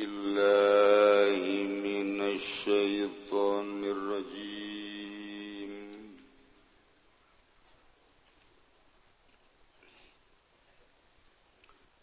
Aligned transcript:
بالله 0.00 1.40
من 1.88 2.20
الشيطان 2.20 3.84
الرجيم. 3.84 5.72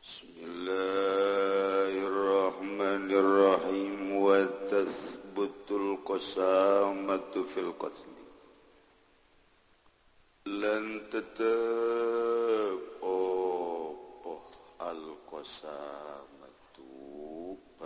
بسم 0.03 0.27
الله 0.43 1.93
الرحمن 2.07 3.11
الرحيم. 3.11 4.15
وتثبت 4.15 5.71
القسامة 5.71 7.45
في 7.53 7.59
القتل. 7.59 8.13
لن 10.45 11.09
تتاب 11.11 12.79
القسامة. 14.81 16.32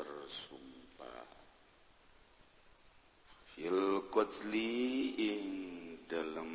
bersumpah 0.08 1.28
fil 3.52 4.07
qatli 4.07 5.11
ing 5.20 5.46
dalam 6.07 6.52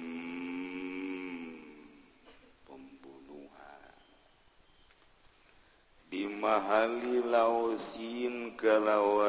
pembunuhan. 2.65 3.93
Bimahali 6.09 7.21
lausin 7.29 8.57
kalau 8.57 9.22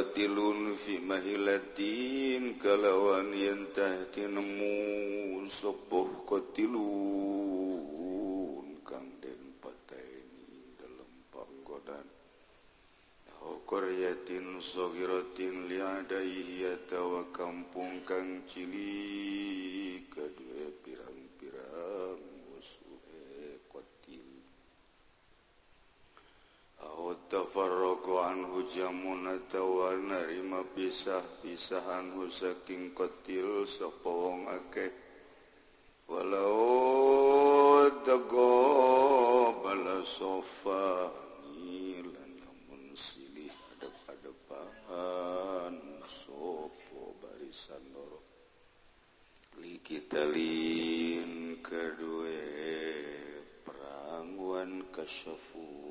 mustawatilun 0.00 0.80
fi 0.80 0.96
mahilatin 1.04 2.56
kalawan 2.56 3.36
yantahti 3.36 4.24
nemu 4.32 5.44
sepuh 5.44 6.24
kotilun 6.24 6.80
kang 8.80 9.04
den 9.20 9.60
pataini 9.60 10.72
dalam 10.80 11.12
panggodan 11.28 12.08
Koryatin 13.68 14.56
sogiratin 14.64 15.68
liadaihi 15.68 16.64
atau 16.64 17.28
kampung 17.28 18.00
kang 18.08 18.40
cilik 18.48 19.39
mujamunatawa 28.70 29.98
narima 29.98 30.62
pisah-pisahan 30.62 32.14
husaking 32.14 32.94
kotil 32.94 33.66
sapowong 33.66 34.46
akeh. 34.46 34.94
Walau 36.06 37.90
dago 38.06 39.58
bala 39.58 40.06
sofa 40.06 41.10
nilan 41.50 42.30
lamun 42.46 42.94
silih 42.94 43.50
adep-adepan 43.74 45.74
sopo 46.06 47.18
barisan 47.18 47.82
loro. 47.90 48.22
Likitalin 49.58 51.58
kedue 51.58 52.38
perangwan 53.66 54.86
kasyafur 54.94 55.89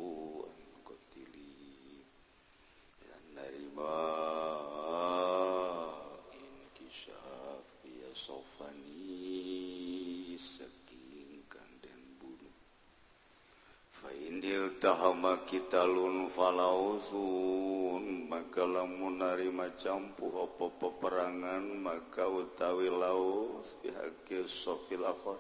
tahama 14.80 15.44
kita 15.44 15.84
lun 15.84 16.32
falausun 16.32 18.28
maka 18.32 18.64
lamun 18.64 19.20
narima 19.20 19.68
campuh 19.76 20.48
apa 20.48 20.72
peperangan 20.80 21.84
maka 21.84 22.24
utawi 22.24 22.88
laus 22.88 23.76
bihaqi 23.84 24.48
sofil 24.48 25.04
akhir. 25.04 25.36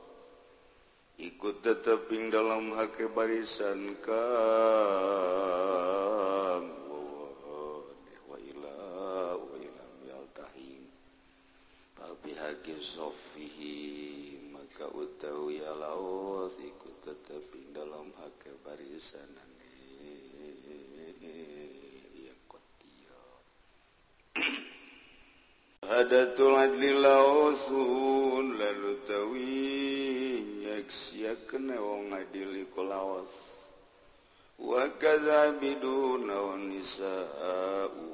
Ikut 1.19 1.63
tetep 1.63 2.11
ing 2.15 2.31
dalam 2.31 2.71
hake 2.75 3.07
barisan 3.11 3.95
kang. 4.03 4.15
Wa 8.27 8.37
ila 8.39 8.79
wa 9.39 9.55
ilam 9.59 9.93
yaltahin 10.07 10.83
bihaqi 12.23 12.75
sofihi 12.79 14.18
kautahuya 14.79 15.75
laos 15.75 16.55
ikut 16.55 16.95
teteping 17.03 17.75
dalam 17.75 18.07
hake 18.15 18.47
barisan 18.63 19.27
ya 22.15 22.35
kotiyo 22.47 23.19
Hadatul 25.83 26.55
adli 26.55 26.95
laosun 26.95 28.55
lalu 28.55 28.91
tawi 29.03 29.51
nyaksia 30.63 31.35
kena 31.51 31.75
wong 31.75 32.15
adili 32.15 32.63
ko 32.71 32.87
laos 32.87 33.51
Wa 34.59 34.91
kadhabiduna 34.99 36.35
wa 36.35 36.55
nisa'u. 36.59 38.07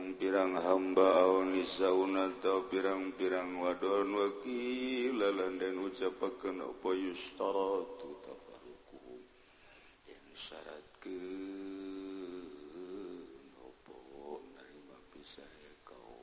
pirang-pirang 0.00 0.56
hamba 0.56 1.28
aunisauna 1.28 2.32
atau 2.32 2.64
pirang-pirang 2.72 3.52
wadon 3.60 4.08
wakil 4.16 5.12
lalan 5.12 5.60
dan 5.60 5.76
ucapakan 5.76 6.56
apa 6.64 6.88
yustaratu 6.96 8.08
tafarruquhum 8.24 9.20
yang 10.08 10.24
syaratkeun 10.32 11.20
apa 13.60 13.96
narima 14.56 14.96
pisah 15.12 15.44
kau. 15.84 16.16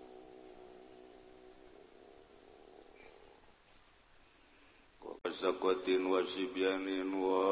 Kuasa 5.05 5.53
kuatin 5.61 6.01
wasibyanin 6.09 7.13
wa 7.13 7.45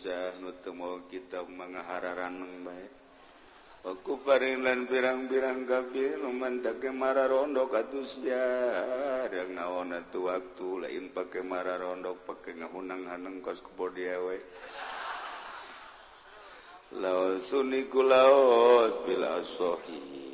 bocah 0.00 0.32
nutu 0.40 0.72
mau 0.72 0.96
kita 1.12 1.44
menghararan 1.44 2.40
baik. 2.64 2.92
Aku 3.84 4.24
paringlan 4.24 4.88
pirang-pirang 4.88 5.68
kabir 5.68 6.16
memantake 6.24 6.88
mara 6.88 7.28
rondo 7.28 7.68
katus 7.68 8.24
jarang 8.24 9.52
naon 9.52 9.92
tu 10.08 10.24
waktu 10.24 10.88
lain 10.88 11.12
pakai 11.12 11.44
mara 11.44 11.76
rondo 11.76 12.16
pakai 12.16 12.64
ngahunang 12.64 13.12
hanang 13.12 13.44
kos 13.44 13.60
kubor 13.60 13.92
dia 13.92 14.16
we. 14.24 14.40
Laos 16.96 17.52
suniku 17.52 18.00
laos 18.00 19.04
bila 19.04 19.36
sohi. 19.44 20.29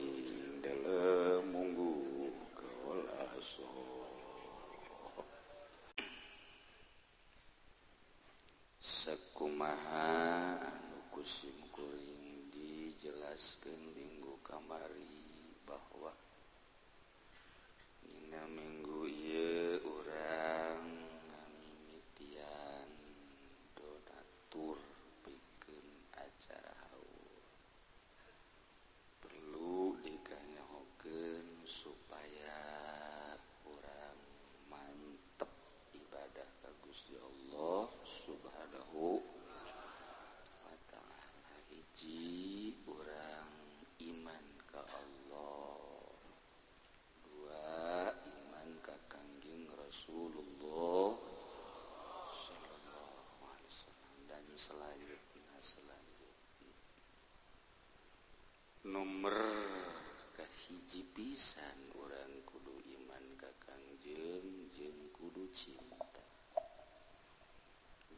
pisan 61.37 61.93
orang 62.01 62.33
kudu 62.49 62.73
iman 62.97 63.25
kakang 63.37 63.85
jeng 64.01 64.73
jeng 64.73 64.97
kudu 65.13 65.45
cinta. 65.53 66.25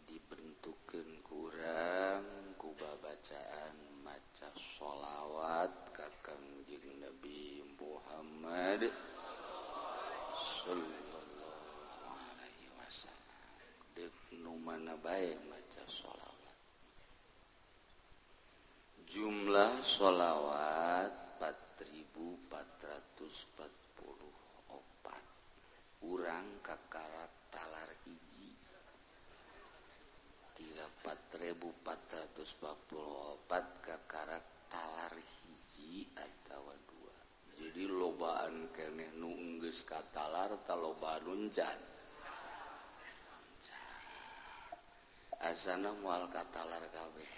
Dibentukan 0.06 1.18
kurang 1.26 2.22
ku 2.54 2.70
bacaan 2.78 3.74
maca 4.06 4.54
sholawat 4.54 5.90
kakang 5.90 6.62
jeng 6.70 6.86
Nabi 7.02 7.66
Muhammad 7.74 8.86
Sallallahu 10.38 12.06
Alaihi 12.06 12.70
Wasallam. 12.78 13.50
Dek 13.98 14.14
numana 14.46 14.94
baik 14.94 15.42
maca 15.50 15.82
sholawat? 15.90 16.58
Jumlah 19.10 19.82
sholawat 19.82 20.47
444 31.88 33.48
Kakara 33.80 34.36
talar 34.68 35.14
hiji 35.16 36.04
atau 36.12 36.68
dua. 36.84 37.16
Jadi 37.56 37.88
lobaan 37.88 38.68
kene 38.76 39.08
nunggus 39.16 39.88
katalar 39.88 40.52
taloba 40.68 41.16
lunjan 41.24 41.80
asana 45.38 45.94
mual 46.02 46.26
katalar 46.34 46.82
kabeh 46.90 47.30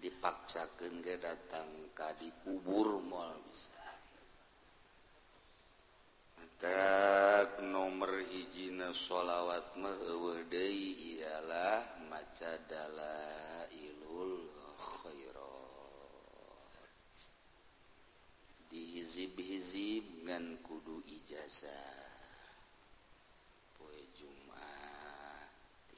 dipaksakan 0.00 1.04
ke 1.04 1.20
datang 1.20 1.68
ka 1.92 2.16
dikubur 2.16 2.98
mual 3.04 3.36
bisa. 3.46 3.76
Tak 6.60 7.64
nomor 7.64 8.20
hijina 8.20 8.92
sholawat 8.92 9.76
mah 9.80 9.96
jenazah 21.50 22.06
poe 23.74 23.98
Jumat 24.14 25.50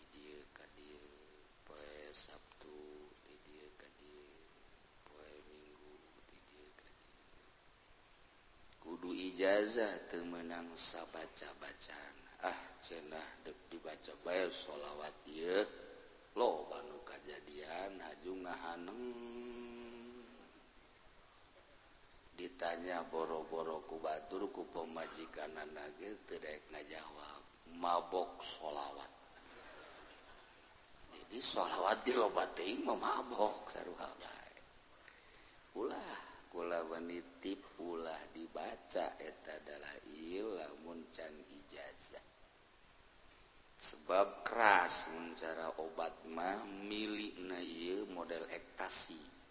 di 0.08 0.40
kadir 0.56 1.04
poe 1.68 1.92
Sabtu 2.08 2.80
di 3.20 3.60
kadir 3.76 4.32
poe 5.04 5.28
Minggu 5.52 5.92
di 6.24 6.40
kadir 6.72 7.52
kudu 8.80 9.12
ijazah 9.12 10.08
temenang 10.08 10.72
sabaca-bacaan. 10.72 12.16
Ah 12.48 12.60
cenah 12.80 13.44
dek 13.44 13.68
dibaca 13.68 14.16
bayar 14.24 14.48
sholawat 14.48 15.12
iya 15.28 15.68
lo 16.32 16.64
banu 16.72 16.96
kajadian 17.04 18.00
haju 18.00 18.32
ngahaneng. 18.40 19.21
ditanya 22.52 23.00
boro-boro 23.08 23.80
ku 23.88 23.96
batur 23.96 24.44
kubaturku 24.52 24.68
pemajikan 24.76 25.56
teu 25.96 26.12
tidak 26.28 26.60
ngajawab 26.68 27.40
mabok 27.80 28.44
sholawat. 28.44 29.08
Jadi 31.16 31.40
sholawat 31.40 32.04
mah 32.04 32.92
memabok 32.92 33.72
saruha 33.72 34.04
bae 34.20 34.56
ulah 35.80 36.12
kula 36.52 36.84
wanitip 36.92 37.64
ulah 37.80 38.20
dibaca 38.36 39.16
eta 39.16 39.52
adalah 39.64 39.96
ilamun 40.12 41.08
can 41.08 41.32
ijazah. 41.32 42.20
Sebab 43.80 44.44
keras 44.44 45.08
mencara 45.16 45.72
obat 45.80 46.12
mah 46.28 46.68
milik 46.84 47.32
ieu 47.64 48.04
model 48.12 48.44
ektasi. 48.52 49.41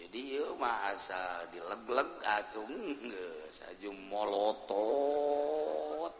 jadi 0.00 0.40
mah 0.56 0.96
asa 0.96 1.44
dilegleg 1.52 2.08
atung 2.24 2.72
saju 3.52 3.90
molotot. 4.08 6.14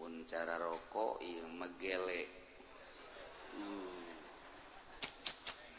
Pun 0.00 0.24
cara 0.24 0.56
rokok 0.56 1.20
ieu 1.20 1.44
megele. 1.60 2.24
Uh, 3.60 4.08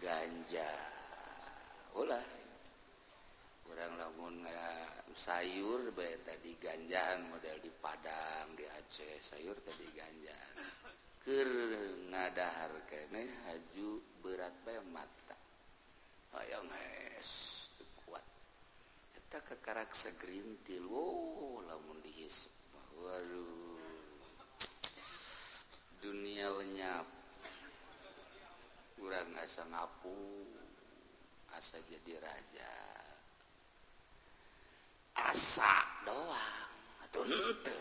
ganja. 0.06 0.70
Ulah. 1.98 2.30
Kurang 3.66 3.98
lamun 3.98 4.46
uh, 4.46 4.90
sayur 5.18 5.90
bae 5.98 6.14
tadi 6.22 6.62
ganjaan 6.62 7.26
model 7.34 7.58
di 7.58 7.74
Padang 7.74 8.54
di 8.54 8.70
Aceh 8.70 9.18
sayur 9.18 9.58
tadi 9.66 9.90
ganjaan 9.98 10.52
keur 11.22 11.50
ngadahar 12.10 12.74
kene 12.90 13.22
haju 13.46 14.02
berat 14.26 14.58
bae 14.66 14.82
mati 14.90 15.21
hayang 16.36 16.70
es 17.20 17.68
kuat. 18.04 18.24
Ke 19.32 19.56
karakter 19.64 19.96
segrim 19.96 20.60
oh 20.92 21.64
lamun 21.64 22.00
dihisap. 22.04 22.52
Waduh. 23.00 23.80
Dunia 26.04 26.48
lenyap. 26.60 27.08
Kurang 29.00 29.34
asa 29.40 29.64
ngapu 29.72 30.46
asa 31.56 31.80
jadi 31.88 32.20
raja. 32.20 32.76
Asa 35.16 35.76
doang. 36.08 36.72
Atau 37.08 37.24
ente 37.28 37.80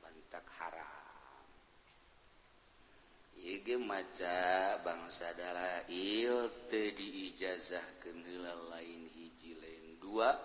bantak 0.00 0.46
haram. 0.60 0.99
maca 3.80 4.36
bangsa 4.84 5.32
darah 5.32 5.88
teu 5.88 6.92
diijazah 6.92 7.86
heula 8.04 8.52
lain 8.68 9.08
hiji 9.16 9.56
lain 9.56 9.96
dua 9.96 10.36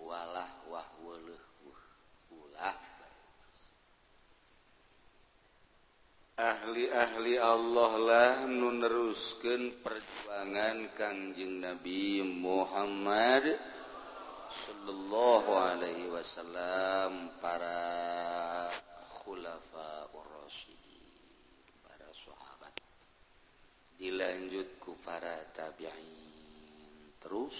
walah 0.00 0.50
wah 0.72 0.88
weleh 1.04 1.42
ulah. 2.32 2.76
Ahli-ahli 6.36 7.40
Allah 7.40 7.92
lah 7.96 8.32
nuneruskan 8.44 9.72
perjuangan 9.80 10.92
kanjeng 10.92 11.64
Nabi 11.64 12.20
Muhammad 12.20 13.56
sallallahu 14.52 15.50
alaihi 15.56 16.12
wasallam 16.12 17.32
para 17.40 18.68
khulaf 19.08 19.65
dilanjut 23.96 24.76
ku 24.76 24.92
para 25.00 25.40
tabi'in. 25.56 27.16
Terus 27.16 27.58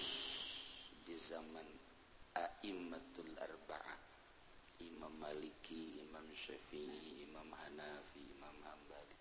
di 1.02 1.16
zaman 1.16 1.64
a'immatul 2.36 3.32
arba'ah 3.40 4.00
Imam 4.84 5.12
Maliki, 5.16 6.04
Imam 6.04 6.28
Syafi'i, 6.36 7.24
Imam 7.24 7.48
Hanafi, 7.48 8.20
Imam 8.36 8.56
Hambali. 8.68 9.18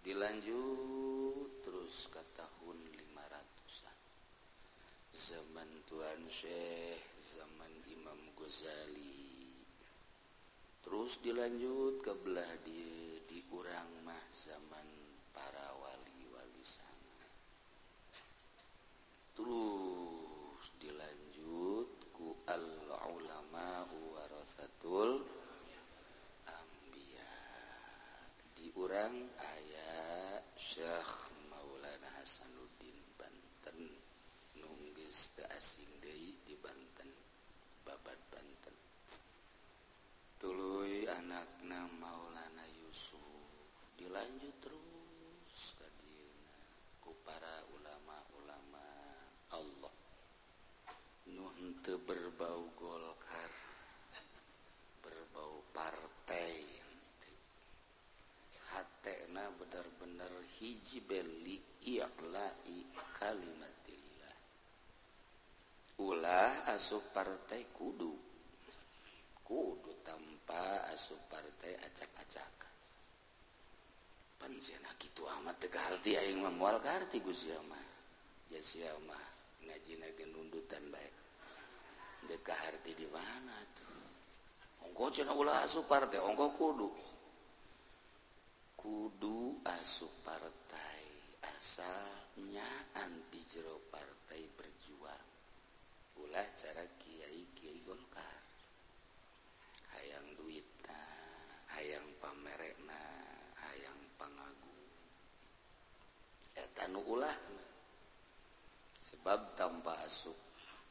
Dilanjut 0.00 1.60
terus 1.60 2.08
ke 2.08 2.22
tahun 2.32 2.78
500-an 3.12 3.98
zaman 5.12 5.70
Tuan 5.84 6.20
Syekh, 6.32 7.04
zaman 7.16 7.72
Imam 7.92 8.20
Ghazali. 8.36 9.52
Terus 10.80 11.20
dilanjut 11.20 12.00
ke 12.00 12.12
belah 12.24 12.52
dia 12.64 13.20
di 13.28 13.40
urang 13.52 13.90
mah 14.06 14.24
zaman 14.32 14.88
para 15.36 15.66
wali. 15.82 15.95
qibelli 60.96 61.60
i'la'i 61.92 62.88
kalimatillah. 63.20 64.36
Ulah 66.00 66.72
asup 66.72 67.12
partai 67.12 67.68
kudu. 67.68 68.16
Kudu 69.44 69.92
tanpa 70.00 70.88
asup 70.96 71.20
partai 71.28 71.76
acak-acak. 71.84 72.64
Panjena 74.40 74.88
gitu 74.96 75.28
amat 75.28 75.60
teka 75.60 76.00
aing 76.00 76.40
mah 76.40 76.52
moal 76.56 76.80
ka 76.80 76.96
harti 76.96 77.20
Gusti 77.20 77.52
mah. 77.52 77.84
Mah 79.04 79.24
ngajina 79.68 80.08
nundutan 80.32 80.80
baik 80.88 81.14
deka 82.24 82.56
harti 82.56 82.96
di 82.96 83.04
mana 83.12 83.52
tuh? 83.76 84.00
Ongko 84.88 85.12
cenah 85.12 85.36
ulah 85.36 85.60
asup 85.60 85.84
partai 85.84 86.24
ongko 86.24 86.56
kudu. 86.56 86.88
Ulah 96.36 96.52
cara 96.52 96.84
kiai 97.00 97.48
kiai 97.56 97.80
golkar. 97.80 98.40
Hayang 99.96 100.36
duit 100.36 100.68
hayang 101.72 102.04
pamerekna 102.20 103.00
hayang 103.64 103.96
pangagung 104.20 104.84
eta 106.52 106.92
nu 106.92 107.00
ulah 107.08 107.32
sebab 109.00 109.56
tanpa 109.56 109.96
asup 110.04 110.36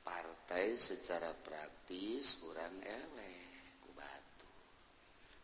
partai 0.02 0.74
secara 0.82 1.30
praktis 1.46 2.42
orang 2.50 2.82
eleh 2.82 3.46
ku 3.86 3.94
batu. 3.94 4.50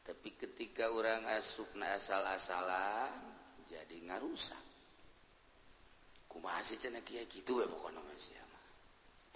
Tapi 0.01 0.34
ketika 0.34 0.89
orang 0.89 1.29
asup 1.38 1.70
na 1.77 1.93
asal-asalan 1.93 3.22
jadi 3.70 4.01
ngarusak. 4.10 4.65
Kumaha 6.25 6.65
sih 6.65 6.81
cenah 6.81 7.05
kiai? 7.05 7.29
Kitu 7.29 7.62
we 7.62 7.70
pokona 7.70 8.01
masih 8.01 8.41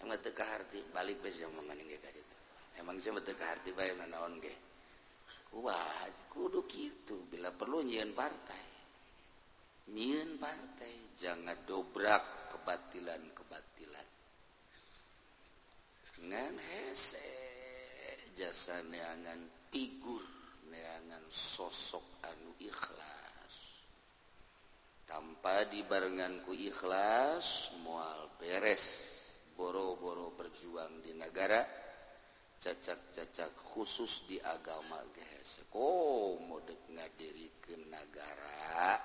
hati 0.10 0.80
balik 0.94 1.22
emang 2.80 3.00
hati 3.40 3.72
Wah, 5.56 6.04
kudu 6.28 6.68
gitu. 6.68 7.16
Bila 7.32 7.48
perlu 7.56 7.80
nyiin 7.80 8.12
partai. 8.12 8.66
Nyiin 9.96 10.36
partai 10.36 11.16
jangan 11.16 11.56
dobrak 11.64 12.52
kebatilan-kebatilan. 12.52 14.08
Ngan 16.28 16.56
hese 16.60 17.32
jasa 18.36 18.84
neangan 18.92 19.48
figur 19.72 20.26
neangan 20.68 21.24
sosok 21.32 22.04
anu 22.28 22.52
ikhlas. 22.60 23.56
Tanpa 25.08 25.70
dibarenganku 25.72 26.52
ikhlas 26.52 27.72
mual 27.86 28.28
beres. 28.36 29.15
boro-boro 29.56 30.36
berjuang 30.36 31.02
di 31.02 31.16
negara 31.16 31.64
cacak-cacak 32.60 33.52
khusus 33.56 34.28
di 34.28 34.40
agama 34.40 35.00
gehes 35.16 35.64
oh 35.76 36.40
modek 36.44 36.80
ngadiri 36.92 37.50
ke 37.64 37.76
negara. 37.88 39.00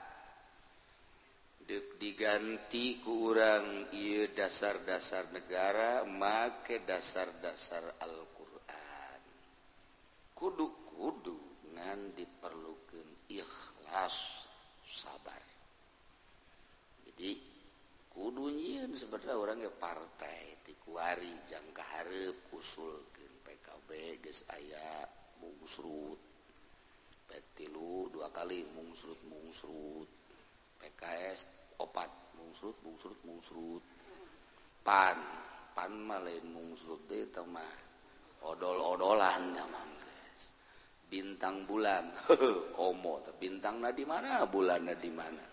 Dek 1.61 2.02
diganti 2.02 2.99
ku 2.99 3.30
urang 3.30 3.95
ieu 3.95 4.26
dasar-dasar 4.35 5.30
negara 5.30 6.02
make 6.02 6.83
dasar-dasar 6.83 7.85
Al-Qur'an. 8.02 9.23
Kudu-kudu 10.35 11.38
ngan 11.76 12.16
diperlukan 12.19 13.30
ikhlas 13.30 14.49
sabar. 14.83 15.45
Jadi 17.07 17.50
kudunyien 18.20 18.92
sebenarnya 18.92 19.32
orangnya 19.32 19.72
partai 19.72 20.60
tikuari 20.60 21.32
jangka 21.48 21.80
harep 21.80 22.36
usul 22.52 23.00
PKB 23.48 24.20
guys 24.20 24.44
aya 24.52 25.08
mungsrut. 25.40 26.20
Petilu 27.24 28.12
dua 28.12 28.28
kali 28.28 28.60
mungsrut 28.76 29.16
mungsrut. 29.24 30.04
PKS 30.76 31.48
opat 31.80 32.12
mungsrut 32.36 32.76
mungsrut 32.84 33.16
mungsrut. 33.24 33.84
Pan 34.84 35.16
pan 35.72 35.92
malain 35.96 36.44
mungsrut 36.44 37.00
deh 37.08 37.24
mah 37.48 37.72
odol-odolan 38.44 39.56
tamang 39.56 39.92
guys 39.96 40.42
bintang 41.08 41.64
bulan 41.64 42.12
komo 42.76 43.24
bintang 43.40 43.80
na 43.80 43.96
di 43.96 44.04
mana 44.04 44.44
bulan 44.44 44.92
na 44.92 44.94
di 44.94 45.08
mana? 45.08 45.50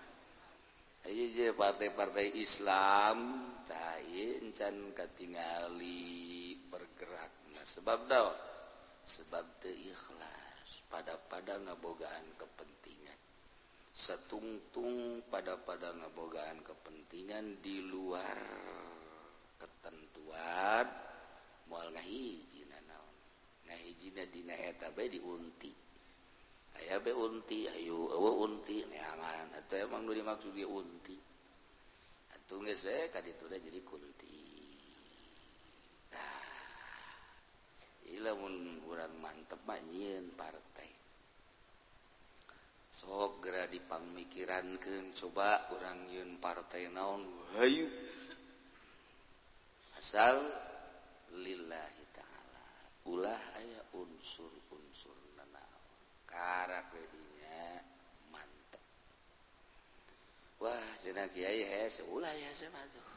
partai-partai 1.55 2.35
Islam 2.35 3.47
tacan 3.63 4.91
ketingali 4.91 6.59
bergerak. 6.67 7.31
Nah 7.55 7.63
sebab 7.63 8.11
da 8.11 8.27
sebab 9.07 9.63
ikhlas 9.63 10.83
pada 10.91 11.15
pada 11.31 11.63
ngabogaan 11.63 12.27
kepentingan. 12.35 13.19
Setungtung 13.95 15.23
pada 15.31 15.55
pada 15.55 15.95
ngabogaan 15.95 16.59
kepentingan 16.65 17.63
di 17.63 17.87
luar 17.87 18.39
ketentuan. 19.55 20.91
Mual 21.71 21.87
ngahijina 21.95 22.83
naon? 22.83 23.15
Ngahijina 23.63 24.27
dina 24.27 24.55
eta 24.59 24.91
bae 24.91 25.07
diunti. 25.07 25.71
aya 26.77 27.01
be 27.01 27.11
unti 27.13 27.65
ayu 27.65 27.97
eueuh 28.09 28.45
unti 28.45 28.85
neangan. 28.85 29.53
Atuh 29.57 29.85
emang 29.85 30.05
nu 30.05 30.13
dimaksud 30.13 30.53
dia 30.53 30.69
unti. 30.69 31.17
Atuh 32.33 32.61
geus 32.63 32.85
we 32.85 33.09
kaditu 33.13 33.45
da 33.49 33.57
jadi 33.57 33.81
kunti. 33.81 34.39
Nah 36.13 36.41
ieu 38.09 38.21
lamun 38.23 38.81
urang 38.87 39.13
mantep 39.21 39.61
mah 39.65 39.79
nyieun 39.81 40.33
partai. 40.33 40.89
Sok 42.97 43.45
geura 43.45 43.69
dipangmikirankeun 43.69 45.13
coba 45.13 45.69
urang 45.69 46.09
nyieun 46.09 46.41
partai 46.41 46.89
naon 46.89 47.21
hayu 47.57 47.85
asal 50.01 50.41
lillahi 51.37 52.03
ta'ala. 52.09 52.65
Ulah 53.05 53.41
aya 53.61 53.81
unsur 53.93 54.56
karak 56.37 56.85
jadinya 56.93 57.81
mantap 58.29 58.83
Wah 60.61 60.87
jenak 61.01 61.33
Kyai 61.33 61.65
ulah 62.13 62.33
ya 62.37 62.49
sama 62.53 62.81
tuh. 62.93 63.09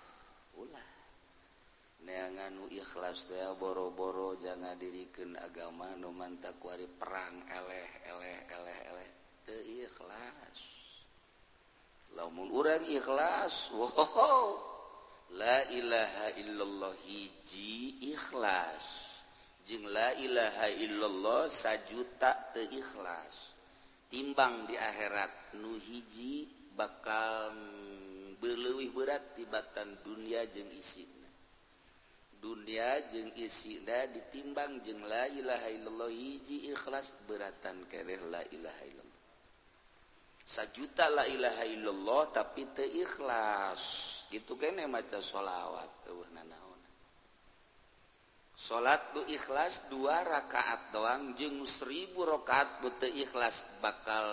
Ulah 0.64 0.88
neangan 2.00 2.56
ikhlas 2.72 3.28
dia 3.28 3.52
boro-boro 3.60 4.32
jangan 4.40 4.72
dirikan 4.80 5.36
agama 5.36 5.92
nu 6.00 6.08
mantap 6.16 6.56
kuari 6.56 6.88
perang 6.88 7.44
eleh 7.44 7.90
eleh 8.08 8.38
eleh 8.56 8.78
eleh. 8.88 9.10
Teu 9.44 9.60
ikhlas. 9.84 10.58
Lamun 12.16 12.48
urang 12.50 12.88
ikhlas 12.88 13.70
wow 13.76 14.56
la 15.36 15.68
ilaha 15.70 16.26
illallah 16.40 16.94
hiji 17.04 18.00
ikhlas. 18.16 19.09
jeng 19.66 19.84
la 19.88 20.16
ilaha 20.16 20.66
illallah 20.72 21.48
sajuta 21.50 22.52
teikhlas 22.56 23.50
timbang 24.10 24.66
di 24.66 24.74
akhirat 24.74 25.54
nuhiji 25.62 26.50
bakal 26.74 27.54
berlewih 28.42 28.90
berat 28.90 29.36
tibatan 29.38 30.00
dunia 30.02 30.42
jeng 30.50 30.66
isina. 30.74 31.28
Dunia 32.40 33.04
jeng 33.12 33.30
isina 33.36 34.08
ditimbang 34.08 34.80
jeng 34.80 35.04
la 35.04 35.28
ilaha 35.28 35.68
illallah 35.68 36.10
hiji 36.10 36.72
ikhlas 36.72 37.12
beratan 37.28 37.84
kereh 37.86 38.18
la 38.32 38.40
ilaha 38.48 38.82
illallah. 38.88 39.22
Sajuta 40.42 41.06
la 41.12 41.28
ilaha 41.28 41.64
illallah 41.68 42.22
tapi 42.32 42.66
teikhlas 42.74 43.82
gitu 44.32 44.56
kene 44.56 44.88
maca 44.88 45.20
sholawat 45.20 46.10
uh, 46.10 46.26
nana 46.34 46.59
salat 48.60 49.16
tuh 49.16 49.24
ikhlas 49.24 49.88
dua 49.88 50.20
rakaat 50.20 50.92
doang 50.92 51.32
jeung 51.32 51.64
seribu 51.64 52.28
rakaat 52.28 52.84
bete 52.84 53.08
ikhlas 53.08 53.64
bakal 53.80 54.28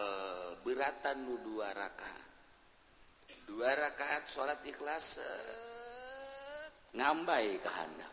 beratan 0.67 1.23
nu 1.23 1.39
dua 1.39 1.71
rakaat. 1.71 2.27
Dua 3.47 3.71
rakaat 3.71 4.27
salat 4.27 4.59
ikhlas 4.67 5.23
eh, 5.23 6.67
ngambai 6.99 7.55
kehendak 7.63 8.11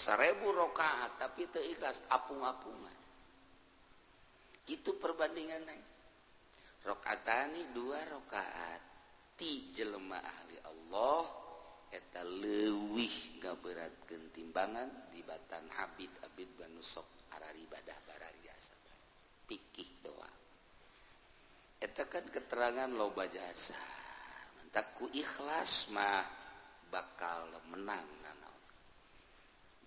seribu 0.00 0.48
rakaat 0.56 1.20
tapi 1.20 1.44
teu 1.52 1.60
ikhlas 1.60 2.08
apung-apungan 2.08 2.96
itu 4.72 4.96
perbandingan 4.96 5.60
neng 5.68 5.80
rakaatani 6.88 7.68
dua 7.76 8.00
rakaat 8.08 8.80
ti 9.36 9.68
jelema 9.76 10.16
ahli 10.16 10.56
Allah 10.64 11.39
eta 11.90 12.22
lewih 12.22 13.42
ga 13.42 13.54
berat 13.58 13.92
ketimbangan 14.06 15.10
di 15.10 15.20
Batan 15.26 15.66
Abid 15.82 16.10
Abid 16.26 16.50
Banusok 16.54 17.34
Araribadah 17.34 17.98
Barariasa 18.06 18.78
pikih 19.50 19.90
doa 20.06 20.30
eta 21.80 22.04
kan 22.06 22.24
keterangan 22.28 22.92
loba 22.92 23.24
jasa. 23.26 23.76
Mentakku 24.60 25.08
ikhlas 25.16 25.90
mah 25.90 26.22
bakal 26.92 27.48
menang 27.72 28.06
nanaon 28.22 28.64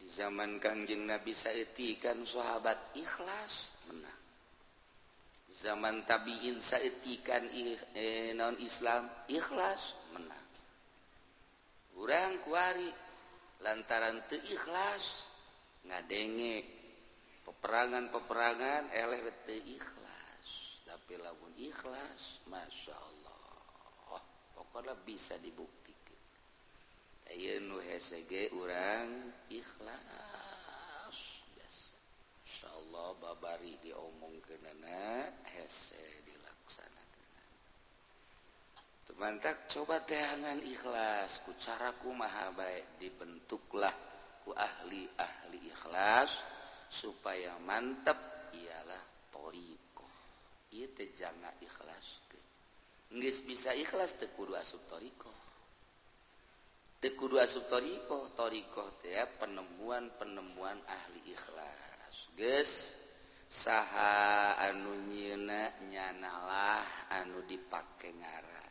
di 0.01 0.09
zaman 0.09 0.59
Kangjeng 0.59 1.07
Nabi 1.07 1.31
Saiti 1.31 1.95
kan 1.95 2.27
sahabat 2.27 2.97
ikhlas 2.97 3.77
menang. 3.87 4.21
Zaman 5.53 6.03
tabiin 6.03 6.57
Saiti 6.59 7.21
eh, 7.23 8.33
non 8.33 8.57
Islam 8.59 9.05
ikhlas 9.29 9.95
menang. 10.17 10.42
kurang 11.93 12.41
kuari 12.41 12.89
lantaran 13.61 14.19
te 14.27 14.37
ikhlas 14.51 15.29
ngadenge 15.87 16.65
peperangan-peperangan 17.43 18.91
eleh 18.91 19.21
te 19.45 19.55
ikhlas. 19.55 20.47
Tapi 20.83 21.15
lamun 21.19 21.53
ikhlas 21.59 22.43
Masya 22.47 22.95
Allah. 22.95 24.21
Pokoknya 24.53 24.95
bisa 25.03 25.35
dibuktikan. 25.39 26.21
Ayo 27.33 27.59
nu 27.65 27.79
hesege 27.81 28.51
urang 28.53 29.31
ikhlas. 29.49 31.17
Yes. 31.59 31.97
Masya 32.43 32.69
Allah 32.69 33.07
babari 33.19 33.75
diomong 33.81 34.39
kenana 34.45 35.31
hesege 35.55 36.22
mantap 39.17 39.69
coba 39.69 40.01
teangan 40.03 40.59
ikhlas. 40.63 41.43
Kucaraku 41.45 42.13
maha 42.13 42.53
baik 42.53 42.97
dibentuklah 43.01 43.93
ku 44.45 44.53
ahli-ahli 44.53 45.59
ikhlas. 45.69 46.45
Supaya 46.89 47.57
mantap 47.65 48.17
ialah 48.53 49.03
toriko 49.33 50.05
ia 50.73 50.89
tejanga 50.89 51.53
ikhlas 51.61 52.07
ke 52.29 52.39
nggak 53.13 53.37
bisa 53.45 53.77
ikhlas 53.77 54.17
tekudu 54.17 54.57
asup 54.57 54.81
toriko 54.89 55.29
tekudu 56.97 57.37
asup 57.37 57.69
toriko 57.69 58.33
toriko 58.33 58.97
teh 59.05 59.13
penemuan-penemuan 59.37 60.79
ahli 60.81 61.21
ikhlas. 61.29 62.31
Guys 62.33 62.95
saha 63.51 64.57
anu 64.65 64.97
nyina 65.05 65.69
nyanalah 65.93 66.81
anu 67.21 67.45
dipakai 67.45 68.17
ngarah 68.17 68.62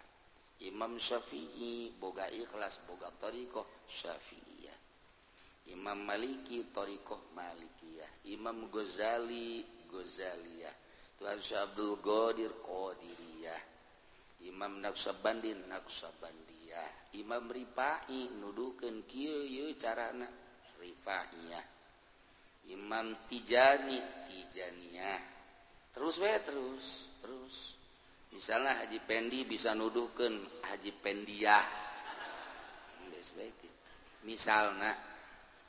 Imam 0.63 0.99
Syafi'i 0.99 1.91
boga 1.99 2.27
ikhlas 2.31 2.83
boga 2.87 3.11
thoriqoh 3.19 3.67
Syafi'iyah. 3.87 4.79
Imam 5.75 5.99
Maliki 6.07 6.71
thoriqoh 6.75 7.35
Malikiyah. 7.35 8.11
Imam 8.31 8.71
Ghazali 8.71 9.63
Ghazaliyah. 9.91 10.75
Tuhan 11.19 11.39
Abdul 11.39 11.99
Qadir 11.99 12.51
Qadiriyah. 12.63 13.63
Imam 14.43 14.83
Naksabandin 14.83 15.71
Naksabandin 15.71 16.53
Imam 17.13 17.45
Ripai 17.53 18.33
nuduhkan 18.41 19.05
carana 19.77 20.25
Rifaiyah 20.81 21.67
Imam 22.73 23.13
Tijani 23.29 24.01
Tijaniah 24.25 25.21
terus 25.93 26.17
we 26.17 26.33
terus 26.41 27.13
terus 27.21 27.82
misalnya 28.33 28.73
Haji 28.83 28.99
Pendi 29.05 29.45
bisa 29.45 29.77
nuduhkan 29.77 30.33
Haji 30.67 30.93
Pendiah. 30.99 31.65
Misalnya 34.27 34.93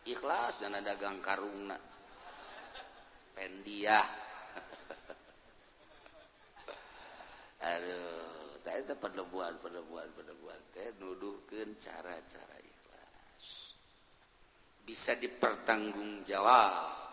ikhlas 0.09 0.63
dan 0.63 0.73
ada 0.79 0.95
dagang 0.95 1.21
karungna. 1.21 1.77
Pendiah. 3.33 4.03
Aduh 7.69 8.57
tadi 8.63 8.79
itu 8.87 8.95
perdebuan 8.97 9.59
perdebuan 9.59 10.07
perdebuan. 10.15 10.59
Teh 10.73 10.95
nuduhkan 10.97 11.75
cara-cara 11.77 12.57
ikhlas. 12.57 13.75
Bisa 14.87 15.13
dipertanggungjawab 15.19 17.03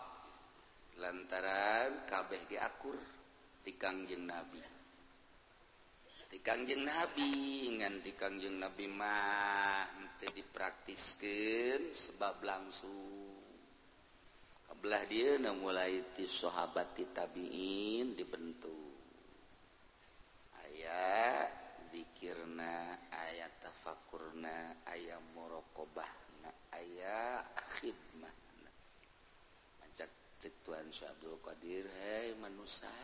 lantaran 1.00 2.04
kabeh 2.04 2.40
diakur 2.46 2.96
di 3.64 3.72
kangjeng 3.76 4.28
Nabi. 4.28 4.79
di 6.30 6.38
Kangjeng 6.38 6.86
Nabi 6.86 7.66
ngan 7.74 8.06
di 8.06 8.14
Kangjeng 8.14 8.62
Nabi 8.62 8.86
mah 8.86 9.82
teu 10.22 10.30
dipraktiskeun 10.30 11.90
sebab 11.90 12.46
langsung. 12.46 13.34
Kabelah 14.70 15.02
dia 15.10 15.42
na 15.42 15.50
mulai 15.50 16.14
ti 16.14 16.30
sahabat 16.30 16.94
ti 16.94 17.02
tabiin 17.10 18.14
dibentuk. 18.14 18.94
Aya 20.54 21.50
zikirna 21.90 22.94
aya 23.10 23.50
tafakurna 23.58 24.86
aya 24.86 25.18
muraqabahna 25.34 26.50
aya 26.78 27.42
khidmahna. 27.74 28.70
Macak 29.82 30.38
cek 30.38 30.54
Tuhan 30.62 30.94
Syabdul 30.94 31.42
Qadir 31.42 31.90
hei 31.90 32.38
manusia 32.38 32.94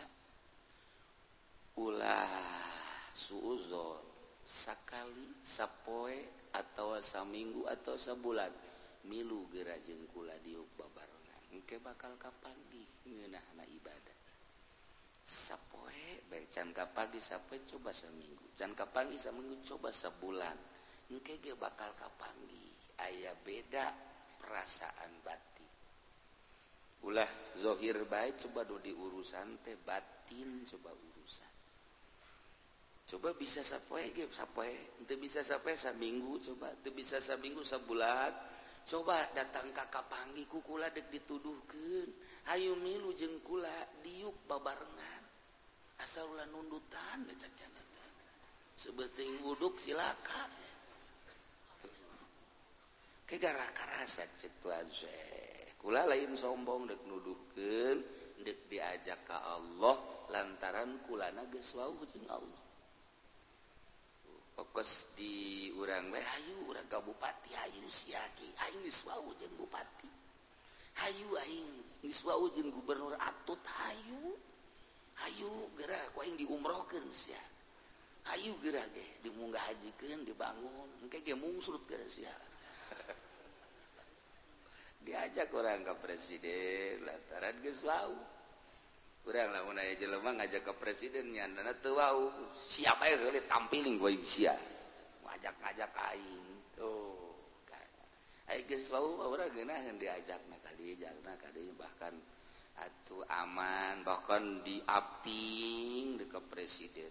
ulah 1.75 2.86
suuzon 3.17 4.05
sakali 4.45 5.41
sappoe 5.41 6.21
atau 6.53 7.01
saminggu 7.01 7.65
atau 7.65 7.97
sebulan 7.97 8.53
milu 9.09 9.49
gera 9.49 9.81
jengkula 9.81 10.37
diuk 10.45 10.69
babarongan 10.77 11.43
engke 11.57 11.81
bakal 11.81 12.13
kapagi 12.21 12.85
ngeunahna 13.09 13.65
ibadah. 13.73 14.19
Sappoe 15.27 16.29
baik 16.29 16.53
canka 16.53 16.87
kapagi 16.87 17.19
sappoe 17.19 17.59
coba 17.65 17.91
seminggu. 17.97 18.53
Canka 18.53 18.85
kapagi 18.85 19.17
saminggu 19.17 19.65
coba 19.65 19.89
sebulan. 19.91 20.55
Engke 21.11 21.41
ge 21.41 21.57
bakal 21.57 21.97
kapangi 21.97 22.69
aya 23.01 23.33
beda 23.43 23.91
perasaan 24.43 25.13
batin. 25.25 25.71
Ulah 27.07 27.31
zohir 27.59 28.05
baik 28.07 28.37
coba 28.47 28.67
do 28.69 28.77
di 28.83 28.93
urusan 28.93 29.63
teh 29.65 29.79
batin 29.81 30.67
coba 30.67 30.93
urusan 30.93 31.16
coba 33.07 33.31
bisa 33.39 33.63
sapoe 33.63 34.03
ge 34.11 34.27
sapoe 34.35 34.75
teu 35.07 35.15
bisa 35.17 35.47
sapoe 35.47 35.79
saminggu 35.79 36.43
coba. 36.43 36.75
Teu 36.83 36.91
bisa 36.91 37.23
saminggu 37.23 37.63
sabulan 37.63 38.35
coba 38.87 39.19
datang 39.35 39.71
ka 39.71 39.87
kapanggi 39.91 40.47
ku 40.51 40.59
kula 40.67 40.91
deuk 40.91 41.07
dituduhkeun. 41.15 42.11
Hayu 42.51 42.75
milu 42.83 43.15
jeung 43.15 43.39
kula 43.47 43.73
diuk 44.03 44.35
babarengan. 44.51 45.23
Asal 46.03 46.29
ulah 46.29 46.45
nundutan 46.51 47.25
cak 47.31 47.53
jana 47.55 47.83
sebeting 48.77 49.41
wuduk 49.41 49.81
silaka. 49.81 50.53
Ke 53.27 53.43
gara 53.43 53.67
karasa 53.75 54.23
cek 54.23 54.63
tuan 54.63 54.87
kula 55.79 56.07
lain 56.11 56.35
sombong 56.35 56.91
deuk 56.91 57.03
nuduhkeun 57.07 57.99
deuk 58.43 58.61
diajak 58.67 59.23
ka 59.27 59.39
Allah 59.55 59.97
lantaran 60.31 60.99
kulana 61.07 61.47
geus 61.55 61.79
wau 61.79 61.95
Allah. 62.31 62.66
fokus 64.57 65.13
di 65.13 65.69
urang 65.77 66.09
we 66.09 66.17
hayu 66.17 66.57
urang 66.65 66.89
ka 66.89 66.97
bupati 67.05 67.53
aing 67.53 67.85
siaki. 67.85 68.49
Aing 68.65 68.81
niswau 68.81 69.29
jeung 69.37 69.53
Bupati. 69.61 70.09
Hayu 70.97 71.29
Aing 71.45 72.73
Gubernur 72.73 73.13
Atut. 73.21 73.61
Hayu 73.61 74.33
Ayu 75.29 75.53
gerak 75.77 76.17
aing 76.25 76.41
diumrohkan 76.41 77.05
sia. 77.13 77.37
Ayu 78.33 78.57
gerak 78.65 78.89
ge 78.97 79.29
dimunggah 79.29 79.61
hajikan 79.61 80.25
dibangun. 80.25 80.89
Engke 81.05 81.21
ge 81.21 81.37
mungsut 81.37 81.85
geras 81.85 82.17
sia. 82.17 82.33
Diajak 85.05 85.53
orang 85.53 85.85
ke 85.85 85.93
presiden 86.01 87.05
lantaran 87.05 87.61
geus 87.61 87.85
wau. 87.85 88.36
kuranglah 89.27 89.67
jelemah 89.99 90.39
ngajak 90.39 90.63
ke 90.63 90.73
presidennya 90.79 91.51
teu 91.83 91.99
tua 91.99 92.15
siapa 92.55 93.11
yang 93.11 93.27
boleh 93.27 93.43
tampilin 93.51 93.99
gue 93.99 94.23
sia. 94.23 94.55
ngajak 95.27 95.55
ngajak 95.67 95.91
kain 95.91 96.47
tuh 96.79 97.27
Ayo 98.47 98.63
geus 98.71 98.95
wau 98.95 99.19
orang 99.27 99.51
geunaheun 99.51 99.99
diajak 99.99 100.39
na 100.47 100.55
ka 100.63 100.71
dieu 100.79 100.95
jalna 100.95 101.35
ka 101.35 101.51
dieu 101.51 101.75
bahkan 101.75 102.15
atuh 102.79 103.27
aman 103.43 104.07
bahkan 104.07 104.63
diaping 104.63 106.15
dekat 106.15 106.47
presiden 106.47 107.11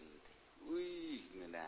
Wih 0.64 1.20
ngena 1.36 1.68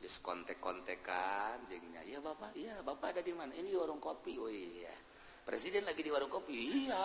Geus 0.00 0.16
kontek-kontekan 0.24 1.68
jeung 1.68 1.84
nya, 1.92 2.00
"Ya 2.08 2.24
Bapak, 2.24 2.56
iya 2.56 2.80
Bapak 2.80 3.12
ada 3.12 3.20
di 3.20 3.36
mana?" 3.36 3.52
"Ini 3.52 3.76
warung 3.76 4.00
kopi." 4.00 4.40
"Oh 4.40 4.48
iya." 4.48 4.88
"Presiden 5.44 5.84
lagi 5.84 6.00
di 6.00 6.08
warung 6.08 6.32
kopi." 6.32 6.56
"Iya." 6.56 7.04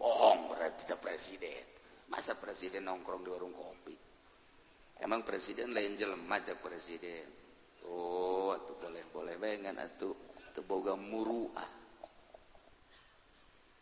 bohong 0.00 0.56
kita 0.80 0.96
presiden. 0.96 1.60
Masa 2.08 2.34
presiden 2.40 2.88
nongkrong 2.88 3.22
di 3.22 3.30
warung 3.30 3.52
kopi? 3.52 3.94
Emang 5.04 5.22
presiden 5.22 5.76
lain 5.76 5.94
jelema 5.94 6.40
cek 6.40 6.58
presiden? 6.64 7.28
Oh 7.86 8.52
atuh 8.52 8.76
boleh 8.80 9.04
boleh 9.12 9.36
bengan 9.36 9.76
atuh 9.76 10.12
teboga 10.56 10.96
muruah 10.96 11.68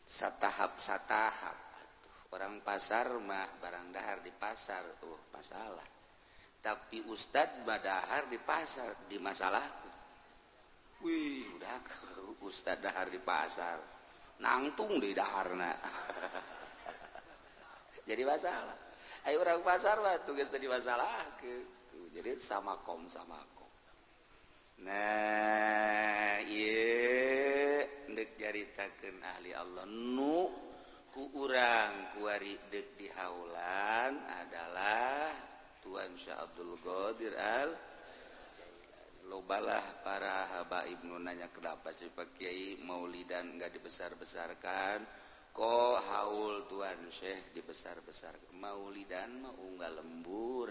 satahap 0.05 0.77
satahap. 0.77 1.57
Atuh 1.57 2.37
orang 2.37 2.61
pasar 2.67 3.09
mah 3.23 3.49
barang 3.63 3.95
dahar 3.95 4.19
di 4.21 4.35
pasar. 4.35 4.85
Oh 5.07 5.23
masalah. 5.33 5.87
Tapi 6.59 7.07
ustadz 7.09 7.63
badahar 7.63 8.27
di 8.27 8.39
pasar 8.43 8.91
di 9.07 9.17
masalahku 9.23 9.89
wih 11.07 11.47
udah 11.59 11.79
ustadz 12.49 12.83
dahar 12.83 13.07
di 13.09 13.21
pasar. 13.23 13.98
nangtung 14.43 14.99
di 15.03 15.15
daharna. 15.15 15.73
Jadi 18.09 18.23
masalah. 18.25 18.79
Ayo 19.29 19.45
orang 19.45 19.61
pasar 19.61 20.01
lah 20.01 20.25
tugas 20.25 20.49
tadi 20.49 20.65
masalah 20.65 21.37
gitu 21.45 22.09
jadi 22.15 22.39
sama 22.41 22.81
kom 22.87 23.05
sama 23.13 23.37
kom. 23.53 23.69
Nah 24.89 26.41
iya 26.49 27.85
dek 28.09 28.41
jaritakan 28.41 29.17
ahli 29.37 29.53
Allah. 29.53 29.85
Nu 29.85 30.49
ku 31.13 31.29
urang 31.37 32.17
kuari 32.17 32.57
dek 32.73 32.97
di 32.97 33.11
haulan 33.13 34.17
adalah 34.25 35.35
Tuan 35.85 36.15
Syah 36.17 36.49
Abdul 36.49 36.79
Qadir 36.81 37.35
al 37.37 37.71
lobalah 39.29 39.85
para 40.01 40.59
habaib 40.59 41.05
nunanya 41.05 41.53
kenapa 41.53 41.93
sih 41.93 42.09
Pak 42.09 42.41
Kiai 42.41 42.81
maulidan 42.81 43.61
nggak 43.61 43.77
dibesar-besarkan? 43.77 45.05
Kok 45.53 45.97
haul 46.01 46.65
Tuhan 46.71 47.09
Syekh 47.13 47.53
dibesar-besarkan? 47.53 48.57
Maulidan 48.57 49.45
mau 49.45 49.57
nggak 49.57 49.93
lembur. 50.01 50.71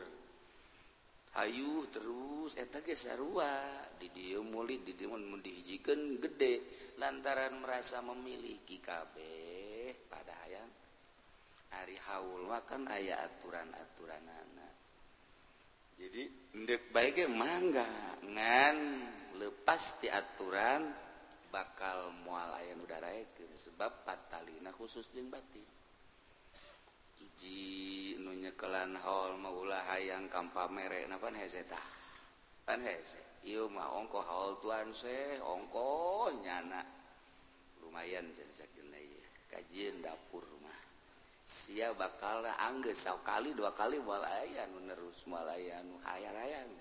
Ayu 1.37 1.85
terus 1.93 2.57
eta 2.57 2.81
ge 2.81 2.97
sarua. 2.97 3.67
Di 3.97 4.09
dieu 4.09 4.41
murid 4.41 4.87
di 4.87 4.93
dieu 4.97 5.11
mun 5.11 5.37
dihijikeun 5.37 6.17
gede. 6.17 6.63
Lantaran 6.97 7.61
merasa 7.61 8.01
memiliki 8.01 8.81
kabeh. 8.81 10.07
Pada 10.09 10.33
hayang 10.45 10.71
hari 11.77 11.97
haul 12.09 12.47
mah 12.47 12.63
kan 12.63 12.87
aya 12.87 13.21
aturan-aturanana. 13.27 14.66
jadi 15.97 16.23
dek 16.65 16.93
baik 16.93 17.25
mangga 17.29 17.89
ngan 18.21 18.77
lepas 19.41 20.01
di 20.01 20.07
aturan 20.09 20.85
bakal 21.49 22.13
mual 22.21 22.53
ayam 22.61 22.81
udara 22.85 23.09
e 23.13 23.25
itu 23.25 23.45
sebab 23.57 24.05
patalina 24.05 24.69
khusus 24.73 25.09
jeung 25.13 25.33
batin 25.33 25.65
hiji 27.37 28.17
nu 28.17 28.33
nyekelan 28.33 28.97
haul 29.01 29.37
maulah 29.37 29.81
hayang 29.93 30.25
kampa 30.29 30.69
merek 30.69 31.05
napan 31.05 31.37
hese 31.37 31.65
tah? 31.69 31.85
Pan 32.65 32.81
hese? 32.81 33.21
Ieu 33.45 33.69
mah 33.69 33.93
ongko 33.93 34.19
haul 34.25 34.53
tuan 34.57 34.89
se 34.93 35.37
ongko 35.41 36.33
nyana. 36.41 36.81
Lumayan 37.81 38.33
jadi 38.33 38.51
sakeun 38.51 38.89
kajian 39.53 40.01
dapur 40.01 40.43
mah. 40.61 40.81
Si 41.47 41.79
bakal 41.79 42.43
angge 42.43 42.91
sau 42.91 43.23
kali 43.23 43.55
dua 43.55 43.71
kali 43.71 44.03
walayan 44.03 44.67
menerus 44.75 45.23
malayan 45.31 45.87
hayang-ayang 46.03 46.75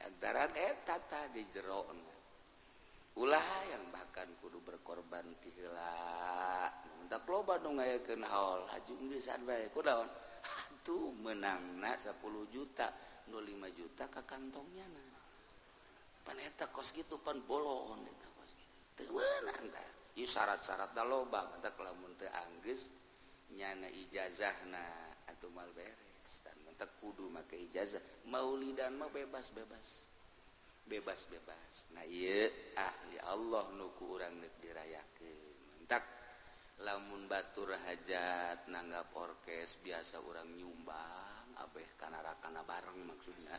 antara 0.00 0.48
eta 0.56 0.96
di 1.36 1.44
jero 1.52 1.84
ulah 3.12 3.48
yang 3.68 3.92
bahkan 3.92 4.24
kudu 4.40 4.56
berkorban 4.64 5.28
tihela 5.44 6.72
tak 7.12 7.28
loba 7.28 7.60
dong 7.60 7.76
aya 7.76 8.00
ke 8.00 8.16
haul 8.24 8.64
haji 8.72 8.96
geus 9.12 9.28
bae 9.44 9.68
kudaon 9.76 10.08
atuh 10.80 11.12
meunangna 11.20 11.92
10 11.92 12.08
juta 12.48 12.88
nu 13.28 13.36
5 13.36 13.52
juta 13.76 14.08
ka 14.08 14.24
kantongnya 14.24 14.88
na. 14.88 15.04
Pan 16.24 16.40
eta 16.40 16.72
kos 16.72 16.96
kitu 16.96 17.20
pan 17.20 17.36
bolon 17.44 18.00
eta 18.00 18.28
kos 18.40 18.56
teu 18.96 19.12
meunang 19.12 19.68
tah 19.68 19.88
ieu 20.16 20.24
syarat-syaratna 20.24 21.04
loba 21.04 21.52
mata 21.52 21.68
lamun 21.84 22.16
teu 22.16 22.32
anggeus 22.32 23.01
nyana 23.56 23.88
ijazah 23.92 24.56
na 24.72 24.84
atau 25.28 25.52
mal 25.52 25.68
beres. 25.76 26.34
Dan 26.44 26.56
mentek 26.64 26.88
kudu 27.00 27.28
make 27.28 27.56
ijazah. 27.56 28.00
Maulidan 28.28 28.96
mah 28.96 29.12
bebas 29.12 29.52
bebas 29.52 30.12
bebas 30.82 31.30
bebas 31.30 31.94
nah 31.94 32.02
iya 32.02 32.50
ahli 32.74 33.16
Allah 33.30 33.70
nuku 33.78 34.18
orang 34.18 34.34
nek 34.42 34.52
dirayakeun. 34.58 35.78
Mentak 35.78 36.04
lamun 36.82 37.30
batur 37.30 37.70
hajat 37.70 38.66
nanggap 38.66 39.14
orkes 39.14 39.78
biasa 39.78 40.18
orang 40.18 40.50
nyumbang 40.58 41.54
abeh 41.62 41.86
kana 42.00 42.18
bareng 42.66 42.98
maksudnya. 43.06 43.54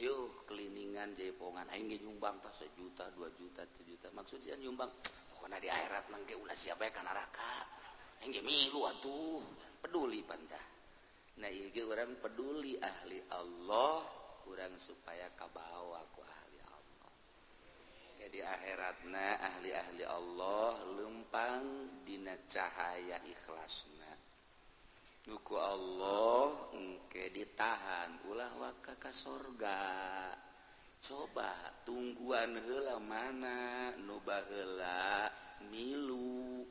Yuk 0.00 0.48
keliningan 0.50 1.14
jaipongan 1.14 1.70
aing 1.70 1.86
nyumbang 2.02 2.42
tah 2.42 2.50
sejuta 2.50 3.06
dua 3.14 3.30
juta 3.36 3.62
tiga 3.76 3.94
juta. 3.94 4.08
Maksudnya 4.16 4.58
nyumbang 4.58 4.90
pokoknya 5.36 5.60
di 5.60 5.68
akhirat 5.70 6.10
nangke 6.10 6.34
ulah 6.34 6.56
siapa 6.56 6.88
ya 6.88 6.92
kana 6.96 7.12
lu 8.32 8.80
tuh 9.04 9.42
peduli 9.84 10.24
pantah 10.24 10.64
nah 11.34 11.50
orang 11.90 12.14
peduli 12.22 12.78
ahli 12.78 13.18
Allah 13.34 14.24
kurang 14.44 14.76
supaya 14.76 15.32
kabawa 15.32 16.04
ku 16.12 16.20
ahli 16.20 16.60
Allah. 16.68 17.12
Jadi 18.20 18.38
akhiratna 18.44 19.26
ahli-ahli 19.40 20.04
Allah 20.04 20.76
lempang 21.00 21.64
dina 22.04 22.36
cahaya 22.44 23.24
ikhlasna. 23.24 24.12
Duku 25.24 25.56
Allah 25.56 26.76
engke 26.76 27.32
ditahan 27.32 28.28
ulah 28.28 28.52
waka 28.60 29.00
ka 29.00 29.08
sorga. 29.08 29.80
Coba 31.00 31.48
tungguan 31.88 32.52
hela 32.60 33.00
mana 33.00 33.92
nuba 34.04 34.44
hela 34.52 35.32
milu. 35.72 36.63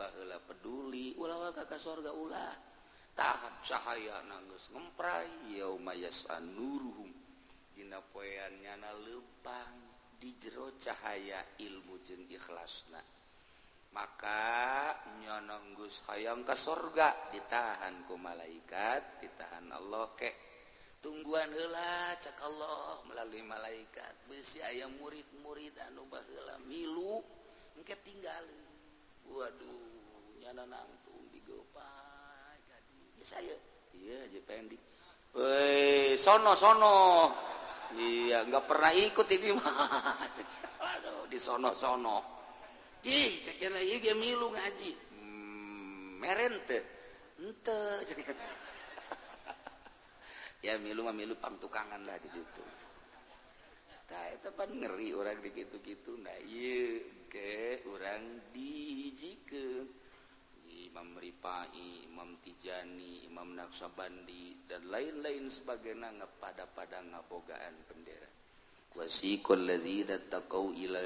bahla 0.00 0.40
peduli 0.40 1.12
ulawa 1.20 1.52
kakak 1.52 1.76
sorga 1.76 2.08
ulah. 2.16 2.56
Tahap 3.12 3.60
cahaya 3.60 4.24
nanggus 4.24 4.72
ngemprai 4.72 5.52
yaumayas 5.52 6.24
anuruhum 6.32 7.12
dina 7.76 8.00
poean 8.00 8.64
nyana 8.64 8.96
lempang 9.04 9.76
di 10.16 10.32
jero 10.40 10.72
cahaya 10.80 11.36
ilmu 11.60 12.00
jeung 12.00 12.24
ikhlasna. 12.32 13.04
Maka 13.92 14.94
nyononggus 15.20 16.06
hayang 16.08 16.46
ke 16.48 16.54
sorga 16.56 17.12
ditahan 17.34 18.06
ku 18.08 18.16
malaikat 18.16 19.20
ditahan 19.20 19.68
Allah 19.74 20.06
kek 20.16 20.32
tungguan 21.02 21.50
hela 21.50 22.14
cak 22.16 22.38
Allah 22.40 23.02
melalui 23.10 23.42
malaikat. 23.44 24.30
Besi 24.30 24.62
ayam 24.64 24.94
murid-murid 25.02 25.74
anu 25.90 26.06
bahela 26.08 26.56
milu 26.70 27.20
engke 27.76 27.98
tinggal 28.06 28.46
waduh. 29.26 29.89
ngana 30.50 30.66
nangtung 30.66 31.30
digopai 31.30 32.58
gading 32.66 33.06
ya 33.14 33.22
saya 33.22 33.54
iya 33.94 34.18
je 34.34 34.42
pending 34.42 34.82
Woi, 35.30 36.18
sono 36.18 36.58
sono. 36.58 37.30
Iya, 37.94 38.50
nggak 38.50 38.66
pernah 38.66 38.90
ikut 38.90 39.30
ini 39.30 39.54
mah. 39.62 40.18
Aduh, 40.82 41.30
di 41.30 41.38
sono 41.38 41.70
sono. 41.70 42.18
Ih, 43.06 43.38
cek 43.38 43.62
lagi 43.70 44.02
dia 44.02 44.18
milu 44.18 44.50
ngaji. 44.50 44.90
Hmm, 45.14 46.18
merente. 46.18 46.82
Ente. 47.38 48.02
ya 50.66 50.74
milu 50.82 51.06
mah 51.06 51.14
milu 51.14 51.38
pangtukangan 51.38 52.02
lah 52.02 52.18
di 52.18 52.26
situ. 52.34 52.64
Nah, 54.10 54.26
itu 54.34 54.50
pan 54.50 54.66
ngeri 54.66 55.14
orang 55.14 55.38
di 55.38 55.54
gitu-gitu. 55.54 56.18
Nah, 56.18 56.34
iya, 56.42 57.06
ke 57.30 57.86
orang 57.86 58.50
dijikan. 58.50 59.99
Imam 60.90 61.14
Ripai 61.22 62.10
Imam 62.10 62.34
Tijani 62.42 63.22
Imam 63.30 63.54
Naksabandi 63.54 64.66
dan 64.66 64.82
lain-lain 64.90 65.46
sebagainya 65.46 66.10
ngepada 66.18 66.66
pada 66.66 66.98
ngabogaan 66.98 67.78
bendera. 67.86 68.26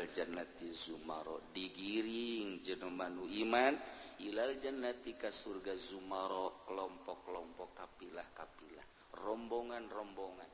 Jannati 0.09 0.73
Zumaro. 0.73 1.53
Digiring 1.53 2.65
jenemanu 2.65 3.29
iman 3.45 3.77
ilal 4.25 4.57
jannati 4.57 5.21
ka 5.21 5.29
surga 5.29 5.77
Zumaro. 5.77 6.65
Kelompok-kelompok 6.65 7.77
kapilah-kapilah. 7.77 8.89
Rombongan-rombongan. 9.21 10.49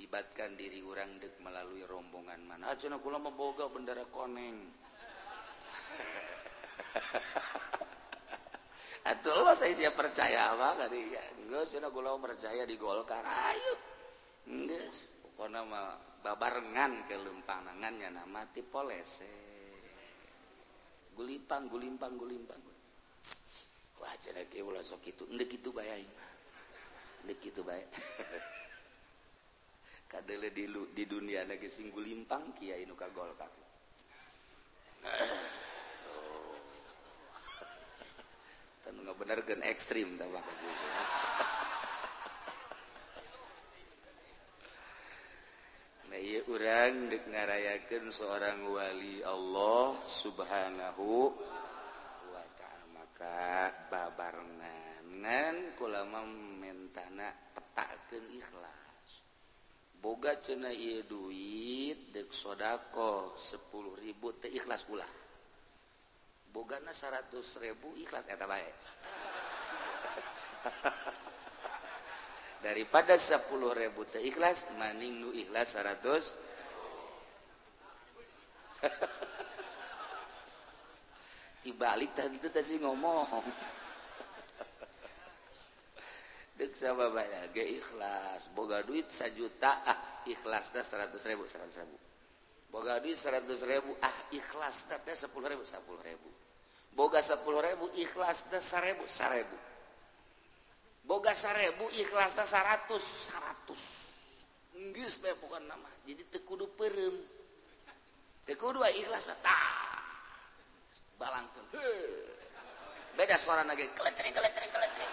Libatkan 0.00 0.56
diri 0.56 0.80
orang 0.80 1.20
dek 1.20 1.44
melalui 1.44 1.84
rombongan 1.84 2.40
mana. 2.40 2.72
Aja 2.72 2.88
nak 2.88 3.04
kula 3.04 3.20
boga 3.20 3.68
bendera 3.68 4.08
koneng. 4.08 4.64
Atuh 9.06 9.54
saya 9.54 9.70
siap 9.70 9.94
percaya 9.94 10.50
apa 10.50 10.82
tadi 10.82 10.98
ya. 10.98 11.22
Enggak, 11.46 11.70
sudah 11.70 11.94
gula 11.94 12.18
percaya 12.18 12.66
di 12.66 12.74
Golkar. 12.74 13.22
Ayo. 13.22 13.74
Enggak, 14.50 14.90
pokoknya 15.22 15.62
mah 15.62 15.94
babarengan 16.26 17.06
ke 17.06 17.14
lempangannya 17.14 18.10
nama 18.10 18.26
mati 18.26 18.66
polese. 18.66 19.30
Gulimpang, 21.14 21.70
gulimpang, 21.70 22.18
gulimpang. 22.18 22.58
Wah, 24.02 24.12
jadi 24.18 24.42
kayak 24.50 24.66
ulah 24.66 24.82
sok 24.82 25.06
itu. 25.06 25.24
Ndek 25.30 25.62
itu 25.62 25.70
bayang. 25.70 26.02
Ndek 27.24 27.40
itu 27.46 27.62
bayang. 27.62 27.88
Kadele 30.10 30.50
di, 30.50 30.66
di 30.68 31.04
dunia 31.06 31.46
lagi 31.46 31.70
sing 31.70 31.94
gulimpang 31.94 32.52
kiai 32.58 32.82
nuka 32.84 33.06
Golkar. 33.14 33.50
bener 39.26 39.42
gen 39.42 39.58
ekstrim 39.66 40.14
nah, 40.20 40.30
orang 46.46 47.10
dek 47.10 47.26
ngarayakan 47.26 48.12
seorang 48.14 48.62
wali 48.70 49.18
Allah 49.26 49.98
subhanahu 50.06 51.34
wa 52.30 52.44
ta'ala. 52.54 52.86
Maka 52.94 53.74
babarnanan 53.90 55.74
kulama 55.74 56.22
mentana 56.62 57.34
petakan 57.50 58.30
ikhlas. 58.30 59.08
Boga 59.98 60.38
cena 60.38 60.70
iya 60.70 61.02
duit 61.02 62.14
dek 62.14 62.30
sodako 62.30 63.34
sepuluh 63.34 63.98
ribu 63.98 64.30
teh 64.38 64.54
ikhlas 64.54 64.86
ulah 64.86 65.25
bogana 66.56 66.88
100.000 66.88 67.76
ikhlas 68.00 68.24
baik. 68.32 68.76
Daripada 72.64 73.20
10.000 73.20 73.44
ikhlas 74.24 74.72
maning 74.80 75.20
nu 75.20 75.36
ikhlas 75.36 75.76
100 75.76 76.00
dibalik 81.68 82.16
tadi 82.16 82.40
itu 82.40 82.48
tadi 82.48 82.80
ngomong. 82.80 83.28
Dek 86.56 86.72
sama 86.72 87.12
banyak 87.12 87.52
ge 87.52 87.84
ikhlas. 87.84 88.48
Boga 88.56 88.80
duit 88.80 89.12
sejuta 89.12 89.84
ah 89.84 90.24
ikhlas 90.24 90.72
dah 90.72 90.80
seratus 90.80 91.20
ribu 91.28 91.44
seratus 91.44 91.84
ribu. 91.84 92.00
Boga 92.72 92.96
duit 93.04 93.18
seratus 93.18 93.60
ribu 93.68 93.92
ah 94.00 94.16
ikhlas 94.32 94.88
dah 94.88 94.96
sepuluh 95.12 95.52
ribu 95.52 95.68
sepuluh 95.68 96.00
ribu 96.00 96.35
boga 96.96 97.20
10 97.20 97.44
ribu 97.44 97.86
ikhlas 98.00 98.48
teh 98.48 98.58
1000 98.58 99.04
1000 99.04 99.66
boga 101.06 101.30
seribu 101.30 101.86
ikhlas 101.94 102.34
dasar 102.34 102.66
100 102.90 102.98
seratus. 102.98 103.82
Geus 104.92 105.16
bae 105.22 105.32
bukan 105.40 105.64
nama. 105.64 105.88
Jadi 106.04 106.26
tekudu 106.28 106.68
perem. 106.76 107.14
Tekudu 108.44 108.82
ikhlas 108.82 109.30
tah. 109.40 109.72
Balangkeun. 111.16 111.64
Beda 113.16 113.40
suara 113.40 113.64
nage. 113.64 113.88
Kelecering 113.96 114.34
kelecering 114.36 114.72
kelecering 114.74 115.12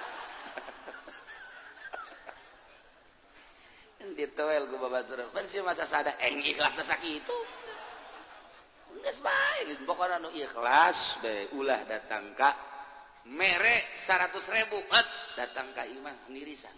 ditoel 4.19 4.67
gue 4.67 4.75
babat 4.75 5.07
surah 5.07 5.23
pan 5.31 5.47
masa 5.63 5.87
sadar 5.87 6.11
eh, 6.19 6.27
eng 6.27 6.43
ikhlas 6.43 6.75
sakit 6.75 7.23
itu 7.23 7.37
ikhlas 10.33 10.97
ulah 11.53 11.81
datang 11.85 12.33
Ka 12.33 12.51
merek 13.29 13.83
100.000 13.95 14.73
datang 15.37 15.67
Ka 15.71 15.83
Imah 15.87 16.17
nirisan 16.33 16.75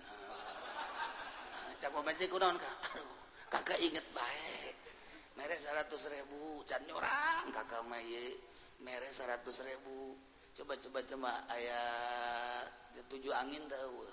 kakak 3.51 3.79
inget 3.79 4.05
baik 4.11 4.75
merek 5.37 5.59
100.000 5.61 6.67
can 6.67 6.83
orang 6.91 7.45
kakak 7.53 7.83
may 7.87 8.03
merek 8.81 9.11
100.000 9.13 9.45
coba-coba 10.55 10.99
cuma 11.03 11.31
ayat 11.51 12.65
ketujuh 12.95 13.35
angin 13.35 13.63
tahu 13.67 14.07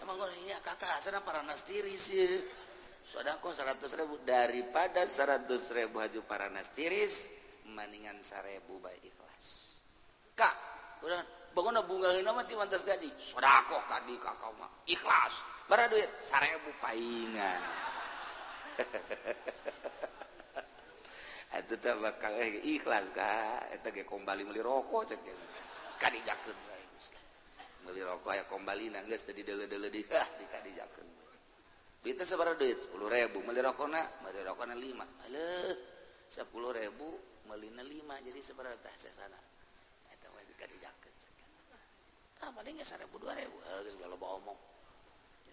emang 0.00 0.16
iya 0.48 0.56
kakak 0.64 0.98
sana 1.04 1.20
para 1.20 1.44
nastiris 1.44 2.16
ya 2.16 2.26
sodako 3.06 3.54
100.000 3.54 3.86
daripada 4.26 5.06
100.000 5.06 5.92
haju 5.94 6.20
para 6.26 6.50
nastiris 6.50 7.45
maningan 7.74 8.20
sarebu 8.22 8.78
baik 8.78 9.02
ikhlas. 9.02 9.46
Kak 10.38 10.54
udah 11.02 11.22
bangun 11.56 11.80
bunga 11.88 12.14
nama 12.20 12.44
ti 12.44 12.54
mantas 12.54 12.86
gaji. 12.86 13.08
Sodakoh 13.18 13.82
tadi 13.88 14.14
kakak 14.20 14.52
mah 14.60 14.70
ikhlas. 14.86 15.34
Bara 15.66 15.90
duit 15.90 16.10
sarebu 16.20 16.70
paingan 16.78 17.86
itu 21.56 21.74
tak 21.82 21.96
bakal 22.00 22.32
eh, 22.36 22.60
ikhlas 22.76 23.08
kak 23.16 23.80
itu 23.80 23.88
ge 23.96 24.04
kembali 24.04 24.42
beli 24.44 24.60
rokok 24.60 25.08
cek 25.08 25.20
dia 25.24 25.34
kadijakeun 25.96 26.56
lah 26.68 26.80
beli 27.88 28.02
rokok 28.04 28.32
ya 28.36 28.44
kembali 28.44 28.92
nangis 28.92 29.24
tadi 29.24 29.40
dele 29.40 29.64
dele 29.64 29.88
di 29.88 30.04
ah 30.20 30.28
di 30.36 30.44
kadijakeun 30.44 31.08
kita 32.06 32.22
seberapa 32.22 32.54
duit 32.54 32.86
sepuluh 32.86 33.10
ribu, 33.10 33.42
beli 33.42 33.58
rokok 33.58 33.90
nak, 33.90 34.22
beli 34.22 34.38
rokok 34.46 34.70
nak 34.70 34.78
lima, 34.78 35.02
halo 35.26 35.74
sepuluh 36.30 36.70
ribu 36.70 37.18
melina 37.46 37.82
lima 37.86 38.18
jadi 38.22 38.38
seberapa? 38.42 38.74
Tah 38.82 38.94
sana. 38.98 39.38
Itu 40.10 40.26
masih 40.34 40.54
kadi 40.58 40.76
jaket. 40.82 41.14
Tah 42.36 42.50
paling 42.52 42.76
ya 42.76 42.84
dua 43.06 43.32
ribu. 43.32 43.56
Eh, 43.62 43.72
Harus 43.80 43.94
bae 43.96 44.08
loba 44.10 44.26
omong. 44.42 44.58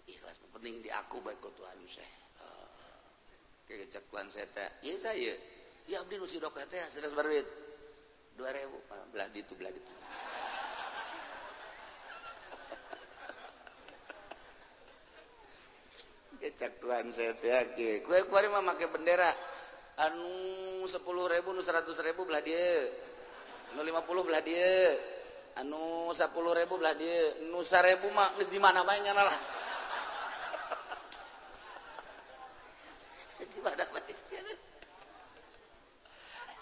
Ikhlas 0.04 0.36
penting 0.52 0.84
di 0.84 0.92
aku 0.92 1.24
baik 1.24 1.40
kau 1.40 1.48
Tuhan 1.56 1.80
Syekh 1.88 2.24
ke 3.64 3.88
saya 3.88 4.28
seta 4.28 4.64
iya 4.84 4.96
saya 5.00 5.32
ya 5.88 6.00
abdi 6.04 6.20
nusi 6.20 6.36
dok 6.36 6.56
teh 6.68 6.80
seratus 6.88 7.12
sabaraha 7.12 7.32
duit. 7.32 7.48
2000 8.36 8.66
belah 8.90 9.06
belah 9.14 9.28
itu 9.30 9.52
belah 9.54 9.72
ditu 9.72 9.94
Kecak 16.42 16.72
tuan 16.82 17.08
saya 17.14 17.32
teh, 17.40 18.02
kue 18.04 18.18
kemarin 18.28 18.52
mah 18.52 18.74
pakai 18.74 18.90
bendera, 18.90 19.30
anu 20.00 20.82
10.000 20.82 20.98
100.000 21.46 22.26
belah 22.26 22.42
dia. 22.42 22.66
Anu 23.74 23.82
50 23.86 24.26
belah 24.26 24.42
dia. 24.42 24.98
Anu 25.62 26.10
10.000 26.10 26.34
belah 26.66 26.94
dia. 26.98 27.46
Nusa 27.50 27.78
ribu 27.82 28.10
mak 28.10 28.34
geus 28.38 28.50
di 28.50 28.58
mana 28.58 28.82
bae 28.82 28.98
nya 28.98 29.14
lah. 29.14 29.30
Geus 33.38 33.50
di 33.54 33.60
mana 33.62 33.86
bae 33.86 34.14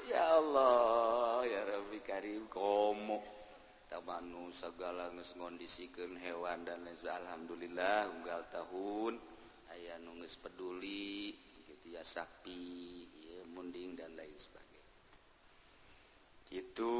Ya 0.03 0.25
Allah 0.35 1.47
ya 1.47 1.63
Rabbi 1.63 2.05
Karim 2.05 2.51
komo. 2.53 3.23
Tamanu 3.89 4.49
segala 4.53 5.13
geus 5.13 5.37
ngondisikeun 5.37 6.17
hewan 6.21 6.65
dan 6.69 6.85
lain 6.85 6.97
sebagainya. 6.97 7.21
Alhamdulillah 7.29 8.09
unggal 8.13 8.41
tahun. 8.53 9.17
Aya 9.73 9.97
nu 10.05 10.21
geus 10.21 10.37
peduli 10.37 11.33
gitu 11.65 11.97
ya 11.97 12.05
sapi. 12.05 13.22
munding 13.53 13.95
dan 13.95 14.13
lain 14.17 14.35
sebagainya. 14.37 14.95
Itu 16.53 16.93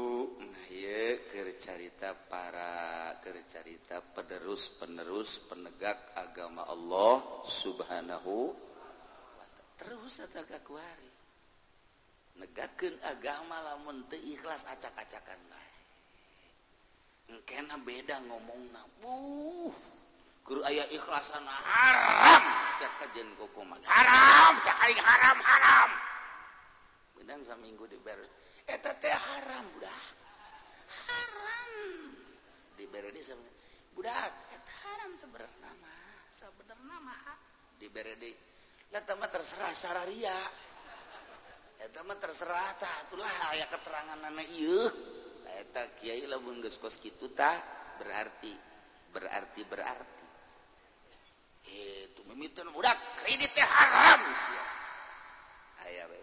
kercarita 1.29 2.17
para 2.25 3.13
kercarita 3.21 4.01
pederus 4.13 4.73
penerus 4.81 5.41
penegak 5.45 5.97
agama 6.17 6.65
Allah 6.65 7.21
subhanahu 7.45 8.53
terus 9.77 10.21
kuari 10.63 11.11
negaken 12.39 12.93
agama 13.05 13.61
lamun 13.61 14.05
teu 14.09 14.17
ikhlas 14.17 14.65
acak-acakan 14.69 15.37
bae 15.49 15.73
beda 17.83 18.15
ngomongna. 18.29 18.81
Buh 19.01 19.73
guru 20.43 20.61
aya 20.63 20.85
ikhlasan 20.91 21.43
haram. 21.45 22.43
Cak 22.79 22.91
kajen 22.99 23.27
kokoman 23.37 23.79
haram 23.85 24.53
cak 24.61 24.77
haram 25.01 25.37
haram. 25.39 25.89
udang 27.19 27.41
saminggu 27.45 27.85
diber. 27.85 28.19
Eh, 28.65 28.73
eta 28.73 28.95
teh 28.97 29.11
haram 29.11 29.65
budak. 29.75 30.03
Haram. 30.87 31.73
Diberi 32.79 33.11
di 33.13 33.21
sama 33.21 33.45
budak. 33.93 34.31
Eta 34.53 34.73
haram 34.87 35.11
sebenarnya 35.19 35.71
mah. 35.77 35.99
Sebenarnya 36.33 36.97
mah 37.03 37.21
ah. 37.29 37.37
diberi 37.77 38.15
di 38.17 38.31
lah 38.93 39.01
mah 39.17 39.25
terserah 39.25 39.73
sararia 39.73 40.37
eta 41.81 41.99
eh, 42.01 42.05
mah 42.05 42.17
terserah 42.17 42.69
tah. 42.77 42.95
Itulah 43.09 43.33
aya 43.53 43.65
keterangan 43.69 44.19
anak 44.21 44.47
iya 44.53 44.81
eta 45.63 45.93
kiai 45.99 46.25
lamun 46.25 46.63
geus 46.63 46.79
kos 46.79 46.97
kitu 46.97 47.29
tah. 47.35 47.57
Berarti 48.01 48.53
berarti 49.13 49.61
berarti. 49.69 50.25
Eh, 51.63 52.11
Itu 52.11 52.21
mimiteun 52.27 52.73
budak 52.73 52.97
kredit 53.21 53.53
teh 53.53 53.63
haram. 53.63 54.21
Aya 55.83 56.22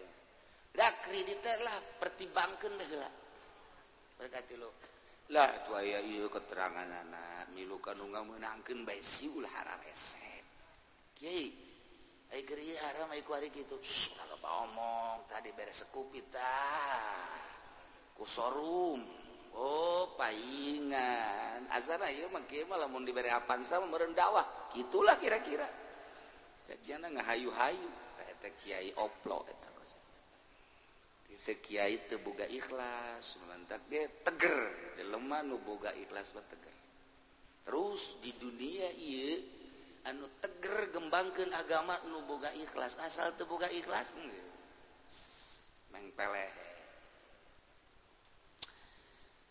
kreditlah 1.03 1.99
pertimbangkan 1.99 2.71
berkatilah 4.15 4.71
keterangan 6.31 6.87
anak. 6.87 7.51
Milukan 7.55 7.99
nggak 7.99 8.25
menangkan 8.31 8.77
omong 14.67 15.27
tadi 15.27 15.51
beresekurum 15.51 16.15
Oh 19.51 20.15
paingan 20.15 21.67
azana 21.75 22.07
malah 22.71 22.87
diberi 22.87 23.27
apaan 23.27 23.67
sama 23.67 23.91
merendawah 23.91 24.71
gitulah 24.71 25.19
kira-kira. 25.19 25.67
Jadiana 26.71 27.11
ngahayu-hayu. 27.11 27.89
Kiai 28.41 28.89
oplo 28.97 29.45
Kyai 31.41 31.97
itubuka 31.97 32.45
ikhlas 32.45 33.41
mantap 33.49 33.81
dia 33.89 34.05
teger. 34.21 34.55
Jelemah 35.01 35.41
nuboga 35.41 35.89
ikhlas 35.97 36.37
teger. 36.37 36.75
Terus 37.65 38.21
di 38.21 38.31
dunia 38.37 38.87
anu 40.09 40.25
teger 40.41 40.93
gembangkan 40.93 41.49
agama 41.57 41.97
nuboga 42.09 42.53
ikhlas. 42.53 43.01
Asal 43.01 43.33
terbuka 43.33 43.67
ikhlas 43.73 44.13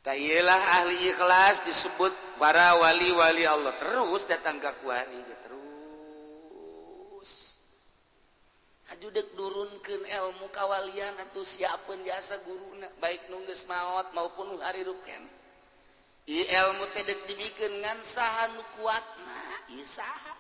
Talah 0.01 0.63
ahli 0.81 0.97
ikhlas 1.13 1.61
disebut 1.69 2.41
para 2.41 2.73
wali-wali 2.81 3.45
Allah. 3.45 3.77
Terus 3.77 4.25
datang 4.25 4.57
kekuari 4.57 5.21
terus 5.45 5.60
ajudek 8.97 9.39
durunkan 9.39 10.03
ilmu 10.03 10.51
kawalian 10.51 11.15
atau 11.29 11.47
siapun 11.47 12.03
jasa 12.03 12.39
guru 12.43 12.79
baik 12.99 13.31
nungges 13.31 13.67
maut 13.71 14.11
maupun 14.15 14.59
hari 14.63 14.83
ruken 14.83 15.23
I 16.31 16.47
ilmu 16.47 16.85
tedek 16.95 17.27
dibikin 17.27 17.83
ngan 17.83 17.99
saha 18.07 18.55
nu 18.55 18.63
kuat 18.79 19.05
nah 19.27 19.67
saha. 19.83 20.35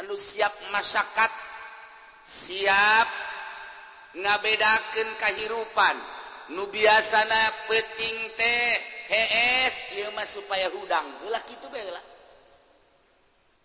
Anu 0.00 0.16
siap 0.16 0.54
masyarakat 0.72 1.32
siap 2.24 3.08
ngabedakan 4.16 5.08
kehidupan 5.20 5.96
nu 6.56 6.64
biasana 6.72 7.42
peting 7.68 8.18
teh 8.40 8.68
hees 9.12 9.74
ieu 10.00 10.08
mah 10.16 10.24
supaya 10.24 10.72
hudang. 10.72 11.04
Heula 11.20 11.44
kitu 11.44 11.68
bae 11.68 11.84
heula 11.84 12.00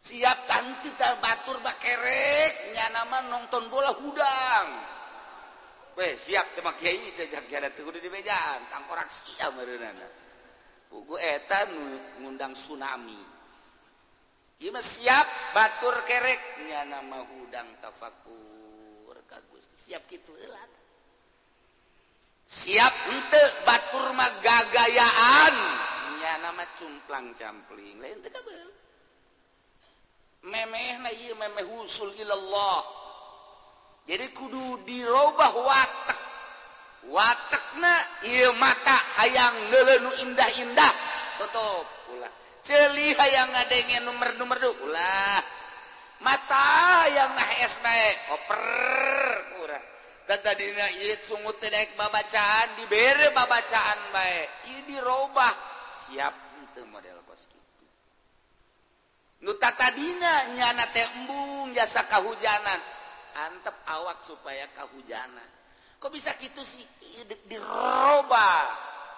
siap 0.03 0.37
tanti 0.51 0.91
batur 0.99 1.63
bakerek 1.63 2.75
bakereknya 2.75 3.07
mah 3.07 3.23
nonton 3.31 3.71
bola 3.71 3.95
hudang. 3.95 4.67
Weh, 5.95 6.11
siap 6.17 6.59
temak 6.59 6.75
kiai 6.81 7.07
jajak 7.15 7.47
kiai 7.47 7.69
teh 7.71 7.83
kudu 7.85 8.03
di 8.03 8.11
mejaan 8.11 8.59
tangkorak 8.67 9.07
siap 9.07 9.55
meureunana. 9.55 10.07
Pugu 10.91 11.15
eta 11.15 11.69
ngundang 12.19 12.51
tsunami. 12.51 13.21
Ieu 14.59 14.75
mah 14.75 14.83
siap 14.83 15.55
batur 15.55 15.95
kerek. 16.03 16.67
Nya 16.67 16.83
mah 17.07 17.23
hudang 17.23 17.67
tafakur. 17.79 19.15
Ka 19.29 19.39
Gusti 19.49 19.77
siap 19.79 20.03
kitu 20.09 20.35
heula 20.35 20.61
siap 22.43 22.93
henteu 23.07 23.47
batur 23.65 24.11
mah 24.13 24.29
gagayaan. 24.43 25.55
Nya 26.19 26.33
nama 26.43 26.65
cumplang 26.75 27.33
campling 27.33 27.97
lain 28.03 28.19
teu 28.19 28.29
kabeh 28.29 28.82
Allah 32.33 33.03
jadi 34.03 34.25
kudu 34.35 34.83
dirubah 34.83 35.53
watak. 35.63 36.21
Watakna 37.03 37.95
mata 38.59 38.95
hayang 39.19 39.55
lelenu 39.71 40.11
indah-indah. 40.23 40.93
Tutup 41.39 41.87
ulah 42.15 42.31
celi 42.63 43.11
hayang 43.11 43.51
ngadenge 43.51 44.07
nomor 44.07 44.29
nomor 44.39 44.55
dua 44.55 44.71
ulah 44.87 45.41
mata 46.23 47.03
yang 47.11 47.35
nah 47.35 47.51
es 47.59 47.83
naik 47.83 48.15
oper 48.31 48.63
kurang 49.59 49.85
dan 50.23 50.39
tadi 50.39 50.63
irit 51.03 51.19
sungut 51.19 51.59
babacaan 51.99 52.79
dibere 52.79 53.35
babacaan 53.35 53.99
baik 54.15 54.47
ini 54.71 54.95
dirubah. 54.95 55.53
Siap 56.07 56.33
untuk 56.63 56.87
model. 56.87 57.22
tadidina 59.51 60.55
nyana 60.55 60.85
tembung 60.95 61.75
jasa 61.75 62.07
kehujanan 62.07 62.79
antep 63.51 63.75
awak 63.91 64.23
supaya 64.23 64.69
kehujanan 64.71 65.49
kok 66.03 66.11
bisa 66.11 66.35
gitu 66.35 66.59
sih? 66.67 66.83
Diroba. 67.47 68.51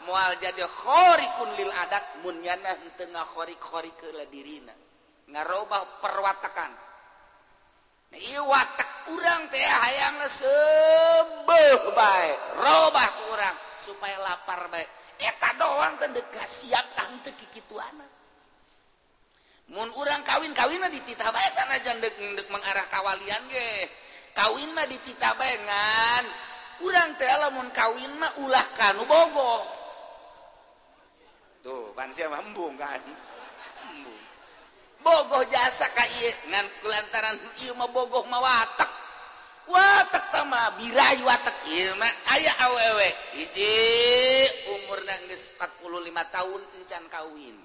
Mual 0.05 0.37
jadi 0.37 0.61
khorikun 0.61 1.49
lil 1.57 1.73
adat 1.73 2.21
munyana 2.21 2.77
tengah 2.93 3.25
khorik 3.25 3.57
khorik 3.57 3.97
ke 3.97 4.13
dirina. 4.29 4.69
Ngaroba 5.33 5.81
perwatakan. 5.97 6.69
Nah, 8.13 8.19
iya 8.21 8.37
watak 8.45 9.09
kurang 9.09 9.49
teh 9.49 9.65
hayangna 9.65 10.29
sebeh 10.29 11.73
baik 11.97 12.37
robah 12.61 13.09
kurang 13.25 13.57
supaya 13.81 14.21
lapar 14.21 14.69
baik 14.69 14.85
eta 15.17 15.57
doang 15.57 15.97
tendeka 15.97 16.45
siap 16.45 16.85
tante 16.93 17.33
kikitu 17.33 17.81
anak 17.81 18.07
Mun 19.73 19.89
urang 19.97 20.21
kawin-kawin 20.21 20.77
mah 20.77 20.93
dititah 20.93 21.29
bae 21.33 21.49
sanajan 21.49 21.97
sana 21.97 22.05
jandekdek 22.05 22.47
mengarah 22.53 22.85
kawalian 22.93 23.41
ge. 23.49 23.89
Kawin 24.37 24.69
mah 24.77 24.85
dititah 24.85 25.33
bae 25.39 25.55
ngan 25.57 26.25
Urang 26.83 27.15
teh 27.15 27.31
lamun 27.39 27.71
kawin 27.71 28.11
mah 28.19 28.35
ulah 28.43 28.65
kanu 28.75 29.07
bogoh. 29.07 29.63
Tuh, 31.63 31.95
pan 31.95 32.11
sia 32.11 32.27
embung 32.27 32.75
kan. 32.75 32.99
embung 33.89 34.19
Bogoh 34.99 35.45
jasa 35.47 35.87
ka 35.95 36.03
ieu 36.03 36.35
ngan 36.51 36.65
kulantaran 36.83 37.37
ieu 37.63 37.73
mah 37.79 37.87
bogoh 37.87 38.27
mah 38.27 38.41
watak. 38.43 38.91
Watak 39.65 40.25
tama 40.35 40.77
birai 40.77 41.23
watak 41.23 41.57
ieu 41.71 41.95
mah 41.95 42.11
aya 42.35 42.51
awewe. 42.69 43.09
Hiji 43.39 43.71
umurna 44.67 45.15
geus 45.31 45.55
45 45.57 46.11
tahun 46.11 46.61
encan 46.75 47.03
kawin. 47.07 47.55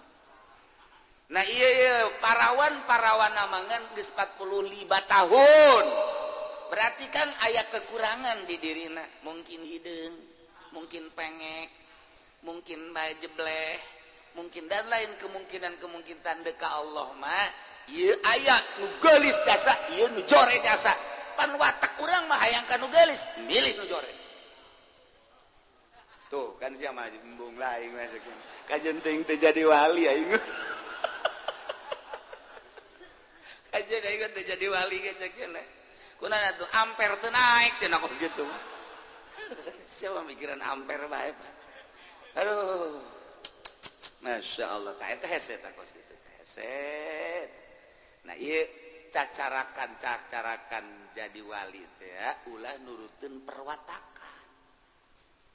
Nah 1.31 1.47
iya 1.47 2.11
parawan 2.19 2.83
parawan 2.91 3.31
namangan 3.31 3.95
geus 3.95 4.11
45 4.19 4.91
tahun. 5.07 5.85
Berarti 6.75 7.07
kan 7.11 7.29
ayat 7.47 7.71
kekurangan 7.71 8.51
di 8.51 8.59
dirina. 8.59 9.07
Mungkin 9.23 9.63
hidung 9.63 10.15
mungkin 10.71 11.11
pengek 11.15 11.71
mungkin 12.47 12.95
bajebleh 12.95 13.75
mungkin 14.39 14.71
dan 14.71 14.87
lain 14.87 15.11
kemungkinan-kemungkinan 15.23 16.37
deka 16.43 16.67
Allah 16.67 17.15
mah. 17.19 17.49
Ieu 17.95 18.15
aya 18.27 18.57
nu 18.83 18.87
geulis 18.99 19.39
jasa 19.47 19.75
ieu 19.95 20.11
nu 20.11 20.23
jasa. 20.27 20.95
Pan 21.39 21.55
watak 21.55 21.95
urang 22.03 22.27
mah 22.27 22.43
hayang 22.43 22.67
ka 22.67 22.75
nu 22.79 22.91
geulis 22.91 23.23
milih 23.47 23.79
nujore. 23.79 24.15
tuh 26.31 26.55
kan 26.63 26.71
sia 26.79 26.95
mah 26.95 27.11
embung 27.11 27.59
lain 27.59 27.91
mah 27.91 28.07
kajenting 28.71 29.27
teu 29.27 29.35
jadi 29.35 29.67
wali 29.67 30.07
aing. 30.07 30.31
aja 33.71 33.97
deh 34.03 34.13
ikut 34.19 34.35
jadi 34.35 34.67
wali 34.67 34.99
kecek 34.99 35.33
kena 35.39 35.63
kuna 36.19 36.37
tuh 36.59 36.69
amper 36.85 37.17
tuh 37.23 37.33
naik 37.33 37.81
cina 37.81 37.97
kos 37.97 38.13
gitu. 38.19 38.45
Siapa 39.97 40.21
mikiran 40.27 40.61
amper 40.61 41.07
baik 41.07 41.37
aduh. 42.37 43.01
Masya 44.21 44.69
Allah 44.69 44.93
tak 45.01 45.17
itu 45.17 45.27
heset 45.33 45.65
tak 45.65 45.73
kos 45.73 45.97
gitu. 45.97 46.15
Heset. 46.39 47.51
Nah 48.29 48.37
iya 48.37 48.61
cacarakan 49.09 49.97
cacarakan 49.97 50.85
jadi 51.17 51.41
wali 51.41 51.81
teh 51.97 52.11
ya 52.11 52.31
ulah 52.53 52.75
nurutin 52.85 53.41
perwatakan. 53.49 54.45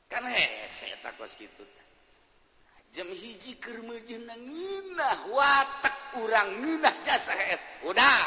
Kan 0.09 0.25
heset 0.25 0.97
tak 1.05 1.13
kos 1.19 1.37
gitu 1.37 1.61
jam 2.95 3.11
hiji 3.11 3.59
kermejenang 3.59 4.39
nginah 4.39 5.19
watak 5.35 5.95
urang 6.23 6.63
nginah 6.63 6.95
jasa 7.03 7.35
heset 7.35 7.74
udah. 7.85 8.19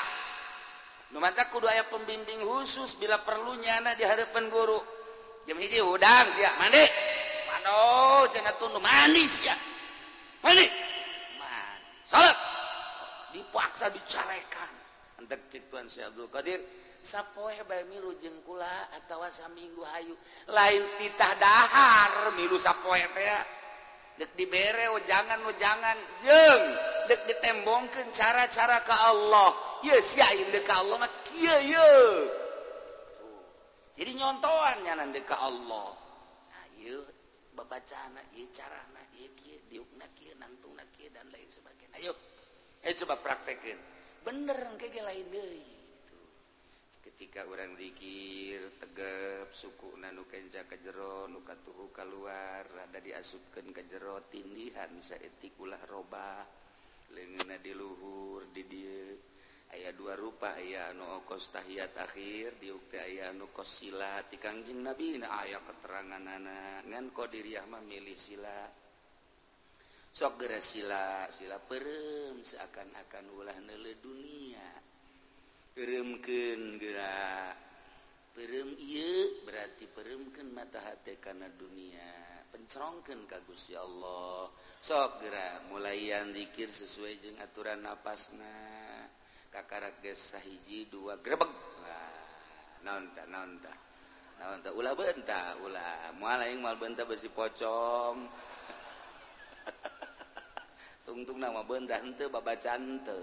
Memantap 1.08 1.48
kudu 1.48 1.64
aya 1.64 1.88
pembimbing 1.88 2.44
khusus 2.44 3.00
bila 3.00 3.16
perlu 3.24 3.56
nyana 3.56 3.96
di 3.96 4.04
hadapan 4.04 4.52
guru. 4.52 4.76
Jam 5.48 5.56
hiji 5.56 5.80
udang 5.80 6.28
sia. 6.28 6.52
Mandi. 6.60 6.84
Mano 7.48 8.28
cenah 8.28 8.54
tundu 8.60 8.76
mandi 8.84 9.24
sia. 9.24 9.56
Mandi. 10.44 10.68
Mandi. 11.40 12.04
Salat. 12.04 12.36
Dipaksa 13.32 13.88
dicarekan. 13.88 14.70
Entek 15.24 15.48
cik 15.48 15.72
tuan 15.72 15.88
Syekh 15.88 16.12
Abdul 16.12 16.28
Qadir. 16.28 16.60
Sapoe 17.00 17.56
bae 17.64 17.88
milu 17.88 18.12
jeung 18.20 18.36
kula 18.44 18.68
atawa 19.00 19.32
saminggu 19.32 19.80
hayu. 19.96 20.12
Lain 20.52 20.84
titah 21.00 21.32
dahar 21.40 22.36
milu 22.36 22.60
sapoe 22.60 23.00
teh 23.00 23.42
dek 24.20 24.30
dibere 24.36 24.92
oh 24.92 25.00
jangan 25.08 25.40
oh 25.40 25.56
jangan. 25.56 25.96
Jeung 26.20 26.64
ditembongkan 27.08 28.12
cara-cara 28.12 28.84
ke 28.84 28.94
Allah 28.94 29.50
yes, 29.86 30.18
ka 30.66 30.74
Allah 30.82 30.96
mah 31.00 31.12
kia, 31.24 31.56
ya. 31.64 31.90
jadi 33.96 34.12
nyontoannya 34.18 34.92
nanti 34.98 35.20
ke 35.24 35.36
Allah 35.36 35.94
nah, 36.52 36.66
yuk, 36.84 37.06
babacana, 37.56 38.20
ieu 38.36 38.50
carana, 38.52 39.02
yuk, 39.16 39.32
kia, 40.14 40.32
nantung 40.36 40.76
kieu 40.98 41.10
dan 41.14 41.26
lain 41.30 41.48
sebagainya 41.48 41.96
ayo 42.02 42.12
eh, 42.84 42.94
coba 42.94 43.18
praktekin 43.22 43.78
bener 44.26 44.58
kayak 44.76 45.02
lain 45.02 45.26
deh 45.30 45.78
ketika 47.08 47.42
orang 47.48 47.74
zikir 47.74 48.62
tegap 48.78 49.48
suku 49.50 49.96
nanu 49.98 50.28
kenja 50.28 50.62
ke 50.68 50.76
jero 50.78 51.26
nuka 51.26 51.56
tuhu 51.64 51.88
keluar 51.90 52.62
rada 52.68 53.00
diasupkan 53.00 53.64
ke 53.72 53.82
jero 53.88 54.20
tindihan 54.28 54.86
bisa 54.92 55.16
etik 55.16 55.56
ulah 55.58 55.80
robah 55.88 56.44
lengena 57.12 57.56
diluhur 57.60 58.48
dia 58.52 59.16
aya 59.68 59.92
dua 59.92 60.16
rupa 60.16 60.56
ayat 60.56 60.96
anu 60.96 61.04
okos 61.22 61.52
tahiyat 61.52 61.92
akhir 62.00 62.56
diukti 62.56 62.96
aya 62.96 63.32
anu 63.32 63.52
kos 63.52 63.84
sila. 63.84 64.24
Ti 64.24 64.40
Kangjeng 64.40 64.80
Nabi 64.80 65.20
aya 65.20 65.60
keterangan 65.60 66.24
anak 66.24 66.88
ngan 66.88 67.12
kau 67.12 67.28
diri 67.28 67.56
ah 67.60 67.66
mah 67.68 67.84
milih 67.84 68.16
sila. 68.16 68.64
Sok 70.08 70.40
gera 70.40 70.58
sila 70.58 71.28
sila 71.28 71.60
perem 71.60 72.40
seakan-akan 72.40 73.24
ulah 73.36 73.58
nele 73.60 74.00
dunia. 74.00 74.68
Peremken 75.76 76.80
gerak 76.80 77.54
perem 78.34 78.72
ieu 78.82 79.46
berarti 79.46 79.84
peremkeun 79.86 80.48
mata 80.50 80.80
hati 80.80 81.20
kana 81.22 81.46
dunia. 81.54 82.27
pencerongkan 82.52 83.24
kagus 83.28 83.72
ya 83.72 83.80
Allah. 83.84 84.48
Sok 84.78 85.24
mulaian 85.72 86.30
dzikir 86.32 86.70
sesuai 86.70 87.14
jeung 87.20 87.38
aturan 87.40 87.82
napasna. 87.84 88.56
Kakara 89.48 89.88
geus 90.04 90.36
sahiji 90.36 90.88
dua 90.92 91.16
grebeg. 91.18 91.48
Naon 92.84 93.10
tah 93.16 93.26
naon 93.26 93.58
naon 94.38 94.58
ulah 94.76 94.92
beunta 94.92 95.56
ulah. 95.64 96.12
Moal 96.20 96.44
aing 96.44 96.60
moal 96.60 96.76
beunta 96.76 97.08
besi 97.08 97.32
pocong. 97.32 98.28
Tungtung 101.08 101.40
nama 101.40 101.64
beunta 101.64 101.96
henteu 101.98 102.28
babacan 102.28 103.00
henteu. 103.00 103.20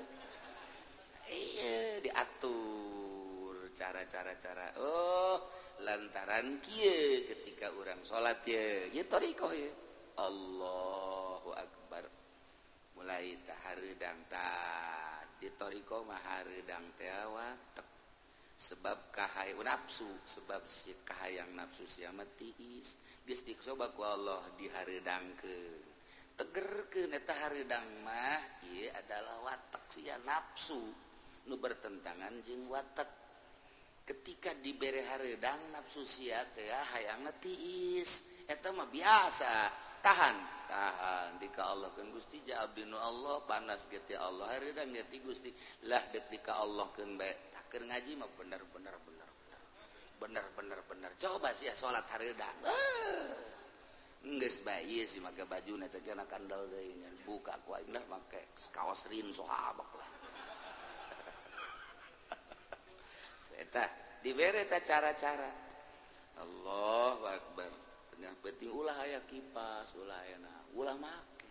Iya 1.26 2.06
diatur 2.06 3.26
cara-cara 3.76 4.34
cara 4.40 4.68
oh 4.78 5.42
lantaran 5.84 6.64
Ky 6.64 7.28
ketika 7.28 7.74
orang 7.76 8.00
salat 8.06 8.46
Allahu 10.16 11.52
Akbar. 11.52 12.08
Mulai 12.96 13.36
taharangta 13.44 14.48
ditorikomahang 15.44 16.96
tewa 16.96 17.52
sebab 18.56 19.12
Kaha 19.12 19.52
nafsu 19.68 20.08
sebab 20.24 20.64
sikahhaang 20.64 21.60
nafsu 21.60 21.84
siamatiis 21.84 22.96
gestik 23.28 23.60
sobaku 23.60 24.08
Allah 24.08 24.40
diharang 24.56 25.28
ke. 25.44 25.58
Teger 26.36 26.88
ke 26.92 27.08
netahang 27.12 27.68
mah 28.04 28.40
ia 28.72 28.96
adalah 28.96 29.44
watak 29.44 29.84
si 29.92 30.08
nafsu. 30.24 30.80
Nu 31.52 31.60
bertentangan 31.60 32.40
jeng 32.44 32.72
watak. 32.72 33.25
ketika 34.06 34.54
diberi 34.62 35.02
haridang 35.02 35.58
nafsu 35.74 36.06
sia 36.06 36.46
hayang 36.94 37.26
tiis 37.42 38.30
eta 38.46 38.70
mah 38.72 38.86
biasa 38.90 39.54
tahan. 40.06 40.38
Tahan 40.66 41.38
dika 41.38 41.62
Allah 41.62 41.94
kan 41.94 42.10
Gusti 42.10 42.42
ja 42.42 42.66
abdi 42.66 42.86
Allah 42.90 43.38
panas 43.46 43.86
geti 43.86 44.18
Allah 44.18 44.50
haridang 44.58 44.94
geti 44.94 45.22
Gusti 45.22 45.54
lah 45.86 46.02
detika 46.10 46.58
Allah 46.58 46.90
kan 46.94 47.10
baik 47.18 47.54
ngaji 47.76 48.16
mah 48.16 48.30
bener 48.40 48.62
bener 48.72 48.96
bener 49.04 49.28
bener. 49.28 49.62
Bener 50.22 50.46
bener 50.58 50.80
bener. 50.88 51.12
Coba 51.22 51.54
sih 51.54 51.70
ya 51.70 51.76
salat 51.78 52.06
haridang 52.14 52.56
geus 54.26 54.66
bae 54.66 55.06
sih 55.06 55.22
make 55.22 55.46
baju 55.46 55.86
cek 55.86 56.02
kana 56.02 56.26
kandal 56.26 56.66
deui 56.74 56.98
buka 57.30 57.54
ku 57.62 57.78
aing 57.78 57.94
lah 57.94 58.02
make 58.10 58.42
kaos 58.74 59.06
rin 59.14 59.30
sohabak 59.30 59.86
lah. 59.94 60.10
tah 63.76 63.92
dibereta 64.24 64.80
cara-cara. 64.80 65.52
Allah 66.40 67.20
Akbar. 67.36 67.72
Tengah 68.16 68.32
penting 68.40 68.72
ulah 68.72 68.96
aya 69.04 69.20
kipas 69.28 70.00
ulah 70.00 70.24
enak 70.32 70.72
ulah 70.80 70.96
make. 70.96 71.44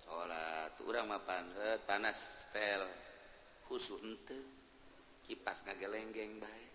Sholat 0.00 0.72
urang 0.88 1.12
mah 1.12 1.20
pantet 1.20 1.84
panas 1.84 2.48
stel. 2.48 2.88
Khusus 3.68 4.00
henteu. 4.00 4.40
Kipas 5.28 5.68
ngagelenggeng 5.68 6.40
bae. 6.40 6.66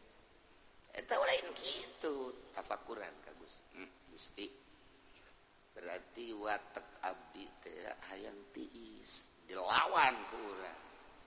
Eh, 0.94 1.02
Eta 1.02 1.18
lain 1.18 1.50
kitu. 1.58 2.30
Tafakuran 2.54 3.12
ka 3.26 3.34
Gusti. 3.42 3.66
Hmm, 3.74 3.90
Gusti. 4.14 4.48
Berarti 5.76 6.32
watak 6.38 7.04
abdi 7.04 7.44
teh 7.66 7.90
hayang 8.14 8.38
tiis. 8.54 9.34
Dilawan 9.50 10.16
ku 10.30 10.38
urang. 10.56 10.82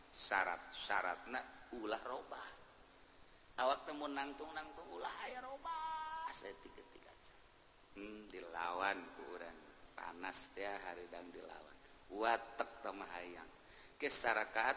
Syarat-syaratna 0.08 1.42
ulah 1.76 2.00
robah. 2.06 2.57
awak 3.59 3.86
temu 3.86 4.06
nangtung 4.06 4.50
nangtung 4.54 4.86
ulah 4.94 5.14
aya 5.26 5.42
robah 5.42 6.30
setik 6.30 6.70
ketika 6.74 7.11
hmm, 7.98 8.30
dilawan 8.30 8.98
kurang 9.18 9.59
panas 9.98 10.54
teh 10.54 10.62
hari 10.62 11.04
dan 11.11 11.26
dilawan. 11.34 11.76
Watak 12.14 12.80
sama 12.80 13.04
hayang. 13.18 13.50
Ke 13.98 14.06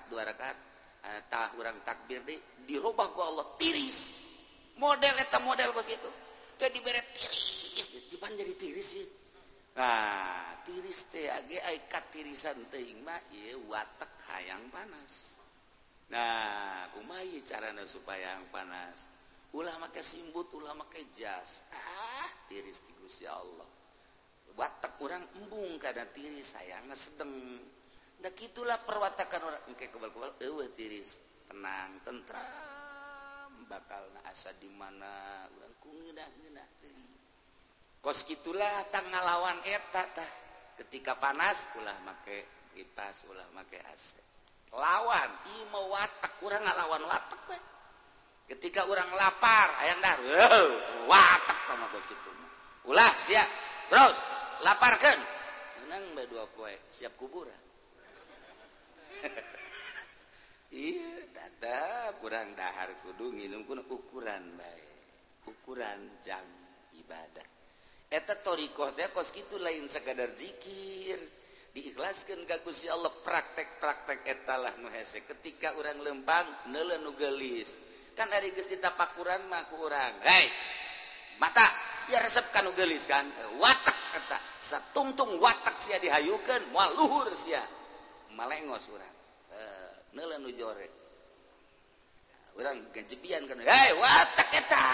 dua 0.10 0.26
rakaat 0.26 0.58
eh, 1.06 1.22
tah 1.30 1.54
orang 1.62 1.78
takbir 1.86 2.26
di 2.26 2.36
dirubah 2.66 3.14
ku 3.14 3.22
Allah 3.22 3.46
tiris. 3.62 4.30
Model 4.82 5.14
eta 5.22 5.38
model 5.40 5.70
bos 5.72 5.86
itu. 5.86 6.10
Teh 6.58 6.70
dibere 6.74 7.06
tiris 7.14 7.86
cuman 8.10 8.34
jadi 8.34 8.54
tiris 8.58 8.88
sih. 8.98 9.08
Nah 9.78 10.58
tiris 10.66 11.14
teh 11.14 11.30
age 11.30 11.62
ai 11.62 11.86
katirisan 11.86 12.58
teuing 12.74 13.06
mah 13.06 13.22
ieu 13.38 13.62
watak 13.70 14.10
hayang 14.34 14.66
panas. 14.74 15.41
nah 16.12 16.86
kumayi 16.94 17.40
carana 17.48 17.88
supaya 17.88 18.38
yang 18.38 18.48
panas? 18.52 19.08
Ulah 19.56 19.80
make 19.80 20.04
simbut 20.04 20.52
ulah 20.52 20.76
make 20.76 21.10
jas. 21.16 21.64
Ah 21.72 22.30
tiris 22.52 22.84
ti 22.84 22.92
Gusti 23.00 23.26
Allah. 23.28 23.68
Watak 24.56 25.00
orang 25.00 25.24
embung 25.40 25.80
kada 25.80 26.04
tiris 26.12 26.60
sayangnya 26.60 26.96
sedeng. 26.96 27.32
Dak 28.22 28.38
itulah 28.38 28.78
perwatakan 28.84 29.42
orang 29.42 29.64
engke 29.72 29.90
kebal-kebal 29.90 30.38
eueuh 30.44 30.70
tiris 30.76 31.24
tenang 31.50 31.98
tentram 32.06 33.52
bakal 33.72 34.04
asa 34.28 34.52
di 34.60 34.68
mana? 34.76 35.48
Urang 35.56 35.74
ku 35.80 35.90
ngeuna 35.96 36.28
teuing 36.84 37.12
kos 38.02 38.26
kitulah 38.26 38.90
tang 38.90 39.06
ngalawan 39.08 39.62
eta 39.64 40.04
tah. 40.12 40.32
Ketika 40.82 41.14
panas 41.22 41.70
ulah 41.78 41.94
make 42.02 42.50
kipas 42.74 43.30
ulah 43.30 43.46
make 43.54 43.78
AC. 43.78 44.18
lawan. 44.76 45.30
Mau 45.72 45.88
watak. 45.88 46.32
Kurang 46.44 46.68
ngalawan 46.68 47.04
watak 47.08 47.42
we. 47.48 47.60
ketika 48.52 48.84
orang 48.84 49.08
lapar 49.16 49.68
ayam 49.80 49.96
dah 50.04 50.16
watak 51.08 51.60
sama 51.72 51.88
bos 51.88 52.04
gitu 52.04 52.32
ulah 52.92 53.08
siap 53.16 53.48
bros 53.88 54.20
laparkan 54.68 55.16
menang 55.84 56.04
dua 56.28 56.46
kue 56.56 56.76
siap 56.92 57.16
kuburan. 57.16 57.62
Iya 60.72 61.28
data 61.36 62.16
kurang 62.24 62.56
dahar 62.56 62.96
kudu 63.04 63.36
nginum 63.36 63.68
kuna 63.68 63.84
ukuran 63.92 64.56
baik 64.56 64.88
ukuran 65.44 66.00
jam 66.24 66.48
ibadah. 66.96 67.44
Eta 68.08 68.40
torikoh 68.40 68.96
teh 68.96 69.12
kos 69.12 69.36
gitu 69.36 69.60
lain 69.60 69.92
sekadar 69.92 70.32
zikir. 70.32 71.20
diikhlaskan 71.72 72.44
kagusi 72.44 72.92
Allah 72.92 73.12
praktek-praktek 73.24 74.28
etalah 74.28 74.76
nuhese 74.84 75.24
ketika 75.24 75.72
orang 75.80 76.04
lembang 76.04 76.44
nu 76.68 76.84
nugelis 77.00 77.80
kan 78.12 78.28
hari 78.28 78.52
geus 78.52 78.68
ditapakuran 78.68 79.48
mah 79.48 79.64
ku 79.72 79.88
urang. 79.88 80.14
Hei 80.28 80.46
mata 81.40 81.64
sia 82.06 82.20
resep 82.20 82.52
ka 82.52 82.60
nugelis 82.60 83.08
kan? 83.08 83.24
Eh, 83.24 83.50
watak 83.56 84.00
eta 84.20 84.38
satungtung 84.60 85.40
watak 85.40 85.80
sia 85.80 85.96
dihayukeun 86.04 86.76
moal 86.76 86.92
luhur 87.00 87.32
sia. 87.32 87.64
Malengos 88.36 88.84
urang. 88.92 89.16
Eh, 89.52 89.60
uh, 89.60 89.92
nele 90.16 90.44
nu 90.44 90.52
jore. 90.52 90.88
Urang 92.60 92.92
ganjebian 92.92 93.48
kan? 93.48 93.58
Hei 93.64 93.92
watak 93.96 94.50
eta. 94.60 94.88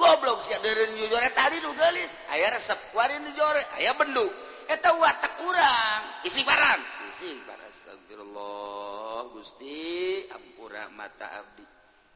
Goblok 0.00 0.40
sia 0.40 0.56
deureun 0.64 0.96
nu 0.96 1.04
jore 1.12 1.28
tadi 1.36 1.60
nugelis 1.60 2.24
aya 2.32 2.56
resep 2.56 2.80
kuarin 2.96 3.20
nu 3.20 3.36
jore 3.36 3.60
aya 3.76 3.92
benduk 4.00 4.32
eta 4.70 4.94
watak 4.94 5.32
kurang. 5.42 6.02
Isi 6.22 6.46
barang. 6.46 6.80
Isi 7.10 7.30
barang. 7.42 7.70
Astagfirullah 7.74 9.34
gusti. 9.34 9.82
Ampura 10.30 10.86
mata 10.94 11.26
abdi. 11.42 11.66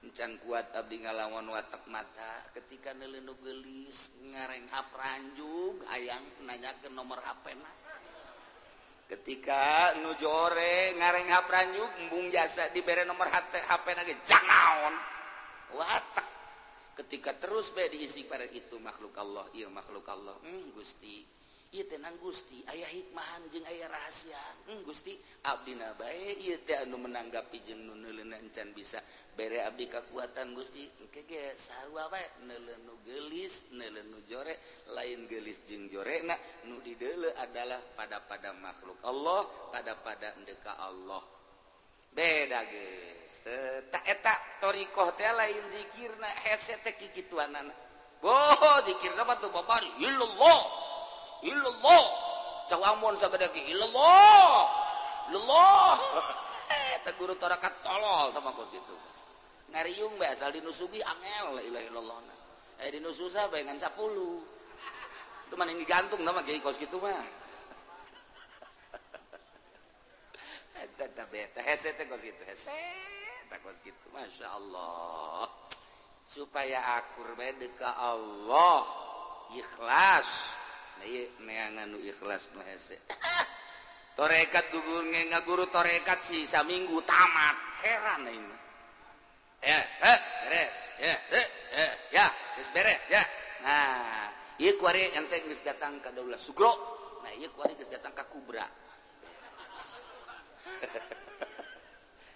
Encan 0.06 0.38
kuat 0.46 0.70
abdi 0.78 1.02
ngalawan 1.02 1.50
watak 1.50 1.82
mata. 1.90 2.54
Ketika 2.54 2.94
nelenu 2.94 3.34
gelis 3.42 4.14
ngareng 4.30 4.70
hap 4.70 4.94
ranjung 4.94 5.82
ayang 5.98 6.22
nanya 6.46 6.70
ke 6.78 6.86
nomor 6.94 7.18
HP 7.18 7.58
na. 7.58 7.70
Ketika 9.10 9.92
nujore 10.00 10.94
ngareng 10.96 11.28
hap 11.34 11.50
embung 12.06 12.30
jasa 12.30 12.70
dibere 12.70 13.02
nomor 13.02 13.26
HP 13.34 13.84
na 13.98 14.02
ge 14.06 14.14
jangaon 14.22 14.94
watak. 15.74 16.28
Ketika 16.94 17.34
terus 17.34 17.74
be 17.74 17.90
diisi 17.90 18.22
pada 18.30 18.46
itu 18.46 18.78
makhluk 18.78 19.18
Allah. 19.18 19.42
Iya 19.50 19.66
makhluk 19.66 20.06
Allah. 20.06 20.38
Hmm, 20.46 20.70
gusti. 20.78 21.26
tenang 21.82 22.14
Gusti 22.22 22.62
ayah 22.70 22.86
hikmahan 22.86 23.50
jeung 23.50 23.66
aya 23.66 23.90
rahasia. 23.90 24.38
Hmm, 24.70 24.86
Gusti 24.86 25.18
Abdina 25.50 25.98
anu 26.86 27.02
menanggapi 27.02 27.58
jeng 27.66 27.82
can 28.54 28.70
bisa. 28.70 29.02
Bere 29.34 29.66
Abdi 29.66 29.90
kekuatan 29.90 30.54
Gusti 30.54 30.86
gelis 33.02 33.66
jore 34.30 34.54
lain 34.94 35.26
gelis 35.26 35.66
jeng 35.66 35.90
jorena 35.90 36.38
nu 36.70 36.78
dele 36.78 37.34
adalah 37.42 37.82
pada 37.98 38.22
pada 38.22 38.54
makhluk 38.54 39.02
Allah 39.02 39.42
pada 39.74 39.98
pada 39.98 40.30
deka 40.46 40.78
Allah. 40.78 41.26
Beda 42.14 42.62
guysetakoh 42.62 43.90
lain 45.18 45.64
dzikir 45.66 46.14
zikir 48.86 49.10
illallah. 51.42 52.04
Cau 52.70 52.80
sagede 52.80 53.18
sabadaki 53.18 53.60
illallah. 53.74 54.50
Illallah. 55.32 55.96
Eta 57.00 57.10
guru 57.18 57.34
torakat 57.34 57.82
tolol 57.84 58.32
sama 58.32 58.54
geus 58.54 58.70
kitu 58.72 58.94
ngariung 59.74 60.14
bae 60.22 60.30
asal 60.30 60.54
dinusugi 60.54 61.02
angel. 61.02 61.58
La 61.58 61.62
ilaha 61.66 61.84
illallah. 61.90 62.18
Eh 62.78 62.88
dinususa 62.94 63.50
bayangan 63.50 63.78
10 63.82 63.90
itu 65.44 65.54
mana 65.60 65.70
ini 65.74 65.84
gantung 65.84 66.22
nama 66.22 66.40
kayak 66.46 66.62
kos 66.62 66.78
kitu 66.78 66.96
mah. 67.02 67.10
Eh, 70.74 70.86
eta 70.90 71.22
beta 71.30 71.62
hese 71.62 71.94
teh 71.94 72.06
kos 72.10 72.22
kitu 72.22 72.42
hese 72.46 72.70
eta 73.46 73.62
kos 73.62 73.78
kitu 73.86 74.06
masyaallah 74.10 75.46
supaya 76.26 76.98
akur 77.02 77.34
bae 77.38 77.54
ka 77.78 77.90
Allah. 77.94 78.82
Ikhlas. 79.54 80.56
meanganu 81.44 82.00
ikhlas 82.00 82.48
torekat 84.18 84.70
gugur 84.70 85.02
nga 85.10 85.42
guru 85.42 85.66
torekat 85.68 86.22
si 86.22 86.46
minggu 86.46 87.02
tamat. 87.02 87.56
Heran 87.84 88.24
ini. 88.30 88.56
Ya 89.64 89.80
he, 89.80 90.14
beres. 90.48 90.76
Ya 91.00 91.14
he, 91.34 91.42
ya 92.14 92.26
beres 92.56 92.70
beres 92.72 93.02
ya. 93.10 93.22
Nah 93.64 94.30
iya 94.60 94.72
kuari 94.78 95.02
ente 95.12 95.40
geus 95.44 95.60
datang 95.66 96.00
ke 96.00 96.10
Daulah 96.14 96.38
Sugro. 96.38 96.72
Nah 97.26 97.32
iya 97.36 97.48
kuari 97.52 97.74
geus 97.76 97.90
datang 97.90 98.14
ke 98.14 98.24
Kubra. 98.30 98.64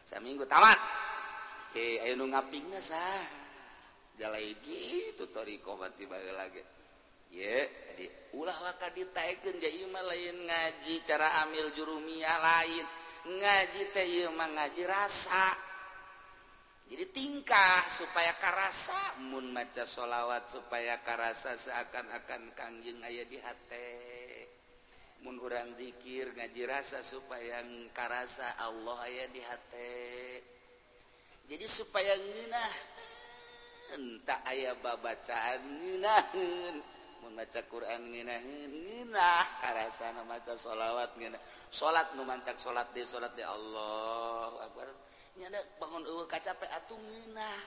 Saminggu 0.09 0.49
tamat. 0.49 0.79
Cai 1.69 2.01
ayo 2.01 2.17
nu 2.17 2.33
ngapingna 2.33 2.81
sah? 2.81 3.21
Jalai 4.19 4.57
gitu 4.67 5.31
toriko 5.31 5.79
bati 5.79 6.03
bae 6.09 6.33
lagi 6.35 6.78
Yeah, 7.29 7.69
ulahwakka 8.33 8.97
ditaigen 8.97 9.61
Jaima 9.61 10.01
lain 10.01 10.49
ngaji 10.49 10.95
cara 11.05 11.45
amil 11.45 11.69
jurumia 11.77 12.33
lain. 12.41 12.87
Ngaji 13.29 13.83
Tema 13.93 14.49
ngaji 14.49 14.85
rasa. 14.89 15.53
Jadi 16.89 17.05
tingkah 17.13 17.85
supaya 17.85 18.33
karasa 18.41 18.97
Mu 19.29 19.45
maca 19.53 19.85
sholawat 19.85 20.49
supaya 20.49 20.97
karasa 21.05 21.53
seakan-akan 21.53 22.57
Kangjeng 22.57 23.05
di 23.05 23.29
dihati 23.29 23.93
mun 25.27 25.35
urang 25.43 25.75
dzikir 25.75 26.31
ngaji 26.31 26.63
rasa 26.71 27.03
supaya 27.03 27.59
karasa 27.91 28.47
Allah 28.63 28.99
aya 29.03 29.27
di 29.35 29.43
hati 29.43 30.39
jadi 31.51 31.67
supaya 31.67 32.15
ngeunah 32.15 32.73
entah 33.99 34.41
ayah 34.55 34.79
babacaan 34.79 35.61
ngenahun 35.65 36.98
maca 37.35 37.61
Quran 37.69 38.01
nginahinah 38.13 39.45
maca 40.25 40.53
sholawat 40.57 41.17
salat 41.69 42.09
numantak 42.17 42.57
salat 42.57 42.89
di 42.97 43.05
salat 43.05 43.33
di 43.37 43.45
Allah 43.45 44.53
Akbar. 44.65 44.89
Nyada 45.39 45.61
bangun 45.79 46.03
eueuh 46.09 46.27
kacape 46.27 46.65
atuh 46.67 46.97
ngeunah 46.97 47.61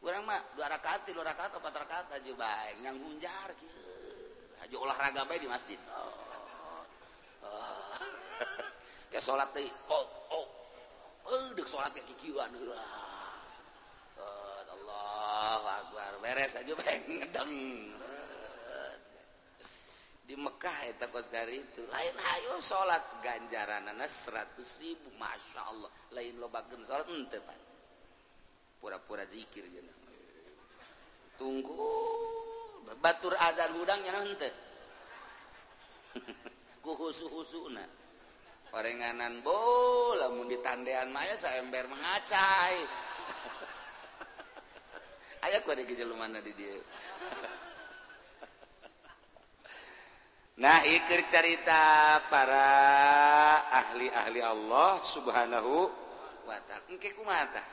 urang 0.00 0.24
mah 0.24 0.40
dua 0.56 0.66
rakaat 0.68 1.04
tilu 1.06 1.22
rakaat 1.22 1.54
empat 1.54 1.74
rakaat 1.86 2.06
aja 2.18 2.32
bae. 2.34 2.70
Yang 2.82 2.96
kieu. 3.60 3.70
Aja 4.66 4.76
olahraga 4.76 5.22
bae 5.24 5.38
di 5.38 5.48
masjid. 5.48 5.78
Oh. 5.94 6.84
oh. 7.46 7.94
ke 9.12 9.18
sholat 9.22 9.48
teh 9.54 9.64
oh 9.88 10.06
oh. 10.34 10.46
Eueuh 11.30 11.66
sholat 11.68 11.94
ke 11.94 12.02
kikieuan 12.02 12.50
heula 12.52 13.10
Allah 14.70 15.62
Akbar. 15.86 16.12
Beres 16.20 16.58
aja 16.58 16.72
bae 16.74 16.96
ngedeng. 17.06 17.54
di 20.30 20.38
Mekah 20.38 20.94
eta 20.94 21.10
kos 21.10 21.26
dari 21.34 21.58
itu. 21.58 21.82
Lain 21.90 22.14
hayo 22.14 22.62
salat 22.62 23.02
ganjaran 23.18 23.82
nanas 23.90 24.30
100.000 24.30 25.18
Masya 25.18 25.60
Allah. 25.66 25.90
Lain 26.14 26.38
lobagen 26.38 26.86
salat 26.86 27.10
pan 27.42 27.58
pura-pura 28.78 29.26
zikir 29.26 29.66
dzikir 29.66 29.90
tunggu. 31.34 31.74
Batur 33.02 33.34
azan 33.34 33.74
hudangnya 33.74 34.22
Ku 36.80 36.94
kuhusu-husuna 36.94 37.82
orenganan 38.70 39.42
bo 39.42 40.14
lamun 40.14 40.46
ditandean 40.46 41.10
maya 41.10 41.34
saya 41.34 41.58
ember 41.58 41.90
mengacai. 41.90 42.78
Ayah 45.42 45.58
ku 45.66 45.74
ada 45.74 45.82
mana 46.14 46.38
di 46.38 46.54
dia. 46.54 46.78
Nah 50.60 50.84
ikir 50.84 51.24
carita 51.24 52.20
para 52.28 52.68
ahli-ahli 53.72 54.44
Allah 54.44 55.00
subhanahu 55.00 55.88
wa 56.44 56.58
ta'ala. 56.68 57.64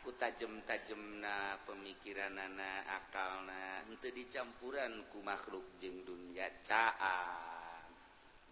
Ku 0.00 0.14
tajem-tajemna 0.16 1.60
pemikiran 1.68 2.32
anak 2.32 2.88
akalna. 2.88 3.84
Ente 3.92 4.16
dicampuran 4.16 5.12
ku 5.12 5.20
makhluk 5.20 5.76
jeng 5.76 6.08
dunia 6.08 6.48
caan. 6.64 7.84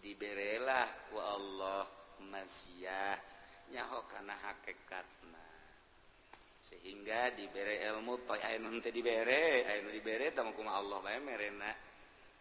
Diberelah 0.05 1.09
ku 1.09 1.17
Allah 1.17 1.89
masyah 2.21 3.17
nyaho 3.73 4.05
kana 4.13 4.37
hakikatna. 4.45 5.47
Sehingga 6.61 7.33
dibere 7.33 7.81
ilmu 7.81 8.29
toy 8.29 8.45
ayeuna 8.45 8.77
teh 8.85 8.93
dibere 8.93 9.65
ayeuna 9.73 9.89
dibere 9.89 10.37
tamaku 10.37 10.61
Allah 10.69 11.01
bae 11.01 11.17
merena. 11.25 11.94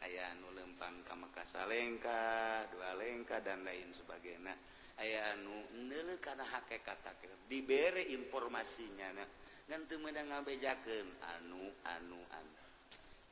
aya 0.03 0.35
anu 0.35 0.51
lempang 0.53 1.01
ka 1.07 1.15
Makasa 1.15 1.63
lengka 1.65 2.67
dua 2.75 2.93
lengka 2.99 3.39
dan 3.39 3.63
lain 3.63 3.89
sebagainya. 3.95 4.53
Aya 4.99 5.33
anu 5.33 5.55
nele 5.89 6.21
karena 6.21 6.45
hakekat 6.45 7.01
diberi 7.49 8.13
informasinya 8.13 9.09
nah. 9.17 9.29
nanti 9.71 9.95
temedang 9.95 10.27
ngabejakan 10.29 11.07
anu 11.39 11.63
anu 11.87 12.19
anu. 12.35 12.55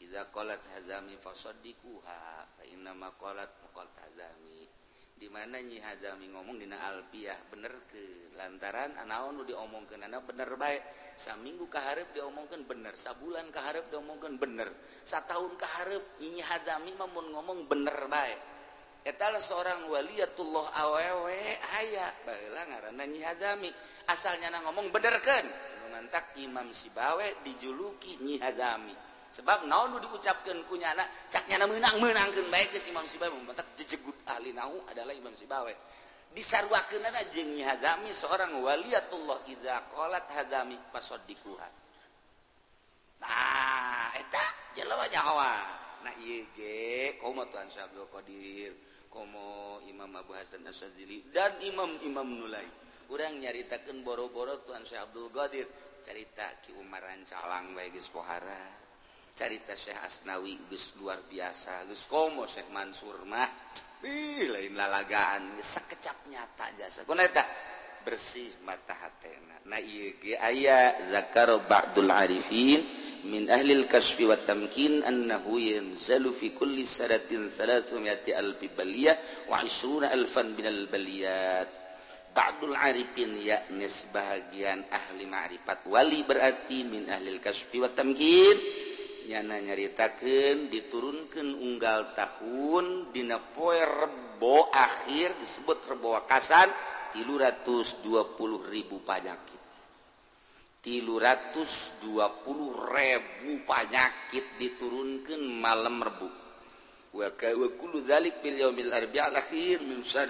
Iza 0.01 0.33
kolat 0.33 0.63
hazami 0.73 1.13
fasodikuha 1.21 2.49
Fa 2.57 2.63
innama 2.65 3.13
qalat 3.21 3.51
mukol 3.61 3.85
hazami. 4.01 4.80
di 5.21 5.29
mana 5.29 5.61
Nyi 5.61 5.77
Hazami 5.77 6.33
ngomong 6.33 6.57
Dina 6.57 6.81
Alpiah 6.81 7.37
bener 7.53 7.69
ke? 7.93 8.33
Lantaran 8.41 8.97
anaon 8.97 9.45
diomongkan 9.45 10.01
anak 10.01 10.25
bener 10.25 10.49
baik 10.57 10.81
saminggu 11.13 11.69
keharep 11.69 12.09
diomongkan 12.17 12.65
bener. 12.65 12.97
Sabulan 12.97 13.53
keharep 13.53 13.93
diomongkan 13.93 14.41
bener. 14.41 14.73
Setahun 15.05 15.53
keharep 15.61 16.01
Nyi 16.25 16.41
Hazami 16.41 16.97
mamun 16.97 17.29
ngomong 17.37 17.69
bener 17.69 18.09
baik 18.09 18.49
etalah 19.01 19.41
seorang 19.41 19.89
waliatullah 19.89 20.65
awewe 20.77 21.41
aya. 21.77 22.05
Baheula 22.25 22.61
ngaranna 22.69 23.05
Nyi 23.05 23.21
Hazami. 23.21 23.69
Asalnya 24.09 24.49
na 24.49 24.65
ngomong 24.65 24.89
benerkeun. 24.89 25.47
Mantak 25.91 26.33
Imam 26.39 26.71
Sibawe 26.71 27.43
dijuluki 27.45 28.17
Nyi 28.23 28.39
Hazami. 28.39 29.10
sebab 29.31 29.67
naon 29.67 29.95
nu 29.95 29.99
diucapkan 30.03 30.59
kunyana 30.67 31.03
caknya 31.31 31.63
menang 31.63 31.99
menangkan 32.03 32.45
baik 32.51 32.75
ke 32.75 32.79
Imam 32.91 33.07
Sibawi 33.07 33.35
mentak 33.47 33.67
jejegut 33.79 34.15
ahli 34.27 34.51
nahu 34.51 34.75
adalah 34.91 35.15
Imam 35.15 35.31
Sibawi 35.31 35.71
disarwakeun 36.31 37.03
ada 37.03 37.21
jeung 37.31 37.51
Nyi 37.51 37.63
Hazami 37.63 38.11
seorang 38.15 38.55
waliatullah 38.63 39.43
idza 39.51 39.83
qalat 39.91 40.25
Hazami 40.31 40.79
fasaddiquha. 40.95 41.67
Nah 43.19 44.09
eta 44.15 44.43
jelema 44.79 45.05
nyawa. 45.11 45.51
Nah 46.01 46.13
ieu 46.23 46.47
ge 46.55 47.19
komo 47.21 47.45
Tuhan 47.51 47.69
Syabdul 47.69 48.09
Qadir 48.09 48.73
komo 49.11 49.77
Imam 49.85 50.09
Abu 50.17 50.33
Hasan 50.33 50.65
Asyadzili 50.65 51.29
dan 51.35 51.53
imam-imam 51.61 52.25
nulai 52.25 52.65
urang 53.11 53.37
nyaritakan 53.37 54.01
boro-boro 54.07 54.63
Tuhan 54.63 54.87
Syekh 54.87 55.03
Abdul 55.03 55.29
Qadir 55.35 55.67
cerita 56.01 56.47
Ki 56.63 56.73
Umar 56.79 57.03
Rancalang 57.03 57.75
baik 57.75 57.99
Pohara. 58.09 58.80
carita 59.35 59.73
Syekh 59.73 59.99
Asnawi 60.01 60.57
Gus 60.69 60.99
luar 60.99 61.19
biasa 61.27 61.87
Gus 61.87 62.05
komo 62.07 62.45
Syekh 62.45 62.69
Mansur 62.75 63.23
mah. 63.27 63.47
Ih, 64.01 64.49
lain 64.49 64.73
lalagaan 64.73 65.61
sekecap 65.61 66.25
nyata 66.33 66.65
jasa. 66.73 67.05
Kuna 67.05 67.21
eta 67.21 67.45
bersih 68.01 68.49
mata 68.65 68.97
hatena. 68.97 69.61
Na 69.69 69.77
ieu 69.77 70.17
ge 70.17 70.33
aya 70.41 70.89
zakar 71.13 71.53
ba'dul 71.69 72.09
arifin 72.09 72.81
min 73.29 73.45
ahli 73.45 73.77
al-kashfi 73.77 74.25
wa 74.25 74.33
tamkin 74.33 75.05
annahu 75.05 75.61
yanzalu 75.61 76.33
fi 76.33 76.49
kulli 76.49 76.81
sanatin 76.81 77.45
300 77.45 78.33
alfi 78.33 78.73
baliyah 78.73 79.13
wa 79.53 79.61
20 79.61 80.09
alfan 80.09 80.57
min 80.57 80.65
al-baliyat. 80.65 81.69
Ba'dul 82.33 82.73
arifin 82.73 83.37
yakni 83.37 83.85
sebahagian 83.85 84.81
ahli 84.89 85.29
ma'rifat. 85.29 85.85
Wali 85.85 86.25
berarti 86.25 86.81
min 86.89 87.05
ahli 87.05 87.37
al-kashfi 87.37 87.77
wa 87.77 87.91
tamkin. 87.93 88.57
Nyana 89.31 89.63
nyaritakan 89.63 90.67
diturunkan 90.67 91.55
unggal 91.55 92.11
tahun 92.11 93.15
dina 93.15 93.39
poe 93.39 93.79
rebo 93.79 94.67
akhir 94.67 95.39
disebut 95.39 95.79
rebo 95.87 96.19
wakasan 96.19 96.67
tilu 97.15 97.39
ratus 97.39 98.03
dua 98.03 98.27
puluh 98.35 98.59
ribu 98.67 98.99
penyakit 99.07 99.61
tilu 100.83 101.15
ratus 101.15 102.03
dua 102.03 102.27
puluh 102.43 102.75
ribu 102.91 103.63
penyakit 103.63 104.59
diturunkan 104.59 105.39
malam 105.39 106.03
rebu 106.03 106.27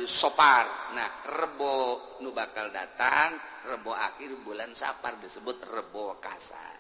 sopar 0.06 0.66
nah 0.93 1.10
rebo 1.26 1.78
nu 2.22 2.30
bakal 2.38 2.70
datang 2.70 3.34
rebo 3.66 3.97
akhir 3.97 4.45
bulan 4.45 4.78
sapar 4.78 5.18
disebut 5.18 5.58
rebo 5.74 6.22
kasar 6.22 6.78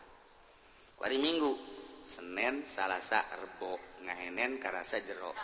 hari 1.01 1.17
Minggu 1.17 1.70
Senin 2.05 2.65
Salasa 2.65 3.21
Rebo. 3.37 3.77
Ngahenen 4.05 4.57
karasa 4.57 4.97
jero. 5.01 5.33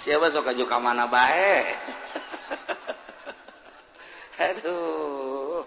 Siapa 0.00 0.28
sok 0.28 0.52
juga 0.52 0.76
ka 0.76 0.78
mana 0.80 1.08
bae? 1.08 1.64
Aduh. 4.52 5.64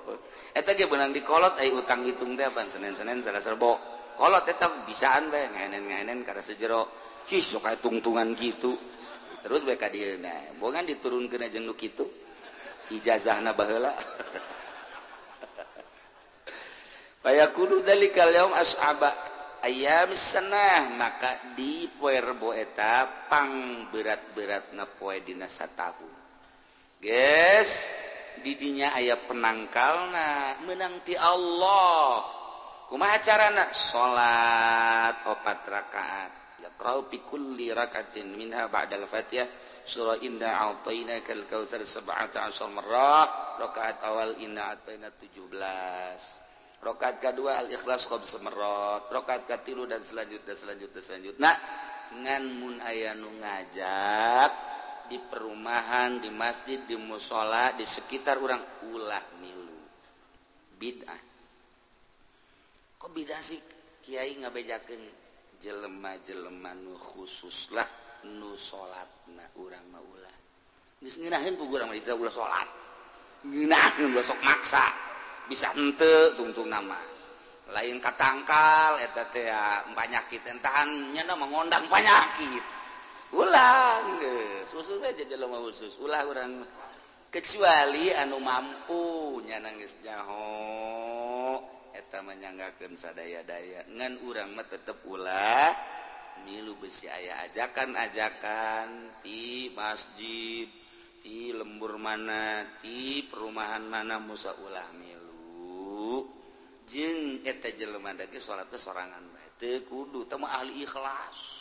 Eta 0.54 0.78
ge 0.78 0.86
beunang 0.86 1.14
dikolot 1.14 1.58
ai 1.58 1.74
utang 1.74 2.06
hitung 2.06 2.38
teh 2.38 2.46
apaan? 2.46 2.70
Senin-Senin 2.70 3.26
Salasa 3.26 3.54
Rebo. 3.54 3.78
Kolot 4.20 4.46
eta 4.46 4.70
bisaan 4.86 5.34
bae 5.34 5.50
ngahenen-ngahenen 5.50 6.22
karasa 6.22 6.54
jero. 6.54 6.86
Hih 7.30 7.42
sok 7.42 7.70
tungtungan 7.82 8.34
gitu 8.34 8.74
terus 9.40 9.64
bae 9.64 9.80
ka 9.80 9.88
dieu 9.88 10.20
nah 10.20 10.36
bogan 10.60 10.84
diturunkeun 10.84 11.48
jeung 11.48 11.64
nu 11.64 11.76
kitu 11.76 12.04
ijazahna 12.92 13.56
baheula. 13.56 13.92
Baya 17.20 17.52
kudu 17.52 17.84
dalikal 17.84 18.32
yaum 18.32 18.56
as'aba 18.56 19.12
ayam 19.68 20.16
senah 20.16 20.96
maka 20.96 21.36
di 21.52 21.92
poe 22.00 22.16
rebo 22.16 22.56
eta 22.56 23.28
pang 23.28 23.84
berat-berat 23.92 24.72
na 24.72 24.88
poe 24.88 25.20
dina 25.20 25.44
satahun. 25.44 26.16
Guys, 27.00 27.88
didinya 28.44 28.96
aya 28.96 29.20
penangkalna 29.20 30.64
menang 30.64 31.04
ti 31.04 31.16
Allah. 31.16 32.24
Kumaha 32.88 33.20
carana? 33.20 33.68
Salat 33.76 35.24
opat 35.28 35.62
rakaat. 35.68 36.32
Yaqra'u 36.60 37.08
bi 37.08 37.24
kulli 37.24 37.72
rakatin 37.72 38.36
minha 38.36 38.68
ba'dal 38.68 39.08
Fatihah 39.08 39.48
surah 39.84 40.20
inna 40.24 40.72
a'tainakal 40.72 41.48
kautsar 41.48 41.84
17 41.84 42.20
marrah 42.76 43.60
rakaat 43.60 44.04
awal 44.08 44.36
inna 44.40 44.76
a'taina 44.76 45.08
17. 45.12 46.49
rakaat 46.80 47.20
kedua 47.20 47.60
al-ikhlas 47.64 48.08
qab 48.08 48.24
semerot. 48.24 49.12
Rakaat 49.12 49.48
katilu 49.48 49.86
dan 49.86 50.04
selanjutnya 50.04 50.56
selanjutnya 50.56 51.02
selanjutnya 51.04 51.52
ngan 52.10 52.44
mun 52.58 52.82
aya 52.82 53.14
nu 53.14 53.30
ngajak 53.38 54.52
di 55.10 55.18
perumahan 55.30 56.22
di 56.22 56.30
masjid 56.34 56.82
di 56.86 56.98
musola 56.98 57.74
di 57.78 57.86
sekitar 57.86 58.38
orang 58.42 58.62
ulah 58.90 59.24
milu. 59.42 59.78
Bid'ah. 60.80 61.22
Kok 62.98 63.12
bid'ah 63.14 63.42
sih? 63.42 63.60
Kiai 64.06 64.38
ngabejakeun 64.42 65.04
jelema-jelema 65.60 66.72
nu 66.80 66.96
khusus 66.96 67.76
lah 67.76 67.86
nu 68.26 68.56
salatna 68.56 69.46
urang 69.60 69.86
mah 69.92 70.02
ulah. 70.02 70.36
Geus 71.04 71.20
ngeunaheun 71.20 71.60
ku 71.60 71.68
urang 71.68 71.92
mah 71.92 72.00
ulah 72.00 72.34
salat 72.34 72.70
ngeunaheun 73.44 74.12
sok 74.20 74.40
maksa. 74.44 75.09
bisa 75.50 75.74
ente 75.74 76.38
tungtung 76.38 76.70
nama. 76.70 76.98
Lain 77.74 77.98
katangkal 77.98 79.02
eta 79.02 79.30
teh 79.30 79.50
penyakit 79.94 80.42
entahan 80.46 81.14
nama 81.14 81.46
ngondang 81.46 81.86
penyakit 81.86 82.64
ulang 83.30 84.18
susu 84.66 84.98
aja 85.06 85.26
jelema 85.26 85.62
khusus 85.62 85.98
ulah 86.02 86.26
urang. 86.26 86.66
Kecuali 87.30 88.10
anu 88.10 88.42
mampu 88.42 89.38
nyana 89.46 89.70
geus 89.78 90.02
nyaho 90.02 91.62
eta 91.94 92.26
menyanggakeun 92.26 92.98
sadaya-daya. 92.98 93.86
Ngan 93.94 94.26
urang 94.26 94.58
mah 94.58 94.66
tetep 94.66 94.98
ulah 95.06 95.70
milu 96.48 96.74
besi 96.80 97.06
aya 97.12 97.46
ajakan-ajakan 97.50 99.20
di 99.22 99.70
masjid 99.76 100.66
di 101.20 101.52
lembur 101.52 102.00
mana 102.00 102.64
di 102.80 103.28
perumahan 103.28 103.84
mana 103.86 104.18
musa 104.24 104.56
ulah 104.56 104.90
milu. 104.96 105.19
jeng 106.90 107.46
eta 107.46 107.70
jelema 107.78 108.18
dage 108.18 108.42
salatna 108.42 108.78
sorangan 108.78 109.26
bae. 109.30 109.48
Teu 109.62 109.86
kudu 109.86 110.26
teh 110.26 110.40
ahli 110.42 110.82
ikhlas. 110.82 111.60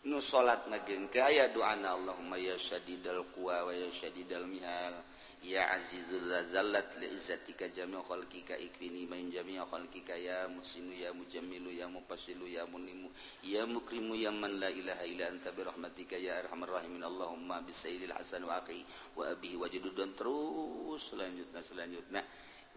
Nu 0.00 0.16
salat 0.16 0.64
nageung 0.72 1.12
kaya 1.12 1.52
doana 1.52 1.92
Allahumma 1.92 2.40
ya 2.40 2.56
syadidal 2.56 3.20
quwa 3.36 3.68
wa 3.68 3.72
ya 3.76 3.84
syadidal 3.92 4.48
mihal. 4.48 4.96
Ya 5.44 5.68
azizul 5.76 6.24
zallat 6.48 6.96
li 7.04 7.12
izzatika 7.12 7.68
khalqika 7.68 8.56
ikfini 8.56 9.04
min 9.04 9.28
jami'a 9.28 9.68
khalqika. 9.68 10.16
Ya 10.16 10.48
musinu 10.48 10.96
ya 10.96 11.12
mujammilu 11.12 11.68
ya 11.68 11.84
mufassilu 11.92 12.48
ya 12.48 12.64
munimu 12.64 13.12
ya 13.44 13.68
mukrimu 13.68 14.16
ya 14.16 14.32
man 14.32 14.56
la 14.56 14.72
ilaha 14.72 15.04
illa 15.04 15.28
anta 15.28 15.52
bi 15.52 15.68
rahmatika. 15.68 16.16
Ya 16.16 16.40
arhamar 16.40 16.80
rahimin 16.80 17.04
Allahumma 17.04 17.60
bisailil 17.60 18.16
hasan 18.16 18.48
wa 18.48 18.56
akhi 18.56 18.80
wa 19.20 19.28
abihi 19.28 19.60
wa 19.60 19.68
dan 19.68 20.16
terus 20.16 21.12
selanjutnya 21.12 21.60
selanjutnya. 21.60 22.24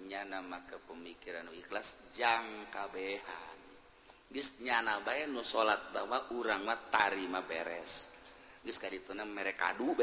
nyana 0.01 0.41
maka 0.41 0.81
pemikiran 0.89 1.45
ikhlas 1.53 1.97
jang 2.17 2.69
kabehan 2.73 3.53
nyana 4.65 4.97
bae 5.05 5.29
nu 5.29 5.45
salat 5.45 5.93
bahwa 5.93 6.33
urangmah 6.33 6.89
tarima 6.89 7.45
beres. 7.45 8.09
Dituna 8.65 9.29
bae 9.29 9.53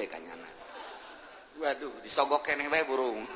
ka 0.07 0.19
nyana. 0.23 0.51
Waduh 1.59 1.99
disogok 2.05 2.47
keneh 2.47 2.71
bae 2.71 2.87
burung. 2.87 3.27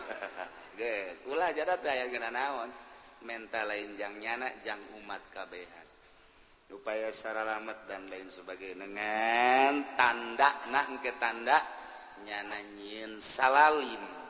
Ulah 1.30 1.50
jadat 1.50 1.82
aya 1.82 2.06
geuna 2.06 2.30
naon. 2.30 2.70
Mental 3.26 3.66
lain 3.66 3.98
jang 3.98 4.14
nyana 4.22 4.46
jang 4.62 4.78
umat 5.02 5.22
kabehan. 5.34 5.86
Upaya 6.70 7.10
saralamat 7.10 7.86
dan 7.90 8.06
lain 8.10 8.28
sebagai 8.30 8.74
dengan 8.74 9.80
tanda 9.96 10.50
nak 10.70 11.00
ke 11.02 11.12
tanda 11.18 11.58
nyana 12.22 12.58
nyin 12.78 13.18
salalim. 13.18 14.23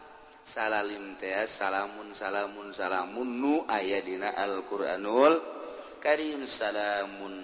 salalim 0.45 1.17
teh 1.17 1.49
salamun 1.49 2.13
salamun 2.13 2.69
salamun. 2.71 3.29
Nu 3.41 3.65
aya 3.69 4.05
dina 4.05 4.29
Al-Qur'anul 4.37 5.41
Karim. 6.05 6.45
Salamun 6.45 7.35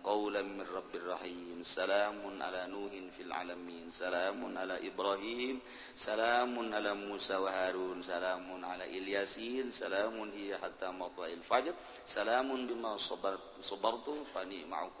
qaulan 0.00 0.48
min 0.56 0.64
rabbir 0.64 1.04
rahim. 1.04 1.60
Salamun 1.60 2.40
ala 2.40 2.64
nuhin 2.72 3.12
fil 3.12 3.28
alamin. 3.28 3.92
Salamun 3.92 4.56
ala 4.56 4.80
ibrahim. 4.80 5.60
Salamun 5.92 6.72
ala 6.72 6.96
musa 6.96 7.36
wa 7.36 7.52
harun. 7.52 8.00
Salamun 8.00 8.64
ala 8.64 8.88
ilyasin. 8.88 9.68
Salamun 9.68 10.32
hiya 10.32 10.56
hatta 10.64 10.88
matla'il 10.96 11.44
fajr. 11.44 11.76
Salamun 12.08 12.64
bima 12.64 12.96
sabartu 12.96 13.60
sabartu 13.60 14.16
fa 14.32 14.40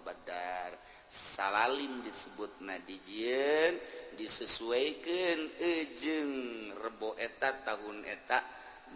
badar 0.04 0.76
salalim 1.08 2.04
disebut 2.04 2.60
nadijieun 2.60 3.80
disesuaikan 4.18 5.38
eh, 5.62 5.86
ejeng 5.86 6.32
rebo 6.74 7.14
eta 7.14 7.54
tahun 7.62 8.02
eta 8.02 8.42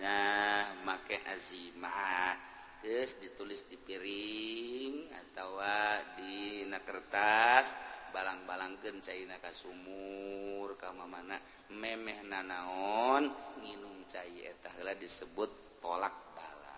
nah 0.03 0.83
make 0.83 1.23
azimah. 1.31 2.51
Terus 2.83 3.23
ditulis 3.23 3.63
di 3.71 3.79
piring 3.79 5.07
atau 5.15 5.63
ah, 5.63 6.03
di 6.19 6.67
kertas 6.83 7.79
balang-balangkan 8.11 8.99
China 9.01 9.39
kas 9.39 9.65
sumur 9.65 10.75
kamma 10.77 11.07
mana 11.07 11.39
memeh 11.73 12.27
nanaon 12.27 13.31
minum 13.63 14.03
cair 14.05 14.53
etahlah 14.53 14.99
disebut 14.99 15.81
tolak 15.81 16.13
bala. 16.37 16.77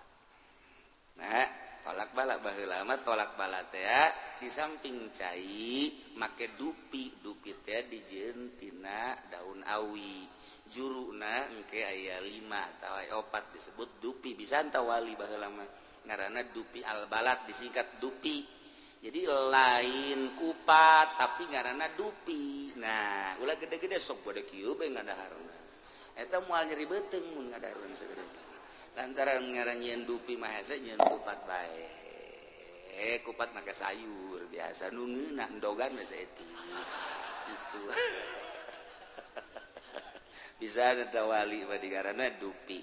Nah 1.19 1.45
tolak 1.85 2.17
bala 2.17 2.41
bahlama 2.41 2.97
tolak 3.05 3.37
bala 3.37 3.61
di 4.41 4.49
samping 4.49 5.13
cair 5.13 5.93
make 6.17 6.57
dupi 6.57 7.13
dupi 7.21 7.53
teh 7.61 7.85
dijentina 7.87 9.13
daun 9.29 9.61
awi. 9.69 10.25
Juruna 10.65 11.53
engke 11.53 11.85
aya 11.85 12.25
lima 12.25 12.57
atau 12.57 13.21
opat 13.21 13.53
disebut 13.53 14.01
dupi. 14.01 14.33
Bisa 14.33 14.65
tawali 14.65 15.13
bahlama 15.13 15.63
karena 16.09 16.41
dupi 16.49 16.81
albalat 16.81 17.45
disingkat 17.45 18.01
dupi. 18.01 18.43
Jadi 19.05 19.29
lain 19.29 20.33
kupat 20.41 21.21
tapi 21.21 21.45
karena 21.53 21.85
dupi. 21.93 22.73
Nah 22.81 23.37
ulah 23.45 23.61
gede-gede 23.61 24.01
sok 24.01 24.25
pada 24.25 24.41
kieu 24.41 24.73
bae 24.73 24.89
ngadaharna. 24.89 25.57
Eta 26.17 26.41
moal 26.49 26.65
nyeri 26.65 26.89
beteng 26.89 27.25
mun 27.37 27.53
ngadahar 27.53 27.77
segede. 27.93 28.44
lantaran 28.95 29.43
ngaranyian 29.51 30.07
dupi 30.07 30.39
mahasa 30.39 30.79
nyeun 30.79 31.03
kupat 31.03 31.39
bae. 31.47 31.87
Eh 32.95 33.19
kupat 33.27 33.51
maka 33.51 33.75
sayur 33.75 34.47
biasa 34.55 34.95
nu 34.95 35.11
ngeunah 35.11 35.51
dogan 35.59 35.91
masa 35.99 36.15
eti 36.15 36.47
itu. 37.51 37.83
Bisa 40.63 40.95
ada 40.95 41.27
wali 41.27 41.67
pada 41.67 41.89
karena 41.91 42.31
dupi. 42.39 42.79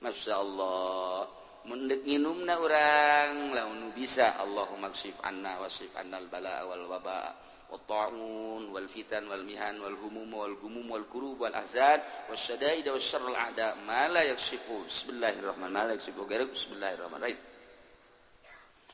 Masya 0.00 0.40
Allah. 0.40 1.28
Mendek 1.62 2.02
minumna 2.02 2.58
orang 2.58 3.54
launu 3.54 3.94
bisa. 3.94 4.34
Allahumma 4.42 4.90
maksif 4.90 5.14
anna 5.22 5.62
wasif 5.62 5.94
annal 5.94 6.26
bala 6.26 6.66
wal 6.66 6.90
waba 6.90 7.30
والطاعون 7.71 8.69
والفتن 8.69 9.27
والمهن 9.27 9.79
والهموم 9.79 10.33
والغموم 10.33 10.91
والكروب 10.91 11.41
والأحزان 11.41 11.99
والشدائد 12.29 12.89
والشر 12.89 13.27
الأعداء 13.27 13.77
ما 13.87 14.07
لا 14.07 14.23
يكشفه 14.23 14.83
بسم 14.87 15.09
الله 15.09 15.29
الرحمن 15.39 15.67
ما 15.67 15.83
لا 15.87 15.93
يكشفه 15.93 16.21
غيره 16.23 16.43
بسم 16.43 16.73
الله 16.73 16.93
الرحمن 16.93 17.17
الرحيم 17.17 17.39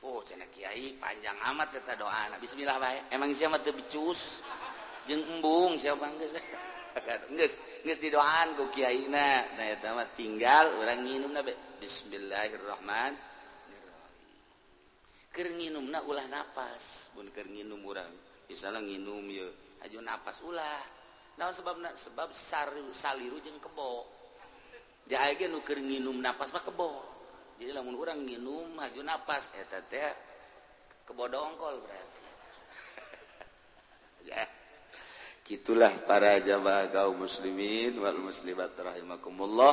Oh, 0.04 0.20
Kyai 0.20 1.00
panjang 1.00 1.40
amat 1.56 1.80
kita 1.80 1.96
doa 1.96 2.36
Bismillah 2.36 2.76
baik 2.76 3.16
emang 3.16 3.32
siapa 3.32 3.64
tebicus 3.64 4.44
jeng 5.08 5.24
embung 5.32 5.80
siapa 5.80 6.12
di 7.80 8.08
doaan 8.12 8.52
Kyai 8.76 9.08
tinggal 10.20 10.66
orang 10.76 11.08
minum 11.08 11.32
Bismillahirrahman 11.80 13.16
minum 15.56 15.88
ulah 15.88 16.28
nafas 16.28 17.16
minum 17.48 17.80
orang 17.88 18.12
misalnya 18.49 18.81
nginum 18.83 19.25
ya. 19.29 19.47
Aja 19.85 19.99
napas 20.03 20.43
ulah. 20.43 20.83
Naon 21.39 21.55
sebab 21.55 21.79
sebab 21.95 22.35
saru 22.35 22.91
saliru 22.91 23.39
jeung 23.45 23.63
kebo. 23.63 24.03
Ya 25.07 25.23
aja 25.23 25.47
nu 25.47 25.63
keur 25.63 25.79
nginum 25.79 26.19
napas 26.19 26.51
mah 26.51 26.65
kebo. 26.67 26.99
Jadi 27.63 27.71
lamun 27.71 27.95
urang 27.95 28.27
nginum 28.27 28.75
aja 28.83 28.99
napas 29.07 29.55
eta 29.55 29.79
teh 29.87 30.13
kebo 31.07 31.31
dongkol 31.31 31.79
berarti. 31.79 32.27
Ya. 34.29 34.45
Gitulah 35.49 35.89
para 36.05 36.37
jamaah 36.45 36.93
kaum 36.93 37.25
muslimin 37.25 37.97
wal 37.97 38.21
muslimat 38.21 38.77
rahimakumullah. 38.77 39.73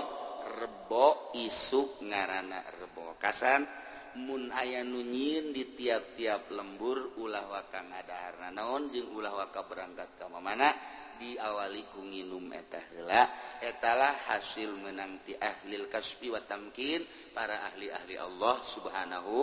Rebo 0.55 1.35
isuk 1.35 1.99
ngarana 2.05 2.63
rebo 2.79 3.19
kasan. 3.19 3.67
mun 4.15 4.47
aya 4.55 4.81
nunyin 4.87 5.51
di 5.51 5.75
tiap-tiap 5.75 6.47
lembur 6.55 7.19
ulah 7.19 7.43
waka 7.51 7.83
ngadaharna 7.83 8.55
naon 8.55 8.87
jeung 8.87 9.11
ulah 9.11 9.35
waka 9.35 9.67
berangkat 9.67 10.07
ka 10.15 10.31
mana 10.31 10.71
diawali 11.19 11.83
ku 11.91 12.03
nginum 12.03 12.51
eta 12.51 12.79
heula 12.91 13.23
etalah 13.63 14.11
hasil 14.31 14.75
menanti 14.79 15.35
ahlil 15.35 15.87
kasbi 15.87 16.31
wa 16.31 16.39
tamkin 16.43 17.03
para 17.31 17.55
ahli-ahli 17.71 18.15
Allah 18.19 18.55
subhanahu 18.63 19.35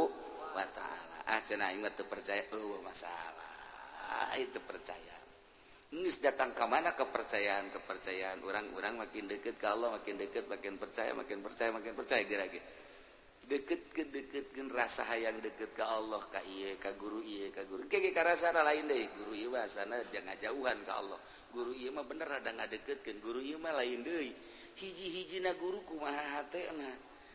wa 0.52 0.66
ta'ala. 0.68 1.18
Ah 1.28 1.40
cenah 1.40 1.72
ingat 1.72 1.96
percaya 2.04 2.44
oh 2.52 2.80
masalah. 2.84 3.52
Ah, 4.12 4.36
itu 4.36 4.60
percaya. 4.60 5.16
Nis 5.92 6.20
datang 6.24 6.56
ke 6.56 6.64
mana 6.64 6.96
kepercayaan 6.96 7.68
kepercayaan. 7.72 8.40
Orang-orang 8.44 9.04
makin 9.04 9.28
dekat 9.28 9.60
ke 9.60 9.66
Allah 9.68 9.92
makin 9.96 10.16
dekat 10.16 10.48
makin 10.48 10.76
percaya 10.80 11.12
makin 11.12 11.40
percaya 11.44 11.68
makin 11.72 11.92
percaya 11.92 12.24
gara-gara 12.24 12.60
deket-kedeketkan 13.50 14.70
rasa 14.70 15.02
hayang 15.10 15.42
deket 15.42 15.74
ke 15.74 15.82
Allah 15.82 16.22
ka 16.30 16.38
iye, 16.46 16.78
ka 16.78 16.94
guru 16.94 17.18
iye, 17.22 17.50
ka 17.50 17.66
guru. 17.66 17.84
Kiki, 17.90 18.14
karasana 18.14 18.62
lain 18.62 18.86
deh 18.86 19.02
guru 19.18 19.34
iwa 19.34 19.66
sana 19.66 19.98
jangan 20.14 20.38
jauhan 20.38 20.78
ke 20.86 20.92
Allah. 20.94 21.18
Guru 21.50 21.74
iye 21.74 21.90
mah 21.90 22.06
bener 22.06 22.30
ada 22.30 22.50
ngadeketkan 22.54 23.18
guru 23.18 23.42
iye 23.42 23.58
mah 23.58 23.74
lain 23.74 24.06
deh 24.06 24.30
hiji-hiji 24.78 25.44
na 25.44 25.52
guru 25.58 25.82
kumaha 25.84 26.38
hate 26.38 26.62
na. 26.78 26.90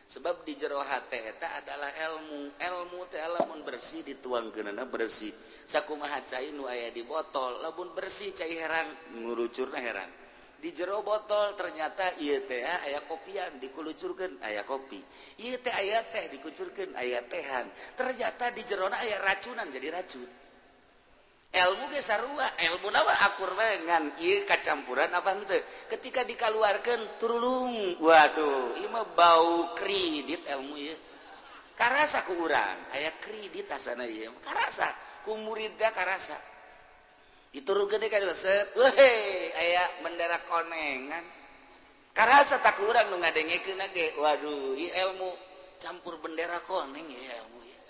Sebab 0.07 0.47
di 0.47 0.55
jero 0.55 0.79
hate 0.79 1.19
eta 1.19 1.59
adalah 1.59 1.91
ilmu. 1.91 2.55
Ilmu 2.55 2.99
teh 3.11 3.19
lamun 3.19 3.67
bersih 3.67 4.07
dituangkeunana 4.07 4.87
bersih. 4.87 5.35
Sakumaha 5.67 6.23
cai 6.23 6.55
nu 6.55 6.63
aya 6.63 6.95
di 6.95 7.03
botol 7.03 7.59
lamun 7.59 7.91
bersih 7.91 8.31
cai 8.31 8.55
herang 8.55 8.87
ngurucurna 9.19 9.83
herang. 9.83 10.26
di 10.57 10.73
jero 10.73 11.05
botol 11.05 11.53
ternyata 11.53 12.17
ITH 12.17 12.51
aya 12.89 13.05
kopian 13.05 13.61
dikulucurkan 13.61 14.41
ayaah 14.41 14.65
kopi. 14.65 14.97
IT 15.41 15.65
aya 15.69 16.01
teh 16.09 16.27
dikucurkan 16.33 16.97
aya 16.97 17.21
tehan. 17.25 17.69
Ternyata 17.93 18.49
di 18.51 18.65
jerona 18.65 18.97
aya 18.97 19.21
racunan 19.21 19.69
jadi 19.69 19.93
racun 19.93 20.47
ilmu 21.47 21.85
Gesarua 21.95 22.47
ilmu 22.59 22.91
nawa 22.91 23.13
akur 23.25 23.55
lengan 23.55 24.13
I 24.19 24.43
kacampuran 24.43 25.09
Abang 25.15 25.41
teh. 25.47 25.61
Ketika 25.87 26.21
dikaluarkan 26.27 27.17
turulung. 27.17 27.73
Waduh 28.03 28.77
Ima 28.83 29.07
bau 29.15 29.73
kredit 29.73 30.43
ilmu 30.45 30.75
ye. 30.77 30.95
karasa 31.77 32.25
kuran 32.25 32.77
aya 32.97 33.13
kredit 33.21 33.69
asana 33.69 34.09
karasa 34.41 34.89
kumuridda 35.21 35.93
karasa. 35.93 36.33
ditur 37.57 37.89
gede 37.89 38.05
kan 38.13 38.21
set 38.37 38.69
weh 38.77 38.93
aya 39.57 39.83
bendera 40.05 40.37
konengan. 40.45 41.25
Karasa 42.13 42.61
tak 42.61 42.77
kurang 42.77 43.09
nu 43.09 43.17
ngadengekeun 43.17 43.81
ge. 43.97 44.13
Waduh 44.21 44.77
ieu 44.77 44.93
ilmu 44.93 45.33
campur 45.81 46.21
bendera 46.21 46.61
koneng 46.69 47.01
ya 47.01 47.33
ilmu 47.41 47.59
ya. 47.65 47.81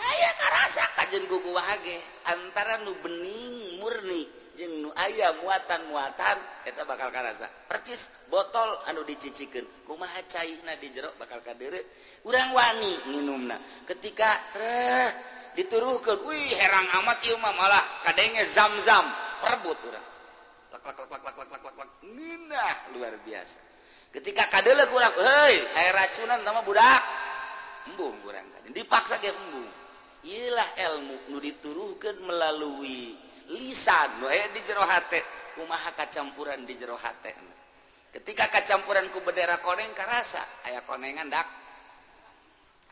Aya 0.00 0.30
karasa 0.40 0.84
kajen 0.96 1.28
gugu 1.28 1.52
ge. 1.84 2.00
Antara 2.32 2.80
nu 2.80 2.96
bening 3.04 3.76
murni 3.84 4.24
jeung 4.56 4.88
nu 4.88 4.90
aya 4.96 5.36
muatan-muatan 5.36 6.64
eta 6.64 6.88
bakal 6.88 7.12
karasa. 7.12 7.44
Percis 7.68 8.08
botol 8.32 8.88
anu 8.88 9.04
dicicikeun 9.04 9.84
kumaha 9.84 10.24
cairna 10.24 10.80
di 10.80 10.88
jero 10.96 11.12
bakal 11.20 11.44
kadere 11.44 11.84
urang 12.24 12.56
wani 12.56 12.92
minumna. 13.12 13.60
Ketika 13.84 14.32
treh 14.48 15.33
dituruhkan 15.54 16.18
wih 16.26 16.50
herang 16.58 16.86
amat 17.02 17.18
ieu 17.26 17.38
mah 17.38 17.54
malah 17.54 17.84
kadenge 18.06 18.42
zam-zam. 18.46 19.06
Perebut 19.42 19.78
urang. 19.86 20.06
Lak 20.74 20.82
lak 20.82 20.96
lak 20.98 21.08
lak 21.10 21.22
lak 21.22 21.48
lak 21.50 21.62
lak 21.62 21.74
lak. 21.78 21.88
Nginah 22.06 22.74
luar 22.94 23.14
biasa. 23.22 23.60
Ketika 24.14 24.46
kadele 24.50 24.86
urang 24.90 25.14
hei 25.18 25.56
air 25.58 25.94
racunan 25.94 26.40
sama 26.42 26.60
budak. 26.62 27.02
Embung 27.90 28.16
urang 28.26 28.46
dipaksa 28.72 29.20
ge 29.22 29.30
embung. 29.30 29.72
Ialah 30.24 30.68
ilmu 30.88 31.16
nu 31.30 31.38
dituruhkeun 31.38 32.24
melalui 32.24 33.12
lisan 33.52 34.24
nu 34.24 34.28
aya 34.28 34.48
di 34.50 34.60
jero 34.64 34.82
hate. 34.82 35.20
Kumaha 35.54 35.94
kacampuran 35.94 36.66
di 36.66 36.74
jero 36.74 36.98
hate 36.98 37.54
ketika 38.14 38.46
kacampuran 38.46 39.10
ku 39.10 39.18
bendera 39.26 39.58
koneng 39.58 39.90
karasa 39.90 40.38
aya 40.70 40.86
konengan 40.86 41.26
dak. 41.26 41.63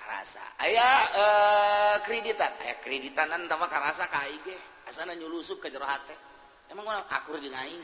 karasa. 0.03 0.42
Ayaah 0.66 0.98
eh, 0.98 1.22
uh, 1.22 1.96
kreditan. 2.03 2.50
Aya 2.66 2.74
kreditanan 2.82 3.46
sama 3.46 3.70
karasa 3.70 4.11
KG 4.11 4.50
asana 4.90 5.14
nyulusup 5.14 5.62
ke 5.62 5.70
jero 5.70 5.86
emang 6.74 6.88
akur 7.07 7.38
jeung 7.38 7.55
aing? 7.55 7.82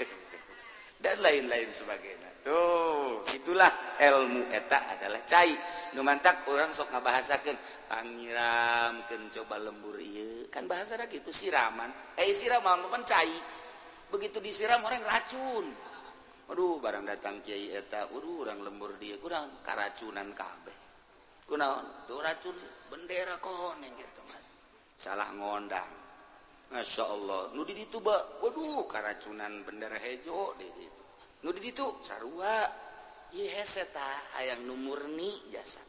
Dan 1.04 1.16
lain-lain 1.22 1.70
sebagainya. 1.72 2.44
Tuh 2.44 3.24
itulah 3.36 3.70
ilmu 4.00 4.50
eta 4.52 4.98
adalah 4.98 5.22
cai. 5.24 5.52
Nu 5.96 6.04
mantak 6.04 6.44
orang 6.48 6.72
sok 6.72 6.92
ngabahasakeun 6.92 7.56
pangiramkeun 7.88 9.22
coba 9.32 9.56
lembur 9.60 9.96
ieu. 10.00 10.48
Kan 10.52 10.68
bahasa 10.68 10.96
gitu 11.08 11.32
siraman. 11.32 11.88
Eh 12.20 12.32
siraman 12.32 12.84
mah 12.84 13.00
cai. 13.04 13.32
Begitu 14.10 14.42
disiram 14.42 14.82
orang 14.82 15.04
racun. 15.04 15.66
Aduh 16.50 16.82
barang 16.82 17.06
datang 17.06 17.38
kiai 17.46 17.70
eta 17.70 18.10
aduh 18.10 18.42
orang 18.42 18.60
lembur 18.66 18.98
dia 18.98 19.14
kurang 19.22 19.62
karacunan 19.62 20.34
kabeh. 20.34 20.79
kunaon 21.50 22.06
tuh 22.06 22.22
racun 22.22 22.54
bendera 22.86 23.34
koneng 23.42 23.90
gitu 23.98 24.22
mah 24.30 24.38
salah 24.94 25.26
ngondang. 25.34 25.90
Masya 26.70 27.02
Allah. 27.02 27.50
Nu 27.50 27.66
di 27.66 27.74
ba. 27.98 28.38
Waduh 28.38 28.86
karacunan 28.86 29.66
bendera 29.66 29.98
hejo 29.98 30.54
di 30.54 30.70
itu 30.70 31.02
nu 31.42 31.50
di 31.50 31.74
sarua. 32.06 32.70
Iya 33.34 33.66
seta 33.66 34.38
ayang 34.38 34.70
numurni 34.70 35.50
jasa. 35.50 35.82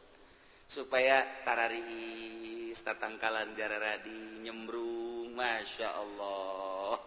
Supaya 0.66 1.22
tarari 1.46 2.74
tatangkalan 2.74 3.54
jarara 3.54 4.02
di 4.02 4.42
nyembrung 4.42 5.38
Masya 5.38 5.88
Allah. 5.94 6.98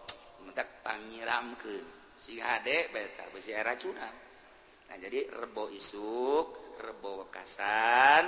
Mentak 0.48 0.80
pangiramkeun 0.80 1.96
si 2.16 2.40
hade 2.40 2.88
beta 2.88 3.28
besi 3.28 3.52
racunan 3.52 4.14
nah 4.88 4.96
jadi 4.96 5.28
rebo 5.36 5.68
isuk 5.68 6.65
rebo 6.80 7.28
kasan 7.32 8.24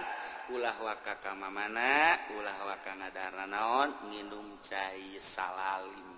ulah 0.57 0.77
waka 0.81 1.21
kama 1.21 1.53
mana 1.53 2.17
ulah 2.41 2.57
waka 2.65 2.97
ngadara 2.97 3.45
naon 3.45 3.93
minum 4.09 4.57
cair 4.65 5.21
salalim 5.21 6.09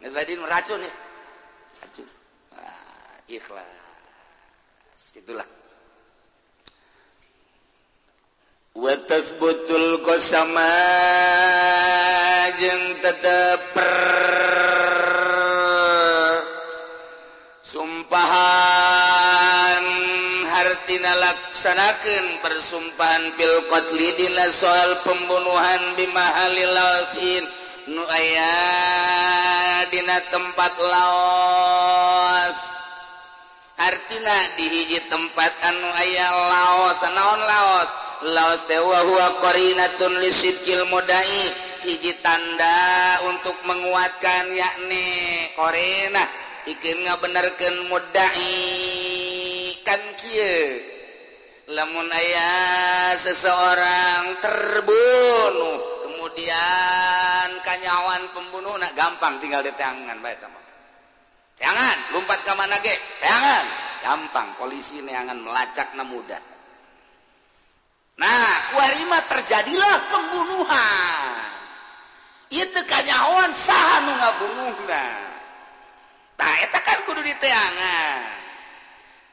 geus 0.00 0.16
dinum 0.24 0.48
racun 0.48 0.80
ya. 0.80 0.92
Racun. 1.84 2.08
Ah, 2.56 3.28
ikhlas. 3.28 5.02
Itulah 5.12 5.44
wa 8.78 8.94
tasbutul 9.10 10.06
qasama 10.06 10.70
jeung 12.62 12.86
tetep 13.02 13.74
melaksanakan 21.58 22.38
persumpahan 22.38 23.34
pilkotlidina 23.34 24.46
soal 24.46 25.02
pembunuhan 25.02 25.98
bimahalil 25.98 26.70
lausin 26.70 27.42
nu 27.90 27.98
aya 28.06 28.54
dina 29.90 30.22
tempat 30.30 30.70
laos 30.78 32.58
artina 33.74 34.38
dihiji 34.54 35.02
tempat 35.10 35.50
anu 35.66 35.90
aya 35.98 36.30
laos 36.30 36.98
naon 37.10 37.42
laos 37.42 37.90
laos 38.38 38.62
tewa 38.70 39.02
huwa 39.02 39.26
korinatun 39.42 40.14
lisidkil 40.22 40.86
mudai. 40.86 41.42
Hiji 41.82 42.22
tanda 42.22 42.78
untuk 43.34 43.54
menguatkan 43.66 44.50
yakni 44.54 45.06
korina 45.58 46.22
ikin 46.70 47.02
ngabenerkeun 47.02 47.90
mudai. 47.90 48.46
Kan 49.82 50.02
kieu? 50.22 50.97
Lemun 51.68 52.08
ayah 52.08 53.12
seseorang 53.20 54.40
terbunuh 54.40 55.78
kemudian 56.08 57.48
kanyawan 57.60 58.24
pembunuh 58.32 58.74
nak 58.80 58.96
gampang 58.96 59.36
tinggal 59.44 59.60
di 59.60 59.72
tangan 59.76 60.16
baik 60.24 60.40
teman 60.40 60.64
jangan 61.60 61.96
lompat 62.14 62.38
ke 62.46 62.52
mana 62.54 62.78
ge? 62.80 62.94
Jangan 63.20 63.64
gampang 64.00 64.48
polisi 64.56 65.02
akan 65.02 65.42
melacak 65.42 65.90
na 65.98 66.06
mudah. 66.06 66.42
Nah 68.18 68.54
kuarima 68.72 69.18
terjadilah 69.26 69.96
pembunuhan. 70.10 71.46
Itu 72.48 72.80
kanyawan 72.88 73.52
sah 73.52 74.08
nu 74.08 74.12
ngabunuhna? 74.16 75.06
Nah 76.38 76.54
itu 76.64 76.78
kan 76.80 76.98
kudu 77.04 77.20
di 77.26 77.34
tangan 77.36 78.47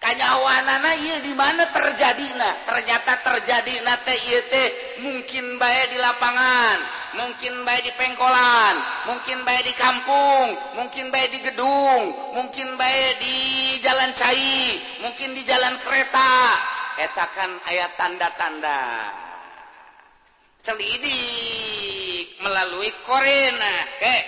kanyawana 0.06 0.93
di 1.26 1.34
mana 1.34 1.66
terjadi 1.74 2.28
nah 2.38 2.53
ternyata 2.70 3.26
terjadi 3.26 3.74
TT 4.06 4.53
mungkin 5.01 5.58
baik 5.58 5.86
di 5.89 5.97
lapangan 5.97 6.78
mungkin 7.18 7.66
baik 7.66 7.82
di 7.89 7.91
pengkolan 7.97 8.76
mungkin 9.10 9.41
baik 9.41 9.66
di 9.66 9.74
kampung 9.74 10.53
mungkin 10.78 11.10
baik 11.10 11.30
di 11.34 11.39
gedung 11.41 12.14
mungkin 12.38 12.78
baik 12.78 13.12
di 13.18 13.36
jalan 13.82 14.14
cair 14.14 14.95
mungkin 15.06 15.38
di 15.38 15.45
jalan 15.45 15.78
kereta. 15.78 16.34
Etakan 16.95 17.51
ayat 17.70 17.91
tanda-tanda. 17.99 18.82
Selidik 20.66 22.41
melalui 22.41 22.89
Korena. 23.06 23.76
Eh 24.01 24.22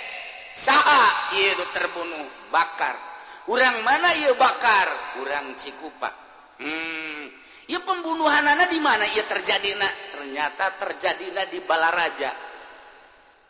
sah 0.53 1.33
terbunuh 1.73 2.27
bakar. 2.53 3.06
Orang 3.47 3.77
mana 3.83 4.09
ia 4.15 4.31
bakar? 4.35 4.87
Orang 5.23 5.55
cikupa. 5.59 6.11
Hmm 6.59 7.47
ya 7.67 7.79
pembunuhan 7.83 8.47
anak 8.47 8.71
di 8.71 8.79
mana 8.79 9.03
ia 9.11 9.23
terjadi 9.27 9.75
nak 9.75 9.93
ternyata 10.15 10.65
terjadi 10.79 11.25
nak 11.35 11.47
di 11.51 11.59
Balaraja. 11.61 12.31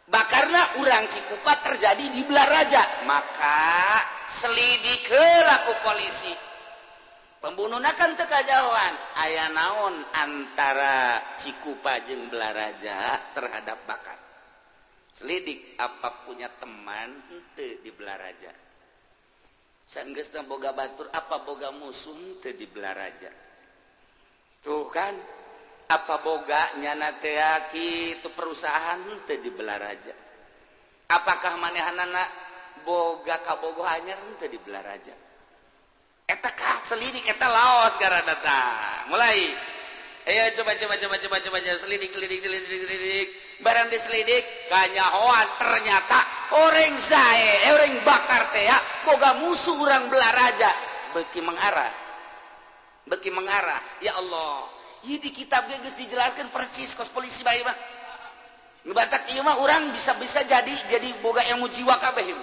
Bakarna 0.08 0.82
orang 0.82 1.06
cikupa 1.08 1.54
terjadi 1.62 2.06
di 2.12 2.22
Balaraja. 2.26 3.06
Maka 3.06 3.62
selidik 4.28 5.08
laku 5.46 5.74
polisi. 5.86 6.34
Pembunuh 7.38 7.78
kan 7.94 8.18
teka 8.18 8.42
jauhan 8.44 8.94
ayah 9.30 9.50
naon 9.54 9.96
antara 10.26 11.22
cikupa 11.38 12.02
jeng 12.10 12.34
Balaraja 12.34 12.98
terhadap 13.38 13.78
bakar? 13.86 14.18
Selidik 15.14 15.78
apa 15.78 16.26
punya 16.26 16.50
teman 16.58 17.14
ente 17.30 17.82
di 17.86 17.94
Balaraja 17.94 18.67
sangges 19.88 20.36
dan 20.36 20.44
boga 20.52 20.76
batur 20.76 21.08
apa 21.16 21.48
boga 21.48 21.72
musuh 21.72 22.44
teh 22.44 22.54
di 22.54 22.68
belaraja? 22.68 23.32
Tuh 24.60 24.92
kan 24.92 25.16
apa 25.88 26.16
boga 26.20 26.84
nyana 26.84 27.16
teaki 27.16 28.20
itu 28.20 28.28
perusahaan 28.36 29.00
teh 29.24 29.40
di 29.40 29.48
belaraja? 29.48 30.12
Apakah 31.08 31.56
manehanana 31.56 32.20
boga 32.84 33.40
kabogo 33.48 33.88
anyar 33.88 34.20
teh 34.36 34.52
di 34.52 34.60
belaraja? 34.60 35.16
Eta 36.28 36.52
selidik 36.84 37.24
eta 37.24 37.48
laos 37.48 37.96
gara 37.96 38.20
datang 38.28 39.08
mulai. 39.08 39.48
Ayo 40.28 40.52
coba 40.60 40.76
coba 40.76 41.00
coba 41.00 41.16
coba 41.24 41.38
coba, 41.40 41.58
coba. 41.64 41.80
selidik 41.80 42.12
selidik 42.12 42.44
selidik 42.44 42.68
selidik. 42.68 43.47
barang 43.62 43.88
diselidik 43.90 44.44
kanyahoan 44.70 45.48
ternyata 45.58 46.20
orang 46.62 46.94
zae 46.96 47.68
eh, 47.68 47.74
orang 47.74 47.98
bakar 48.06 48.54
teh 48.54 48.66
boga 49.10 49.42
musuh 49.42 49.76
orang 49.82 50.08
belaraja 50.12 50.70
beki 51.18 51.42
mengarah. 51.42 51.92
Beki 53.08 53.32
mengarah. 53.32 53.80
Ya 54.04 54.14
Allah. 54.20 54.68
Ini 55.08 55.22
di 55.22 55.32
kitab 55.32 55.70
geus 55.70 55.96
dijelaskan 55.96 56.52
percis 56.52 56.98
kos 56.98 57.10
polisi 57.14 57.42
bae 57.42 57.62
mah. 57.64 57.78
Ngebatak 58.88 59.32
ieu 59.36 59.44
mah 59.44 59.60
urang 59.60 59.92
bisa-bisa 59.92 60.44
jadi 60.48 60.74
jadi 60.88 61.10
boga 61.24 61.44
ilmu 61.56 61.68
jiwa 61.72 61.96
kabeh 61.98 62.26
ieu. 62.28 62.40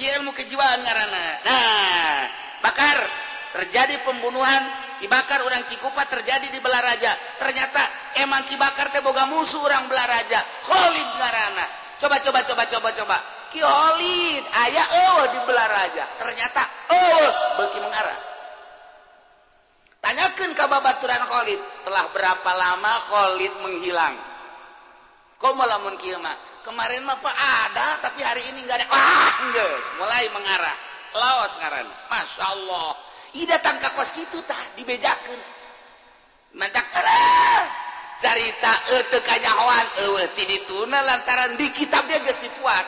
Ilmu 0.00 0.30
kejiwaan 0.34 0.80
ngaranana 0.82 1.34
nah 1.46 2.22
bakar. 2.64 2.98
Terjadi 3.50 3.98
pembunuhan 4.06 4.62
dibakar 5.00 5.40
orang 5.42 5.64
Cikupa 5.64 6.04
terjadi 6.06 6.46
di 6.52 6.60
belah 6.60 6.84
raja 6.84 7.16
ternyata 7.40 7.82
emang 8.20 8.44
kibakar 8.46 8.92
teh 8.92 9.00
boga 9.00 9.26
musuh 9.26 9.64
orang 9.64 9.88
belah 9.88 10.06
raja 10.06 10.38
Khalid 10.68 11.08
ngarana 11.16 11.66
coba 12.00 12.16
coba 12.20 12.40
coba 12.44 12.64
coba 12.64 12.88
coba. 12.96 13.16
Ki 13.50 13.60
ayah 13.60 14.86
oh 15.10 15.22
di 15.34 15.40
belah 15.42 15.68
raja 15.68 16.04
ternyata 16.22 16.62
oh 16.94 17.26
beki 17.58 17.78
mengarah 17.82 18.30
tanyakan 20.10 20.50
ke 20.56 20.64
babaturan 20.66 21.22
Khalid 21.22 21.60
telah 21.86 22.04
berapa 22.10 22.50
lama 22.56 22.92
Khalid 23.10 23.52
menghilang? 23.62 24.16
Kok 25.40 25.56
lamun 25.56 25.96
kieu 25.96 26.20
kemarin 26.66 27.00
mah 27.08 27.16
pak 27.16 27.32
ada 27.32 28.04
tapi 28.04 28.20
hari 28.20 28.44
ini 28.52 28.60
enggak 28.66 28.84
ada. 28.84 28.86
Ah 28.92 29.32
enggak 29.48 29.68
mulai 29.96 30.24
mengarah. 30.34 30.76
Lawas 31.10 31.52
ngaran. 31.58 31.88
Masya 32.12 32.44
Allah 32.44 32.90
I 33.36 33.42
datang 33.46 33.78
ke 33.78 33.88
kos 33.94 34.10
gitu 34.18 34.42
tah 34.42 34.62
dibejakan. 34.74 35.38
Mantap. 36.58 36.90
Carita 38.20 38.72
ete 39.00 39.18
kanyawan 39.24 39.86
ewe 40.04 40.28
tidituna 40.36 41.00
lantaran 41.00 41.56
di 41.56 41.72
kitab 41.72 42.04
dia 42.04 42.20
geus 42.20 42.36
dipuat. 42.44 42.84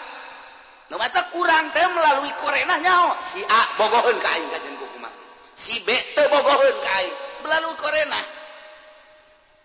Nu 0.93 1.01
mata 1.01 1.25
kurang 1.33 1.73
teh 1.73 1.89
melalui 1.89 2.29
korenah 2.37 2.77
nyawa 2.85 3.17
Si 3.25 3.41
A 3.41 3.61
bogoheun 3.81 4.21
ka 4.21 4.29
aing 4.29 4.49
gajen 4.53 4.77
kumaha. 4.77 5.09
Si 5.57 5.81
B 5.89 5.89
teu 6.13 6.29
bogoheun 6.29 6.77
ka 6.85 6.93
aing 7.01 7.17
melalui 7.49 7.81
korenah. 7.81 8.25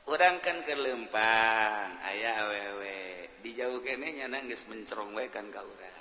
Orang 0.07 0.39
kan 0.39 0.63
kelempang 0.63 1.99
ayah 2.15 2.47
awewe 2.47 3.27
dijauh 3.43 3.83
kene 3.83 4.23
nyana 4.23 4.39
geus 4.47 4.71
mencerong 4.71 5.11
wae 5.19 5.27
kan 5.27 5.51
ka 5.51 5.59
urang. 5.59 5.99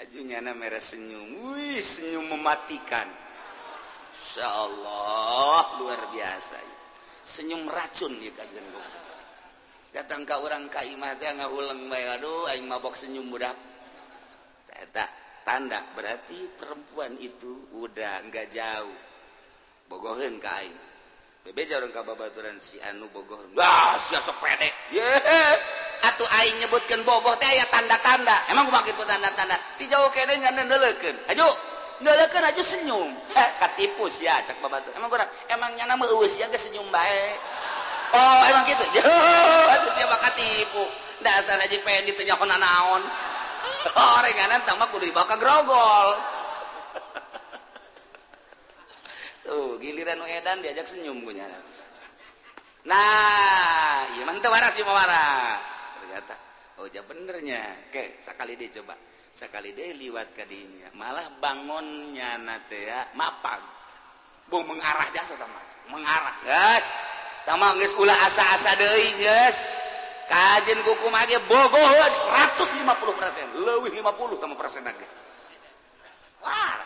hajunyana 0.00 0.56
merah 0.56 0.80
senyum. 0.80 1.52
Wih 1.52 1.78
senyum 1.78 2.24
mematikan. 2.32 3.06
Insya 4.10 4.48
Allah 4.48 5.64
luar 5.78 6.00
biasa. 6.10 6.56
Senyum 7.20 7.68
racun 7.68 8.16
ya 8.18 8.32
kajian 8.32 8.64
datang 9.90 10.22
ke 10.22 10.34
orang 10.38 10.70
kaimah 10.70 11.18
teh 11.20 11.28
ngahuleng 11.28 11.92
bae. 11.92 12.04
Aduh 12.16 12.48
aing 12.50 12.64
mabok 12.64 12.96
senyum 12.96 13.28
budak. 13.28 13.54
Tak 14.96 15.10
tanda 15.44 15.84
berarti 15.92 16.48
perempuan 16.56 17.20
itu 17.20 17.68
udah 17.76 18.24
nggak 18.26 18.48
jauh. 18.50 18.98
Bogohin 19.92 20.40
ke 20.40 20.48
aing. 20.48 20.78
Bebe 21.40 21.64
jarang 21.64 21.88
ke 21.88 22.00
babaturan 22.04 22.60
si 22.60 22.76
anu 22.84 23.08
bogohin 23.16 23.56
wah 23.56 23.96
sia 23.96 24.20
pede 24.20 24.68
yeah. 24.92 25.56
atau 26.00 26.24
aing 26.40 26.56
nyebutkan 26.64 27.04
bogoh 27.04 27.36
teh 27.36 27.48
aya 27.48 27.68
tanda-tanda. 27.68 28.48
Emang 28.48 28.68
kumaha 28.68 28.84
kitu 28.88 29.04
tanda-tanda? 29.04 29.56
Ti 29.76 29.84
jauh 29.88 30.08
kene 30.12 30.40
ngandeuleukeun 30.40 31.16
aju. 31.36 31.48
Neuleukeun 32.00 32.44
aja 32.44 32.62
senyum. 32.64 33.10
Katipus 33.36 34.24
ya 34.24 34.40
cak 34.44 34.60
babatuh. 34.64 34.96
Emang 34.96 35.12
kurang 35.12 35.28
emang 35.52 35.70
nyana 35.76 36.00
mah 36.00 36.08
eueus 36.08 36.40
ya 36.40 36.48
geus 36.48 36.72
senyum 36.72 36.88
bae. 36.88 37.24
Oh 38.16 38.42
emang 38.48 38.64
kitu 38.64 38.84
jauh. 38.96 39.66
Atuh 39.68 39.90
siapa 39.96 40.16
katipu? 40.18 40.84
Dasar 41.20 41.60
aja 41.60 41.76
pengen 41.84 42.08
ditunjukkeun 42.08 42.48
naon 42.48 43.04
orenganan 44.20 44.64
tama 44.64 44.88
kudu 44.88 45.08
dibawa 45.08 45.26
ka 45.28 45.36
grogol 45.36 46.08
tuh 49.44 49.76
giliran 49.80 50.20
edan 50.24 50.64
diajak 50.64 50.86
senyum 50.88 51.20
punya 51.24 51.44
nah 52.88 54.08
iya 54.16 54.24
mantep 54.24 54.48
waras 54.48 54.72
iya 54.80 54.88
waras. 54.88 55.79
kata 56.10 56.50
Oja 56.80 57.04
oh, 57.04 57.06
benernya. 57.12 57.60
Ke 57.92 58.16
sekali 58.16 58.56
dia 58.56 58.72
coba. 58.80 58.96
Sekali 59.30 59.76
dia 59.76 59.92
liwat 59.94 60.34
kadinya 60.34 60.90
malah 60.98 61.28
bangunnya 61.38 62.40
nate 62.40 62.88
ya 62.88 63.00
mapan. 63.14 63.60
Bung 64.50 64.66
mengarah 64.66 65.06
jasa 65.14 65.38
sama 65.38 65.60
mengarah. 65.92 66.34
Guys 66.42 66.86
sama 67.46 67.76
guys 67.78 67.94
ulah 67.94 68.16
asa-asa 68.26 68.74
deui 68.78 69.10
guys 69.22 69.58
kajen 70.26 70.82
kuku 70.82 71.06
mage 71.14 71.38
bogoh 71.46 71.78
150 71.78 73.20
persen. 73.20 73.46
Lebih 73.60 74.00
50 74.02 74.42
kamu 74.42 74.54
persen 74.58 74.82
lagi 74.82 75.06
wah. 76.42 76.80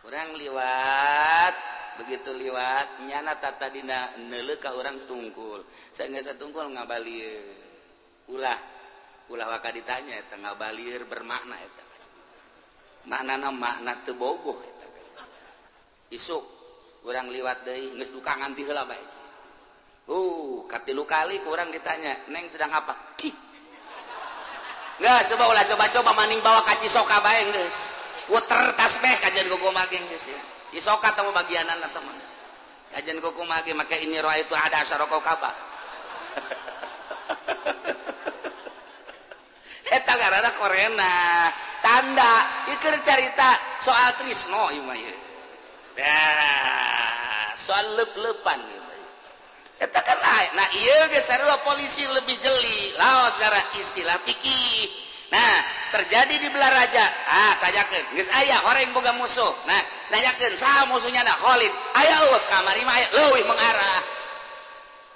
Kurang 0.00 0.34
liwat. 0.40 1.54
Begitu 2.02 2.32
liwat 2.34 3.04
nyana 3.04 3.36
tata 3.36 3.68
dina 3.68 4.10
nele 4.32 4.56
ka 4.58 4.72
orang 4.74 5.04
tungkul. 5.04 5.60
Saya 5.92 6.08
nggak 6.08 6.40
tungkul 6.40 6.66
ngabalir 6.72 7.69
ulah 8.30 8.58
ulah 9.30 9.46
waka 9.46 9.70
ditanya 9.70 10.18
tengah 10.26 10.58
balir 10.58 11.06
bermakna 11.06 11.54
eta. 11.54 11.84
Makna 13.06 13.38
makna 13.50 13.94
tebogoh 14.02 14.58
eta. 14.58 14.86
Isuk 16.10 16.42
kurang 17.06 17.30
liwat 17.30 17.62
deui 17.64 17.94
geus 17.96 18.10
dukangan 18.10 18.52
ti 18.58 18.66
heula 18.66 18.84
bae. 18.86 19.04
Uh 20.10 20.66
katilu 20.66 21.06
kali 21.06 21.38
kurang 21.46 21.70
ditanya 21.70 22.30
neng 22.34 22.46
sedang 22.50 22.74
apa? 22.74 22.94
Ih 23.22 23.36
coba 25.00 25.44
ulah 25.48 25.64
coba-coba 25.64 26.10
maning 26.12 26.42
bawa 26.42 26.60
ka 26.66 26.74
soka 26.86 27.22
bae 27.22 27.42
geus. 27.54 27.98
Puter 28.30 28.78
tasbih 28.78 29.16
kajian 29.22 29.46
gogo 29.50 29.70
mage 29.74 29.98
geus 29.98 30.26
ya. 30.30 30.40
Cisoka 30.70 31.10
teu 31.14 31.30
bagianan 31.34 31.82
teman 31.90 32.14
kajian 32.90 33.22
gogo 33.22 33.46
mage 33.46 33.70
make 33.74 33.96
ini 34.02 34.18
roa 34.18 34.34
itu 34.38 34.54
ada 34.54 34.82
asaroko 34.82 35.22
kaba 35.22 35.50
eta 40.16 40.50
Korea 40.58 40.88
tanda. 41.82 42.32
Ikir 42.70 42.94
cerita 43.02 43.48
soal 43.78 44.14
Trisno 44.18 44.70
ya 45.96 46.18
soal 47.58 47.86
lep-lepan 47.98 48.60
eta 49.80 50.00
kan 50.04 50.18
lain 50.20 50.50
nah 50.60 50.68
iya 50.76 51.08
geser 51.08 51.40
polisi 51.64 52.04
lebih 52.04 52.36
jeli. 52.36 52.80
Laos 53.00 53.40
secara 53.40 53.60
istilah 53.80 54.18
pikir 54.28 54.88
nah 55.32 55.56
terjadi 55.96 56.36
di 56.36 56.48
belah 56.52 56.68
raja. 56.68 57.04
Ah 57.30 57.56
tanyakan. 57.64 58.18
Geus 58.18 58.28
aya 58.28 58.60
orang 58.68 58.92
boga 58.92 59.16
musuh. 59.16 59.52
Nah 59.64 59.82
tanyakan. 60.12 60.52
Sah 60.58 60.84
musuhnya 60.92 61.24
nak 61.24 61.40
Khalid. 61.40 61.72
Aya 61.96 62.14
eueuh 62.28 62.42
kamari 62.50 62.82
mah 62.84 62.96
leuwih 63.14 63.44
mengarah. 63.48 64.00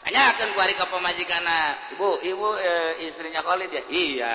Tanyakan 0.09 0.49
ku 0.53 0.59
ari 0.65 0.75
ka 0.77 0.87
pemajikanna 0.89 1.59
ibu 1.97 2.09
ibu 2.25 2.49
e, 2.57 2.73
istrinya 3.09 3.41
Khalid 3.45 3.69
ya? 3.73 3.83
Iya 3.89 4.33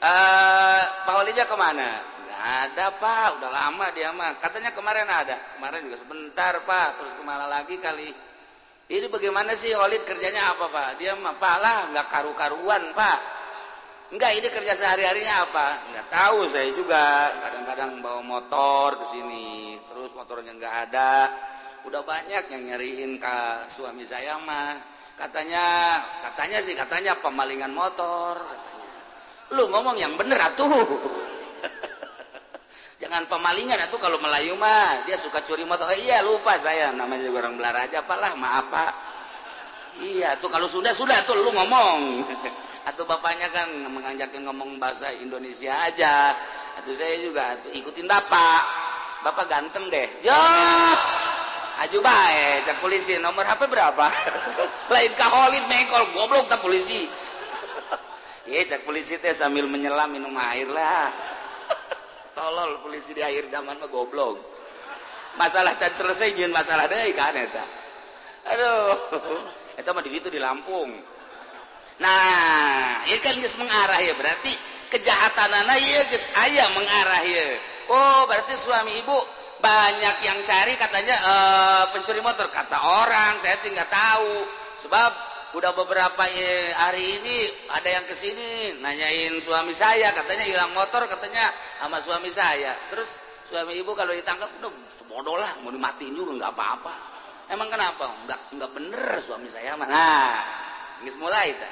eh 0.00 0.82
Pak 1.06 1.14
ke 1.24 1.56
mana? 1.56 1.90
Nggak 2.26 2.42
ada 2.42 2.86
Pak. 2.96 3.26
Udah 3.40 3.50
lama 3.50 3.86
dia 3.96 4.12
mah. 4.12 4.36
Katanya 4.42 4.70
kemarin 4.76 5.08
ada. 5.08 5.36
Kemarin 5.56 5.88
juga 5.88 5.96
sebentar 6.00 6.52
Pak. 6.64 7.00
Terus 7.00 7.12
ke 7.16 7.22
mana 7.24 7.48
lagi 7.48 7.80
kali? 7.80 8.10
Ini 8.86 9.10
bagaimana 9.10 9.50
sih 9.58 9.74
Khalid 9.74 10.06
kerjanya 10.06 10.54
apa 10.54 10.70
Pak? 10.70 10.88
Dia 11.02 11.18
mah 11.18 11.34
Pak 11.34 11.56
lah 11.58 11.78
nggak 11.90 12.06
karu-karuan 12.06 12.94
Pak. 12.94 13.18
Enggak 14.14 14.38
ini 14.38 14.46
kerja 14.46 14.78
sehari-harinya 14.78 15.50
apa? 15.50 15.66
Nggak 15.90 16.06
tahu 16.06 16.38
saya 16.46 16.70
juga. 16.70 17.34
Kadang-kadang 17.42 17.98
bawa 17.98 18.22
motor 18.22 19.02
ke 19.02 19.04
sini. 19.10 19.74
Terus 19.90 20.14
motornya 20.14 20.54
nggak 20.54 20.74
ada. 20.86 21.26
Udah 21.82 22.06
banyak 22.06 22.46
yang 22.50 22.62
nyariin 22.70 23.18
ke 23.18 23.36
suami 23.66 24.06
saya 24.06 24.38
mah. 24.38 24.78
Katanya 25.16 25.98
katanya 26.22 26.58
sih 26.62 26.78
katanya 26.78 27.18
pemalingan 27.18 27.74
motor. 27.74 28.38
Katanya 28.38 28.75
lu 29.54 29.70
ngomong 29.70 29.94
yang 29.94 30.14
bener 30.18 30.38
atuh. 30.40 30.66
Jangan 32.96 33.28
pemalingan 33.28 33.78
atuh 33.86 34.00
kalau 34.00 34.18
Melayu 34.18 34.56
mah. 34.58 35.04
Dia 35.06 35.20
suka 35.20 35.44
curi 35.44 35.62
motor. 35.62 35.86
Oh, 35.86 35.94
iya 35.94 36.24
lupa 36.24 36.56
saya. 36.58 36.90
Namanya 36.90 37.28
juga 37.28 37.46
orang 37.46 37.60
Belaraja 37.60 38.02
apalah 38.02 38.34
maaf 38.34 38.66
pak. 38.72 38.92
Iya 39.96 40.36
tuh 40.42 40.50
kalau 40.50 40.66
sudah 40.66 40.96
sudah 40.96 41.22
tuh 41.28 41.38
lu 41.38 41.52
ngomong. 41.52 42.24
Atau 42.88 43.04
bapaknya 43.04 43.50
kan 43.52 43.68
mengajarkan 43.92 44.48
ngomong 44.48 44.80
bahasa 44.82 45.12
Indonesia 45.20 45.76
aja. 45.86 46.34
Atau 46.80 46.96
saya 46.96 47.20
juga 47.20 47.54
tuh 47.62 47.70
ikutin 47.76 48.08
bapak. 48.08 48.62
Bapak 49.22 49.44
ganteng 49.44 49.86
deh. 49.92 50.08
Ya 50.24 50.40
aju 51.76 51.98
baik 52.00 52.64
cek 52.64 52.78
polisi. 52.80 53.20
Nomor 53.20 53.44
HP 53.44 53.68
berapa? 53.68 54.06
Lain 54.92 55.12
kaholid 55.14 55.64
mengkol. 55.68 56.16
Goblok 56.16 56.48
tak 56.48 56.64
polisi 56.64 57.25
Iya 58.46 58.62
cek 58.62 58.86
polisi 58.86 59.18
teh 59.18 59.34
sambil 59.34 59.66
menyelam 59.66 60.06
minum 60.14 60.30
air 60.38 60.70
lah. 60.70 61.10
Tolol 62.38 62.78
polisi 62.78 63.10
di 63.10 63.22
akhir 63.22 63.50
zaman 63.50 63.82
mah 63.82 63.90
goblok. 63.90 64.38
Masalah 65.34 65.74
can 65.76 65.90
selesai 65.90 66.32
jin 66.38 66.54
masalah 66.54 66.86
deh 66.86 67.10
kan 67.12 67.34
eta. 67.34 67.64
Aduh, 68.46 68.94
eta 69.82 69.90
mah 69.90 70.02
di 70.06 70.14
itu 70.14 70.30
di 70.30 70.38
Lampung. 70.38 70.94
Nah, 71.96 73.02
ini 73.08 73.18
kan 73.24 73.34
geus 73.40 73.56
mengarah 73.58 73.98
ya 73.98 74.14
berarti 74.14 74.52
kejahatan 74.94 75.50
anak 75.64 75.80
ya 75.82 76.00
geus 76.12 76.30
aya 76.38 76.64
mengarah 76.70 77.22
ya. 77.26 77.48
Oh, 77.90 78.30
berarti 78.30 78.54
suami 78.54 78.94
ibu 79.00 79.16
banyak 79.58 80.16
yang 80.22 80.38
cari 80.44 80.76
katanya 80.76 81.16
uh, 81.16 81.84
pencuri 81.90 82.20
motor 82.20 82.46
kata 82.52 82.76
orang 82.76 83.40
saya 83.40 83.56
tinggal 83.64 83.88
tahu 83.88 84.44
sebab 84.84 85.10
udah 85.56 85.72
beberapa 85.72 86.20
ya, 86.28 86.52
hari 86.84 87.00
ini 87.00 87.36
ada 87.72 87.88
yang 87.88 88.04
ke 88.04 88.12
sini 88.12 88.76
nanyain 88.84 89.32
suami 89.40 89.72
saya 89.72 90.12
katanya 90.12 90.44
hilang 90.44 90.76
motor 90.76 91.08
katanya 91.08 91.40
sama 91.80 91.96
suami 92.04 92.28
saya. 92.28 92.76
Terus 92.92 93.16
suami 93.48 93.80
ibu 93.80 93.96
kalau 93.96 94.12
ditangkap 94.12 94.52
udah 94.60 94.72
sebodoh 94.92 95.40
lah 95.40 95.56
mau 95.64 95.72
dimatiin 95.72 96.12
juga 96.12 96.44
nggak 96.44 96.52
apa-apa. 96.52 96.94
Emang 97.48 97.72
kenapa? 97.72 98.04
Nggak 98.28 98.40
nggak 98.60 98.70
bener 98.76 99.08
suami 99.24 99.48
saya 99.48 99.72
mah. 99.80 99.88
Nah 99.88 100.36
ini 101.00 101.16
mulai 101.16 101.48
itu 101.48 101.68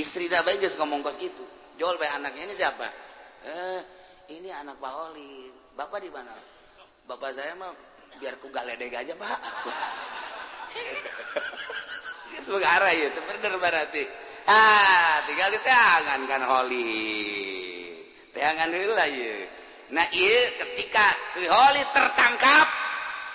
istri 0.00 0.32
dah 0.32 0.40
baik 0.40 0.64
ngomong 0.80 1.04
kos 1.04 1.20
itu. 1.20 1.44
Jual 1.76 2.00
baik 2.00 2.16
anaknya 2.16 2.48
ini 2.48 2.54
siapa? 2.56 2.88
Eh 3.44 3.80
ini 4.40 4.48
anak 4.48 4.80
Pak 4.80 5.12
Oli. 5.12 5.52
Bapak 5.76 6.00
di 6.00 6.08
mana? 6.08 6.32
Bapak 7.04 7.36
saya 7.36 7.52
mah 7.60 7.92
biar 8.20 8.36
ku 8.40 8.48
galedeg 8.52 8.92
aja 8.92 9.14
pak 9.16 9.40
Segara 12.40 12.88
ya, 12.96 13.12
bener 13.12 13.52
berarti. 13.60 14.04
Ah, 14.48 15.22
tinggal 15.28 15.52
di 15.52 15.60
tangan 15.60 16.20
kan 16.26 16.42
holi. 16.48 17.12
Tangan 18.32 18.68
lah 18.72 19.08
ya. 19.10 19.36
Nah, 19.92 20.06
iya 20.08 20.40
ketika 20.56 21.06
holi 21.52 21.84
tertangkap, 21.92 22.68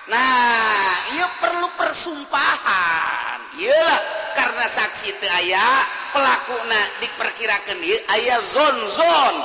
nah, 0.10 0.94
iya 1.14 1.28
perlu 1.38 1.68
persumpahan. 1.78 3.40
Iyalah 3.58 4.02
karena 4.38 4.66
saksi 4.70 5.18
itu 5.18 5.26
ayah 5.26 5.82
pelaku 6.14 6.58
nah 6.70 6.86
diperkirakan 7.02 7.78
dia 7.82 7.98
ayah 8.18 8.38
zon-zon, 8.38 9.36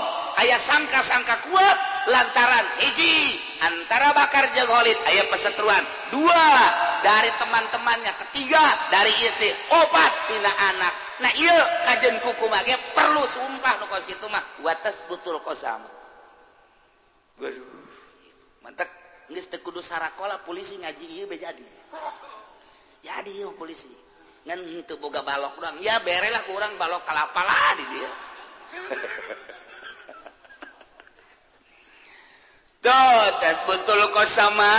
ayah 0.44 0.60
sangka-sangka 0.60 1.48
kuat 1.48 1.78
lantaran 2.10 2.66
hiji 2.82 3.38
antara 3.62 4.10
bakar 4.12 4.50
jeung 4.52 4.66
Khalid 4.66 4.98
aya 5.06 5.24
pesetruan 5.30 5.84
dua 6.10 6.46
dari 7.02 7.30
teman-temannya 7.36 8.12
ketiga 8.26 8.62
dari 8.90 9.12
istri 9.26 9.50
obat 9.74 10.12
tina 10.30 10.52
anak 10.72 10.94
nah 11.22 11.32
iya 11.34 11.58
kajen 11.90 12.18
kuku 12.22 12.46
mage 12.48 12.74
perlu 12.96 13.22
sumpah 13.26 13.78
nu 13.78 13.86
kos 13.90 14.06
kitu 14.08 14.26
mah 14.30 14.42
watas 14.64 15.06
butul 15.10 15.38
kosam 15.42 15.82
Waduh, 17.40 17.64
mantek 18.62 18.86
geus 19.32 19.48
teu 19.48 19.58
kudu 19.64 19.80
sarakola 19.80 20.38
polisi 20.44 20.76
ngaji 20.78 21.04
ieu 21.16 21.26
be 21.26 21.40
jadi. 21.40 21.64
Jadi 23.02 23.30
ieu 23.40 23.50
polisi. 23.56 23.88
Ngan 24.46 24.62
teu 24.84 25.00
boga 25.00 25.24
balok 25.24 25.58
doang. 25.58 25.80
Ya 25.80 25.98
berelah 26.04 26.44
kurang 26.44 26.76
balok 26.76 27.02
kalapala 27.08 27.74
di 27.80 27.84
dia. 27.88 28.10
dotes 32.82 33.58
betul 33.70 34.02
kosama 34.10 34.74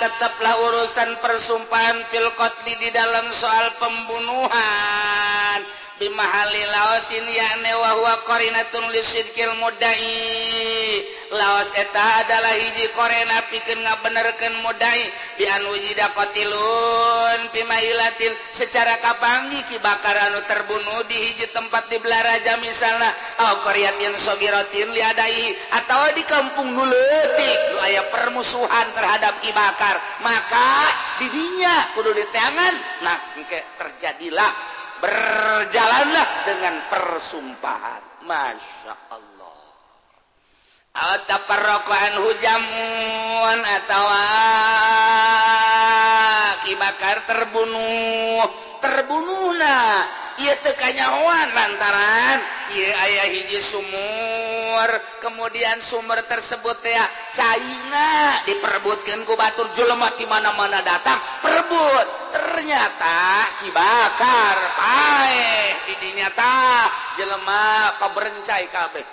tetaplah 0.00 0.56
urusan 0.56 1.20
persumpahan 1.20 2.00
pilkotli 2.08 2.80
di 2.80 2.88
dalam 2.96 3.28
soal 3.28 3.76
pembunuhan. 3.76 5.60
bimahali 5.96 6.62
laosin 6.68 7.24
yakni 7.24 7.72
wa 7.72 7.90
huwa 7.96 8.14
qarinatun 8.28 8.84
lisidqil 8.92 9.52
mudai 9.56 10.12
laos 11.32 11.72
eta 11.72 12.04
adalah 12.22 12.52
hiji 12.52 12.92
korena 12.92 13.40
pikeun 13.48 13.80
ngabenerkeun 13.80 14.54
mudai 14.60 15.02
bi 15.40 15.48
anu 15.48 15.72
jidaqatilun 15.72 17.40
pimailatin 17.50 18.32
secara 18.52 19.00
kapanggi 19.00 19.56
ki 19.72 19.80
bakar 19.80 20.14
anu 20.28 20.38
terbunuh 20.44 21.00
di 21.08 21.16
hiji 21.16 21.48
tempat 21.56 21.88
di 21.88 21.96
belaraja 21.98 22.60
misalna 22.60 23.08
au 23.48 23.64
qaryatin 23.64 24.12
sogirotin 24.20 24.92
liadai 24.92 25.48
atawa 25.80 26.12
di 26.12 26.22
kampung 26.28 26.76
nuleutik 26.76 27.58
aya 27.88 28.04
permusuhan 28.12 28.86
terhadap 28.92 29.32
ki 29.40 29.50
bakar 29.56 29.96
maka 30.20 30.68
didinya 31.24 31.96
kudu 31.96 32.12
diteangan 32.12 32.74
nah 33.00 33.18
terjadilah 33.80 34.75
berjalanlah 35.06 36.28
dengan 36.46 36.74
persumpahan. 36.90 38.02
Masya 38.26 38.94
Allah. 39.14 39.62
Atau 40.96 41.40
perrokoan 41.46 42.14
hujan 42.26 42.62
atau 43.62 44.04
Abi 46.76 46.84
Bakar 46.84 47.24
terbunuh. 47.24 48.44
Terbunuhlah 48.84 50.04
ia 50.44 50.52
tekanyawan 50.60 51.48
lantaran. 51.56 52.38
Ia 52.68 52.92
ayah 52.92 53.26
hiji 53.32 53.56
sumur. 53.56 54.90
Kemudian 55.24 55.80
sumber 55.80 56.20
tersebut 56.28 56.76
ya 56.84 57.00
China 57.32 58.36
diperebutkan 58.44 59.24
ku 59.24 59.32
batur 59.40 59.72
jelema 59.72 60.12
di 60.20 60.28
mana-mana 60.28 60.84
datang. 60.84 61.16
Perebut 61.40 62.06
ternyata 62.36 63.48
Ki 63.64 63.72
Bakar 63.72 64.56
pae 64.76 65.80
didinya 65.88 66.28
tak 66.36 66.88
jelema 67.16 67.96
paberencai 68.04 68.68
kabeh. 68.68 69.06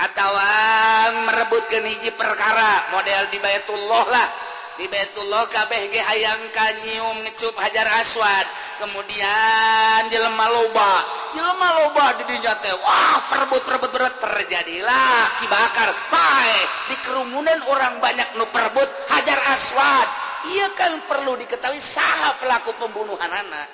Atau 0.00 0.32
ah, 0.32 1.28
merebutkan 1.28 1.84
hiji 1.84 2.16
perkara 2.16 2.96
model 2.96 3.28
di 3.28 3.36
Baitullah 3.44 4.08
lah. 4.08 4.51
di 4.80 4.88
Betullah 4.88 5.44
kabeh 5.52 5.92
hayang 5.92 6.42
kanyium 6.56 7.16
ngecup 7.26 7.52
hajar 7.60 7.88
aswad. 8.00 8.46
Kemudian 8.80 10.10
jelema 10.10 10.48
loba. 10.48 10.94
Jelema 11.36 11.68
loba 11.84 12.18
di 12.18 12.24
dinya 12.34 12.56
teh 12.58 12.72
wah 12.80 13.16
perebut 13.28 13.62
perebut 13.68 13.90
berat. 13.92 14.14
Terjadilah 14.16 15.20
kibakar 15.44 15.90
baik 16.08 16.68
di 16.88 16.96
kerumunan 17.04 17.60
orang 17.68 18.00
banyak 18.00 18.28
nu 18.40 18.48
perebut 18.48 18.88
hajar 19.12 19.38
aswad. 19.52 20.08
Iya 20.42 20.74
kan 20.74 20.92
perlu 21.06 21.38
diketahui 21.38 21.78
saha 21.78 22.42
pelaku 22.42 22.74
pembunuhan 22.80 23.30
anak. 23.30 23.68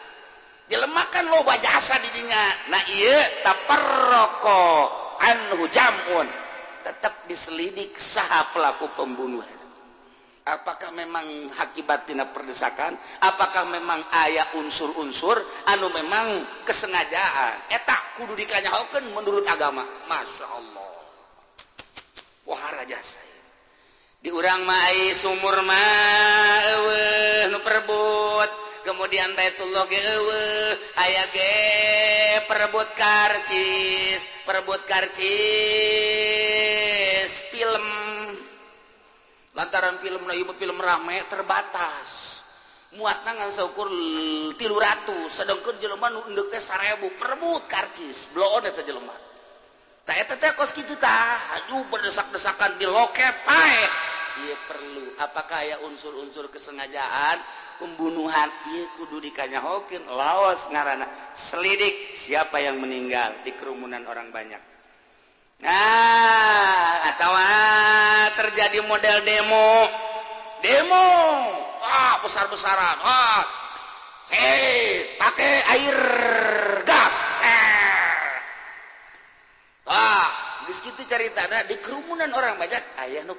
Jelemakan 0.69 1.25
loba 1.33 1.57
jasa 1.57 1.97
di 2.03 2.11
dinya. 2.13 2.45
Nah 2.69 2.83
iya 2.93 3.19
taparroko 3.47 4.67
anhu 5.23 5.65
jamun. 5.73 6.29
Tetap 6.85 7.25
diselidik 7.25 7.97
saha 7.97 8.53
pelaku 8.53 8.93
pembunuhan. 8.93 9.58
Apakah 10.49 10.97
memang 10.97 11.53
hakibattina 11.53 12.33
perdesakan? 12.33 12.97
Apakah 13.21 13.69
memang 13.69 14.01
ayah 14.25 14.49
unsur-unsur? 14.57 15.37
Anu 15.69 15.93
memang 15.93 16.25
kesengajaan. 16.65 17.69
Etak 17.69 18.01
kudu 18.17 18.33
dikanyahokeun 18.33 19.13
menurut 19.13 19.45
agama. 19.45 19.85
Masya 20.09 20.47
Allah. 20.49 20.93
Wah 22.49 22.65
raja 22.81 22.97
saya. 22.97 23.37
Di 24.25 24.33
urang 24.33 24.65
mai 24.65 25.13
sumur 25.13 25.61
perebut. 27.61 28.51
Kemudian 28.89 29.37
Baitullah 29.37 29.85
aya 30.97 31.25
perebut 32.49 32.89
karcis 32.97 34.25
perebut 34.49 34.81
karcis 34.89 35.29
film 37.53 37.85
lantaran 39.59 39.99
film 39.99 40.23
Nayu 40.23 40.47
film 40.55 40.79
rame 40.79 41.19
terbatas. 41.27 42.39
Muat 42.95 43.21
nangan 43.27 43.53
seukur 43.53 43.91
tilu 44.57 44.79
ratus 44.81 45.45
sedangkan 45.45 45.77
jelema 45.77 46.09
nu 46.09 46.25
endek 46.31 46.49
teh 46.49 46.63
sarebu 46.63 47.13
perebut 47.21 47.69
karcis 47.69 48.33
bloon 48.33 48.65
eta 48.65 48.81
jelema. 48.87 49.13
Tah 50.09 50.17
eta 50.17 50.41
teh 50.41 50.57
kos 50.57 50.73
kitu 50.73 50.97
tah 50.97 51.37
aduh 51.61 51.85
berdesak-desakan 51.93 52.81
di 52.81 52.89
loket 52.89 53.35
pae. 53.45 53.83
Ieu 54.39 54.57
perlu 54.71 55.05
apakah 55.21 55.67
aya 55.67 55.77
unsur-unsur 55.85 56.49
kesengajaan? 56.49 57.43
Pembunuhan 57.83 58.49
ieu 58.73 58.87
kudu 58.97 59.21
dikanyahokeun 59.21 60.09
lawas 60.09 60.71
ngarana 60.73 61.05
selidik 61.37 61.93
siapa 62.17 62.63
yang 62.63 62.81
meninggal 62.81 63.37
di 63.45 63.53
kerumunan 63.53 64.07
orang 64.09 64.33
banyak? 64.33 64.78
Nah 65.59 66.91
atau 67.15 67.33
terjadi 68.39 68.79
model 68.87 69.19
demo. 69.27 69.71
Demo. 70.63 71.09
Ah 71.83 72.23
besar-besaran. 72.23 72.99
Ah. 73.03 73.43
Saya 74.29 75.03
pakai 75.19 75.53
air 75.75 75.99
gas. 76.87 77.17
Ah. 77.43 77.67
Gitu 80.79 81.05
cerita 81.05 81.45
nah, 81.53 81.69
di 81.69 81.77
kerumunan 81.85 82.33
orang 82.33 82.57
banyak 82.57 82.81
ayah 83.05 83.21
nu 83.29 83.37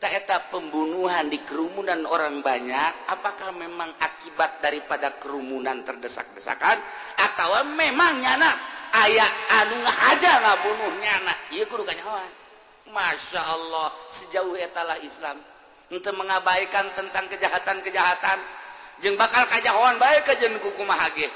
tak 0.00 0.14
eta 0.14 0.48
pembunuhan 0.48 1.28
di 1.28 1.42
kerumunan 1.44 2.06
orang 2.06 2.40
banyak 2.40 3.12
apakah 3.12 3.52
memang 3.52 3.92
akibat 4.00 4.64
daripada 4.64 5.20
kerumunan 5.20 5.84
terdesak-desakan 5.84 6.78
atau 7.18 7.66
memang 7.76 8.22
nyana 8.22 8.79
aya 8.90 9.26
anu 9.62 9.76
aja 9.84 10.30
nggak 10.40 10.58
bunuhnya 10.66 11.10
anak 11.22 11.38
kanyawan 11.60 12.30
Masya 12.90 13.42
Allah 13.42 13.88
sejauh 14.10 14.58
etalah 14.58 14.98
Islam. 15.00 15.38
Untuk 15.90 16.14
mengabaikan 16.14 16.86
tentang 16.94 17.26
kejahatan-kejahatan. 17.30 18.38
Jeng 19.00 19.16
bakal 19.16 19.46
kajjawan 19.48 19.96
baik 19.96 20.28
ke 20.28 20.34
jenkuku 20.38 20.82
Mahage 20.84 21.26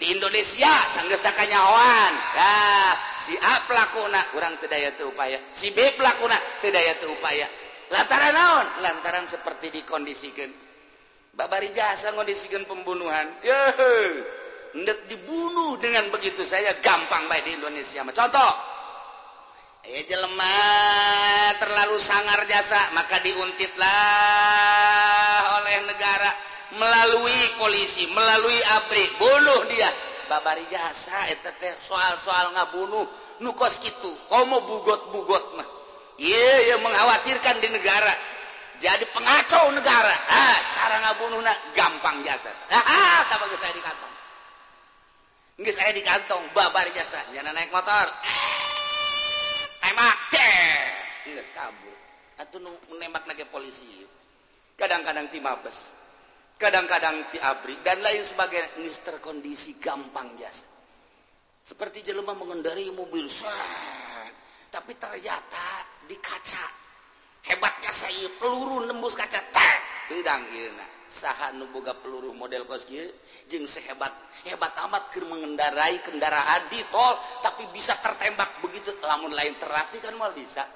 di 0.00 0.16
Indonesia 0.16 0.72
sanggesakanyawan 0.88 2.12
nah, 2.32 2.96
si 3.20 3.36
A 3.36 3.60
pelakuna 3.68 4.16
kurang 4.32 4.56
tedaya 4.56 4.88
tuh 4.96 5.12
upaya. 5.12 5.36
Si 5.52 5.68
B 5.76 5.84
pelakuna 6.00 6.32
tedaya 6.64 6.96
tuh 6.96 7.12
upaya. 7.12 7.44
Lantaran 7.92 8.32
naon? 8.32 8.66
Lantaran 8.80 9.28
seperti 9.28 9.68
dikondisikan. 9.68 10.48
Babari 11.36 11.68
jasa 11.76 12.16
kondisikan 12.16 12.64
pembunuhan 12.64 13.28
Yuhu. 13.44 13.94
Dengan 15.80 16.12
begitu 16.12 16.44
saya 16.44 16.76
gampang 16.84 17.26
baik 17.26 17.48
di 17.48 17.56
Indonesia. 17.56 18.04
Contoh 18.04 18.52
lemah 19.90 21.56
terlalu 21.56 21.96
sangar 21.98 22.44
jasa 22.46 22.78
maka 22.94 23.18
diuntitlah 23.24 23.88
oleh 25.58 25.88
negara. 25.88 26.30
Melalui 26.70 27.58
polisi 27.58 28.06
melalui 28.14 28.54
abri 28.78 29.02
bunuh 29.18 29.66
dia. 29.66 29.90
Babari 30.30 30.62
jasa 30.70 31.26
soal-soal 31.82 32.54
ngabunuh 32.54 33.02
nukos 33.42 33.82
gitu 33.82 34.12
homo 34.30 34.62
bugot-bugot 34.62 35.58
mah. 35.58 35.66
Iya 36.20 36.76
yang 36.76 36.86
mengkhawatirkan 36.86 37.58
di 37.58 37.74
negara. 37.74 38.14
Jadi 38.78 39.02
pengacau 39.10 39.74
negara. 39.74 40.14
Ah 40.30 40.58
cara 40.78 41.02
ngabunuh 41.10 41.42
gampang 41.74 42.22
jasa. 42.22 42.54
Ah 42.70 43.26
tak 43.26 43.42
bagus 43.42 43.58
saya 43.58 43.74
dikatakan 43.74 44.19
Nggak 45.60 45.76
saya 45.76 45.92
di 45.92 46.00
kantong, 46.00 46.40
babar 46.56 46.88
jasa, 46.96 47.20
jangan 47.36 47.52
naik 47.52 47.68
motor. 47.68 48.08
Tembak, 49.84 50.18
des. 50.32 51.12
Nggak 51.28 51.46
kabur. 51.52 51.96
Atau 52.40 52.64
menembak 52.88 53.28
lagi 53.28 53.44
polisi. 53.52 53.84
Kadang-kadang 54.80 55.28
ti 55.28 55.36
mabes. 55.44 55.92
Kadang-kadang 56.56 57.28
ti 57.28 57.36
abri. 57.44 57.76
Dan 57.84 58.00
lain 58.00 58.24
sebagainya. 58.24 58.80
Nggak 58.80 59.04
terkondisi 59.04 59.76
gampang 59.76 60.32
jasa. 60.40 60.64
Seperti 61.60 62.08
jelema 62.08 62.32
mengendari 62.32 62.88
mobil. 62.88 63.28
Tapi 64.72 64.92
ternyata 64.96 65.66
di 66.08 66.16
kaca. 66.16 66.64
Hebatnya 67.52 67.92
saya 67.92 68.32
peluru 68.40 68.88
nembus 68.88 69.12
kaca. 69.12 69.44
Tak. 69.52 69.80
gedang 70.10 70.42
saha 71.06 71.54
nuboga 71.54 71.94
peluru 71.94 72.34
model 72.34 72.66
kos 72.66 72.90
jeung 73.46 73.66
sehebat 73.66 74.10
hebat 74.46 74.74
amat 74.86 75.10
ke 75.14 75.22
mengendarai 75.22 76.02
kendaraan 76.02 76.66
di 76.70 76.82
tol 76.90 77.14
tapi 77.42 77.66
bisa 77.70 77.94
tertembak 77.98 78.62
begitu. 78.62 78.90
Lamun 79.06 79.30
lain 79.30 79.54
terlatih 79.58 80.02
kan 80.02 80.14
mal 80.18 80.34
bisa. 80.34 80.66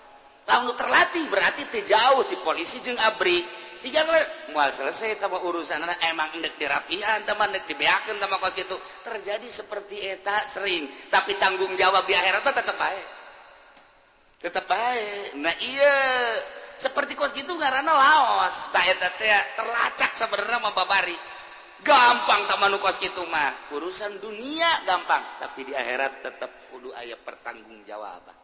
Lamun 0.47 0.77
terlatih 0.79 1.27
berarti 1.31 1.67
terjauh 1.71 2.23
di 2.31 2.37
polisi 2.43 2.83
jeung 2.83 2.99
abri. 2.99 3.43
Tiga 3.81 4.01
mal 4.57 4.73
selesai 4.73 5.21
tambah 5.21 5.45
urusan. 5.45 5.83
Emang 6.09 6.29
endek 6.35 6.57
dirapian 6.57 7.25
teman 7.29 7.53
endek 7.53 7.69
dibeakan 7.69 8.17
sama 8.17 8.37
kos 8.41 8.57
gitu 8.57 8.77
terjadi 9.05 9.49
seperti 9.49 10.03
eta 10.03 10.45
sering. 10.49 10.89
Tapi 11.13 11.37
tanggung 11.37 11.73
jawab 11.77 12.05
di 12.09 12.15
akhirat 12.17 12.43
tetap 12.43 12.77
baik 12.77 13.07
tetap 14.45 14.69
baik 14.69 15.41
nah 15.41 15.57
iya. 15.65 15.97
Seperti 16.77 17.15
kos 17.15 17.33
gitu 17.35 17.55
karena 17.57 17.87
laos 17.91 18.71
tak 18.75 18.87
terlacak 19.57 20.11
sebenarnya 20.15 20.59
babari 20.75 21.17
gampang 21.85 22.49
taman 22.49 22.75
kos 22.81 22.99
gitu 22.99 23.23
mah. 23.29 23.53
Urusan 23.77 24.19
dunia 24.19 24.83
gampang 24.89 25.23
tapi 25.39 25.69
di 25.69 25.73
akhirat 25.77 26.25
tetap 26.25 26.51
kudu 26.73 26.91
ayat 26.97 27.21
pertanggung 27.23 27.85
jawaban 27.85 28.35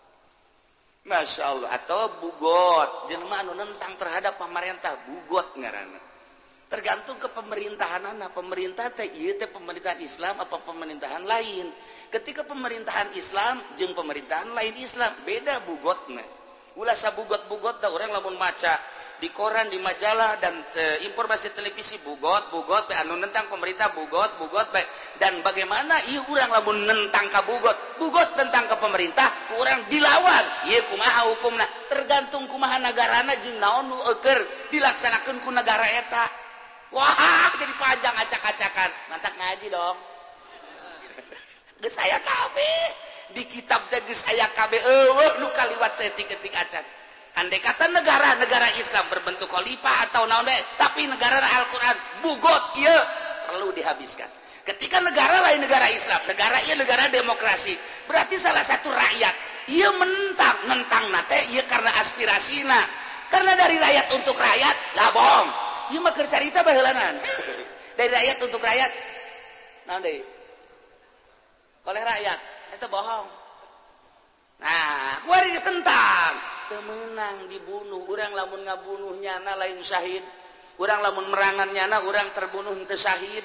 Masya 1.01 1.43
Allah. 1.49 1.69
Atau 1.81 2.21
bugot. 2.21 3.09
Jelema 3.09 3.41
anu 3.41 3.57
nentang 3.57 3.97
terhadap 3.97 4.37
pemerintah. 4.37 4.93
Bugot 5.09 5.57
ngarana 5.57 6.11
tergantung 6.71 7.19
ke 7.19 7.27
pemerintahan 7.35 8.15
anak 8.15 8.31
pemerintah 8.31 8.95
teh 8.95 9.11
iya 9.19 9.35
teh 9.35 9.51
pemerintahan 9.51 9.99
Islam 9.99 10.39
apa 10.39 10.55
pemerintahan 10.63 11.27
lain? 11.27 11.67
Ketika 12.15 12.47
pemerintahan 12.47 13.11
Islam 13.19 13.59
jeng 13.75 13.91
pemerintahan 13.91 14.55
lain 14.55 14.79
Islam 14.79 15.11
beda 15.27 15.67
bugotnya 15.67 16.23
ulah 16.81 16.97
sabugot 16.97 17.45
bugot 17.53 17.85
dah 17.85 17.93
orang 17.93 18.09
lamun 18.09 18.41
maca 18.41 18.73
di 19.21 19.29
koran 19.37 19.69
di 19.69 19.77
majalah 19.77 20.41
dan 20.41 20.57
te, 20.73 21.05
informasi 21.05 21.53
televisi 21.53 22.01
bugot 22.01 22.49
bugot 22.49 22.89
be 22.89 22.97
anu 22.97 23.21
nentang 23.21 23.53
pemerintah 23.53 23.93
bugot 23.93 24.41
bugot 24.41 24.73
be. 24.73 24.81
Dan 25.21 25.45
bagaimana 25.45 26.01
ieu 26.09 26.25
urang 26.33 26.49
lamun 26.49 26.89
nentang 26.89 27.29
ka 27.29 27.45
bugot? 27.45 28.01
Bugot 28.01 28.33
tentang 28.33 28.65
ke 28.65 28.81
pemerintah 28.81 29.29
kurang 29.53 29.85
dilawan. 29.93 30.45
Ieu 30.73 30.81
kumaha 30.89 31.29
hukumna? 31.29 31.69
Tergantung 31.93 32.49
kumaha 32.49 32.81
nagarana 32.81 33.37
jeung 33.45 33.61
naon 33.61 33.93
nu 33.93 34.01
eueur 34.01 34.41
dilaksanakeun 34.73 35.45
ku 35.45 35.53
negara 35.53 35.85
eta. 35.85 36.25
Wah 36.97 37.53
jadi 37.61 37.75
panjang 37.77 38.17
acak-acakan. 38.25 38.91
Mantak 39.13 39.37
ngaji 39.37 39.69
dong. 39.69 40.01
Geus 41.85 41.93
saya 41.93 42.17
kabeh 42.25 43.10
di 43.35 43.45
kitab 43.47 43.87
teges 43.91 44.27
ayah 44.33 44.49
KB 44.53 44.73
luka 45.43 45.63
liwat 45.75 45.93
setik-ketik 45.99 46.55
acan. 46.55 46.85
Andai 47.39 47.63
kata 47.63 47.87
negara-negara 47.95 48.75
Islam 48.75 49.07
berbentuk 49.07 49.47
khalifah 49.47 50.11
atau 50.11 50.27
naon 50.27 50.43
deh 50.43 50.61
tapi 50.75 51.07
negara 51.07 51.39
Al-Quran 51.39 51.97
bugot 52.27 52.65
iya 52.83 52.97
perlu 53.47 53.71
dihabiskan. 53.71 54.27
Ketika 54.67 54.99
negara 54.99 55.39
lain 55.47 55.63
negara 55.63 55.87
Islam 55.95 56.21
negara 56.27 56.59
iya 56.67 56.75
negara 56.75 57.07
demokrasi 57.09 57.73
berarti 58.11 58.35
salah 58.35 58.67
satu 58.67 58.91
rakyat 58.91 59.35
ia 59.71 59.89
mentang 59.95 60.59
nentang 60.67 61.07
nate 61.15 61.55
iya 61.55 61.63
karena 61.71 61.95
aspirasina 62.03 62.83
karena 63.31 63.55
dari 63.55 63.79
rakyat 63.79 64.07
untuk 64.19 64.35
rakyat 64.35 64.77
lah 64.99 65.09
bohong. 65.15 65.49
Iya 65.95 65.99
mah 66.03 66.13
cerita 66.15 66.67
bahulanan 66.67 67.15
dari 67.99 68.11
rakyat 68.11 68.37
untuk 68.43 68.59
rakyat 68.59 68.91
naon 69.87 70.03
deh 70.03 70.19
oleh 71.87 72.03
rakyat. 72.05 72.60
itu 72.77 72.87
bohong. 72.91 73.27
Nah 74.61 75.25
ditentang. 75.61 76.33
Temenang 76.71 77.51
dibunuh 77.51 78.07
orang 78.07 78.31
lamun 78.33 78.63
ngabunuh 78.63 79.19
nyana 79.19 79.59
lain 79.59 79.83
Syahid. 79.83 80.23
Orang 80.79 81.03
lamun 81.03 81.27
merangan 81.29 81.69
nyana 81.75 82.07
orang 82.07 82.31
terbunuh 82.31 82.73
ente 82.79 82.95
Syahid. 82.95 83.43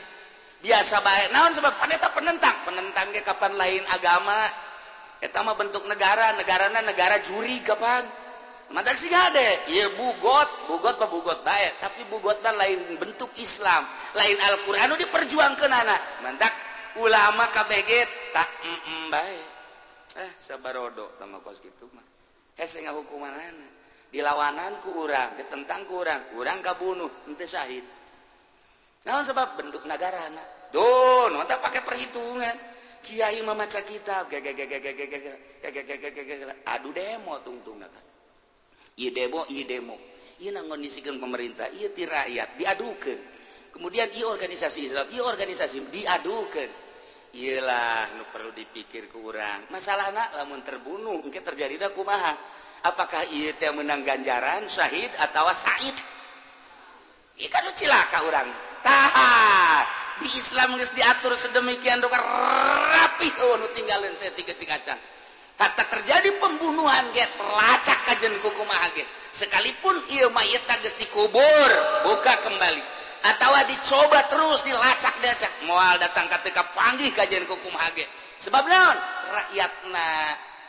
Biasa 0.61 1.01
baik 1.01 1.27
naon 1.33 1.51
sebab? 1.51 1.73
Paneta 1.81 2.13
penentang. 2.13 2.55
Penentang 2.63 3.09
dia 3.11 3.25
kapan 3.25 3.57
lain 3.57 3.81
agama? 3.91 4.45
Pertama 5.19 5.57
bentuk 5.57 5.83
negara. 5.89 6.37
Negarana 6.37 6.85
negara 6.85 7.17
juri 7.25 7.59
kapan? 7.65 8.05
Mantak 8.69 8.97
sih 8.97 9.09
ada. 9.09 9.49
Iya 9.73 9.89
bugot. 9.97 10.69
Bugot 10.69 10.95
apa 11.01 11.09
bugot 11.09 11.39
baik 11.41 11.81
tapi 11.81 12.01
bugotnya 12.13 12.53
lain 12.53 13.01
bentuk 13.01 13.33
Islam. 13.41 13.81
Lain 14.13 14.37
Al-Quran 14.37 14.93
diperjuangkan 14.95 15.71
anak 15.73 16.01
mantak 16.21 16.53
ulama 17.01 17.49
KBG 17.51 17.91
tak 18.35 18.51
eh, 20.19 20.31
sabarodo 20.43 21.15
sama 21.15 21.39
kos 21.39 21.63
gitu 21.63 21.87
mah 21.95 22.03
eh 22.59 22.67
saya 22.67 22.91
hukuman 22.91 23.31
anak 23.31 23.71
dilawanan 24.11 24.79
ku 24.83 25.07
urang 25.07 25.39
ditentang 25.39 25.87
ku 25.87 26.03
urang 26.03 26.19
urang 26.35 26.59
kabunuh 26.59 27.07
ente 27.31 27.47
syahid 27.47 27.83
nah 29.07 29.23
sebab 29.23 29.55
bentuk 29.55 29.87
negara 29.87 30.27
anak 30.27 30.71
don 30.75 31.31
tak 31.47 31.63
pakai 31.63 31.79
perhitungan 31.87 32.55
kiai 33.07 33.39
memaca 33.39 33.79
kitab 33.87 34.27
aduh 36.67 36.91
demo 36.91 37.33
tungtung 37.39 37.79
kan 37.79 37.91
iya 38.99 39.15
demo 39.15 39.47
iya 39.47 39.63
demo 39.63 39.95
iya 40.43 40.51
nangondisikan 40.51 41.23
pemerintah 41.23 41.71
iya 41.71 41.87
ti 41.91 42.03
rakyat 42.03 42.59
diadukan 42.59 43.19
kemudian 43.71 44.11
iya 44.11 44.27
organisasi 44.27 44.79
Islam 44.91 45.07
iya 45.11 45.23
organisasi 45.23 45.77
diadukan 45.91 46.84
Ilah 47.35 48.07
perlu 48.31 48.55
dipikir 48.55 49.11
ke 49.11 49.17
orang 49.19 49.67
masalah 49.67 50.07
anak 50.07 50.39
lamun 50.39 50.63
terbunuh 50.63 51.19
mungkin 51.19 51.43
terjadi 51.43 51.75
dakumaha 51.91 52.31
Apakah 52.85 53.25
ia 53.33 53.49
teh 53.57 53.73
menang 53.73 54.05
ganjaran 54.05 54.69
Syahid 54.69 55.09
atau 55.17 55.49
Said? 55.57 55.97
Ikan 57.41 57.65
cilaka 57.73 58.21
orang 58.29 58.45
tahan! 58.85 59.85
Di 60.21 60.29
Islam 60.37 60.77
guys 60.77 60.93
diatur 60.93 61.33
sedemikian 61.33 61.99
dokter 61.99 62.21
rapi 62.23 63.27
oh 63.43 63.59
nu 63.59 63.67
tinggalin 63.75 64.13
saya 64.15 64.31
tiga 64.31 64.55
tiga 64.55 64.79
can 64.79 64.95
kata 65.59 65.83
terjadi 65.91 66.39
pembunuhan 66.39 67.03
ge 67.11 67.27
terlacak 67.35 67.99
kajen 68.07 68.31
kukumaha 68.39 68.87
ge. 68.95 69.03
Sekalipun 69.35 69.99
ia 70.15 70.31
mayat 70.31 70.63
geus 70.79 70.95
dikubur 70.95 71.71
buka 72.07 72.33
kembali. 72.47 72.94
atau 73.25 73.51
dicoba 73.65 74.21
terus 74.29 74.61
dilacak-dacak 74.61 75.65
mual 75.65 75.97
datang 75.97 76.29
ketika 76.29 76.61
panggih 76.77 77.09
kajian 77.17 77.45
hukum 77.49 77.73
hage 77.73 78.05
sebab 78.37 78.63
naon? 78.67 78.97
Rakyatna 79.25 80.09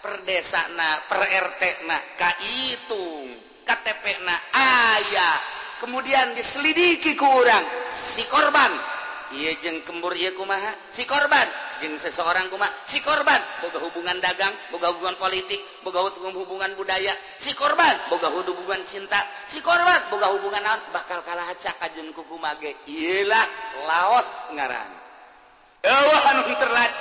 perdesana 0.01 1.03
per 1.11 1.21
RT 1.27 1.63
na 1.85 1.99
kaitung 2.17 3.37
KTP 3.67 4.05
na 4.23 4.37
ayah. 4.55 5.37
Kemudian 5.77 6.33
diselidiki 6.33 7.19
ke 7.19 7.27
orang 7.27 7.65
si 7.93 8.25
korban. 8.31 8.96
Iye 9.35 9.59
jeng 9.59 9.83
kembur 9.83 10.15
ye 10.15 10.31
kumaha? 10.39 10.71
Si 10.93 11.03
korban. 11.03 11.49
Jeng 11.83 11.99
seseorang 11.99 12.47
kuma 12.47 12.71
si 12.87 13.03
korban. 13.03 13.43
Boga 13.59 13.83
hubungan 13.83 14.19
dagang 14.23 14.55
boga 14.71 14.95
hubungan 14.95 15.19
politik 15.19 15.59
boga 15.83 16.07
hubungan 16.07 16.71
budaya. 16.79 17.11
Si 17.43 17.51
korban 17.59 17.95
boga 18.07 18.31
hubungan 18.31 18.79
cinta. 18.87 19.19
Si 19.51 19.59
korban 19.59 19.99
boga 20.15 20.31
hubungan 20.31 20.63
naon? 20.63 20.81
Bakal 20.95 21.27
kalah 21.27 21.51
acak 21.51 21.83
jeng 21.99 22.15
kuku 22.15 22.39
mage 22.39 22.71
iyalah 22.87 23.47
laos 23.91 24.55
ngaran. 24.55 25.07
Ewa 25.87 26.19
anu 26.35 26.43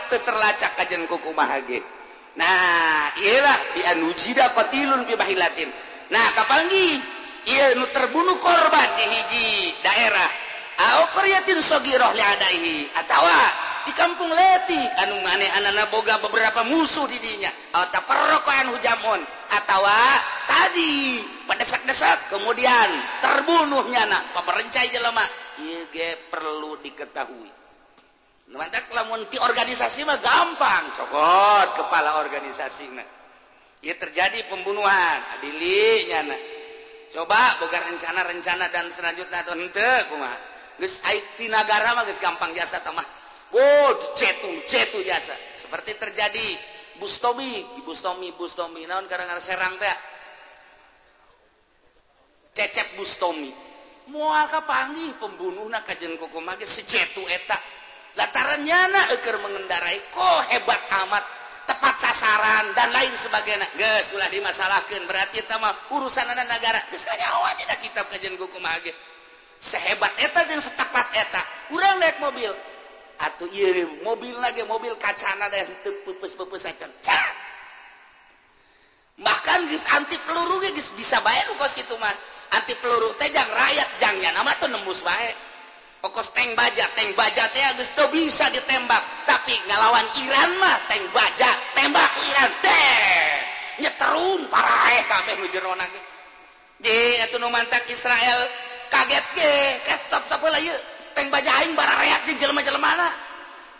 terlacak 0.09 0.77
kajen 0.77 1.09
kuku 1.09 1.33
mahage. 1.33 1.81
Nah, 2.37 3.09
iyalah 3.17 3.57
di 3.73 3.81
anu 3.89 4.13
jida 4.13 4.53
kotilun 4.53 5.09
bi 5.09 5.17
bahilatin. 5.17 5.71
Nah, 6.13 6.25
kapalgi 6.37 7.01
ieu 7.49 7.69
nu 7.81 7.85
terbunuh 7.89 8.37
korban 8.37 8.89
di 8.93 9.05
hiji 9.09 9.73
daerah. 9.81 10.44
atautawa 13.05 13.39
di 13.85 13.93
kampung 13.93 14.33
Leti 14.33 14.81
anu 15.05 15.21
maneh 15.21 15.49
anak 15.61 15.93
boga 15.93 16.17
beberapa 16.17 16.65
musuh 16.65 17.05
didinya 17.05 17.53
atau 17.77 18.01
perrokokan 18.01 18.73
hujamon 18.73 19.21
atawa 19.53 19.99
tadi 20.49 21.21
pedesak-desak 21.45 22.33
kemudian 22.33 22.89
terbunuhnya 23.21 24.09
anak 24.09 24.23
pemerencai 24.33 24.89
jelema. 24.89 25.25
Perlu 26.27 26.75
diketahui. 26.83 27.47
Mantak 28.51 28.91
lamun 28.91 29.23
ti 29.31 29.39
organisasi 29.39 30.03
mah 30.03 30.19
gampang 30.19 30.91
cokot 30.91 31.67
kepala 31.79 32.19
organisasi 32.19 32.91
nah 32.91 33.07
terjadi 33.79 34.49
pembunuhan 34.49 35.17
adili 35.39 36.09
nyana 36.09 36.35
coba 37.13 37.61
boga 37.61 37.79
rencana-rencana 37.85 38.65
dan 38.73 38.89
selanjutnya 38.91 39.45
atau 39.45 39.55
henteu 39.55 40.09
kumaha. 40.11 40.54
negara 41.49 41.95
gampang 42.19 42.51
jasa 42.55 42.83
tamah 42.83 43.25
oh, 43.55 43.91
cetu, 44.15 44.51
cetu 44.67 44.99
jasa. 45.05 45.35
Seperti 45.55 45.95
terjadi 45.95 46.47
Bustomi 46.99 47.83
Bustomi 47.83 48.31
Bustomi. 48.35 48.87
Naon 48.87 49.05
karena 49.07 49.35
Serang 49.39 49.75
teh? 49.79 49.97
Cecep 52.55 52.95
Bustomi. 52.99 53.51
Mual 54.05 54.45
kapangi 54.53 55.17
pembunuh 55.17 55.65
nak 55.65 55.83
kajen 55.89 56.15
koko 56.21 56.39
mage 56.39 56.63
secetu 56.69 57.25
eta. 57.25 57.57
Lataran 58.15 58.63
nyana 58.63 59.11
eker 59.17 59.35
mengendarai 59.43 59.99
kok 60.13 60.41
hebat 60.55 60.81
amat. 61.03 61.25
Tepat 61.65 61.97
sasaran 61.97 62.77
dan 62.77 62.93
lain 62.93 63.09
sebagainya. 63.17 63.65
Geus 63.75 64.13
ulah 64.13 64.29
dimasalahkan 64.29 65.03
berarti 65.09 65.41
eta 65.41 65.57
mah 65.57 65.73
urusan 65.97 66.29
anak 66.29 66.45
negara 66.45 66.77
geus 66.93 67.09
awalnya 67.09 67.75
kitab 67.81 68.05
kajian 68.13 68.37
koko 68.37 68.61
mage 68.61 68.93
sehebat 69.65 70.13
eta 70.21 70.45
yang 70.45 70.61
setapat 70.61 71.07
eta. 71.17 71.41
Kurang 71.73 71.97
naik 71.97 72.21
mobil. 72.21 72.53
Atau 73.15 73.49
iya 73.49 73.89
mobil 74.05 74.35
lagi 74.37 74.61
mobil 74.69 74.93
kacana 75.01 75.49
dan 75.49 75.65
pupus-pupus 76.05 76.69
acan. 76.69 76.91
Bahkan 79.15 79.59
gis 79.71 79.87
anti 79.95 80.19
peluru 80.27 80.59
gis 80.75 80.93
bisa 80.93 81.23
bayar 81.23 81.47
kos 81.55 81.73
gitu 81.79 81.95
man 81.97 82.11
anti 82.51 82.75
peluru 82.75 83.15
teh 83.15 83.31
jang 83.31 83.47
rakyat 83.47 83.89
jangnya 84.03 84.35
nama 84.35 84.51
tuh 84.59 84.67
nembus 84.67 85.07
baik 85.07 85.35
pokos 86.03 86.35
tank 86.35 86.51
baja 86.59 86.83
tank 86.93 87.15
baja 87.15 87.47
teh 87.49 87.63
agus 87.63 87.95
tuh 87.95 88.05
bisa 88.11 88.51
ditembak. 88.51 89.01
Tapi 89.25 89.55
ngelawan 89.71 90.05
Iran 90.21 90.51
mah 90.59 90.77
tank 90.91 91.05
baja 91.15 91.49
tembak 91.73 92.11
Iran. 92.29 92.51
Teh! 92.61 93.31
Nyeterun 93.75 94.51
parah 94.51 94.87
eh 94.95 95.03
kabeh 95.07 95.33
nu 95.39 95.47
jero 95.51 95.71
lagi 95.75 95.99
di 96.79 96.95
atuh 97.23 97.39
nu 97.39 97.47
mantak 97.51 97.87
Israel 97.87 98.39
kaget 98.91 99.25
mana 102.85 103.09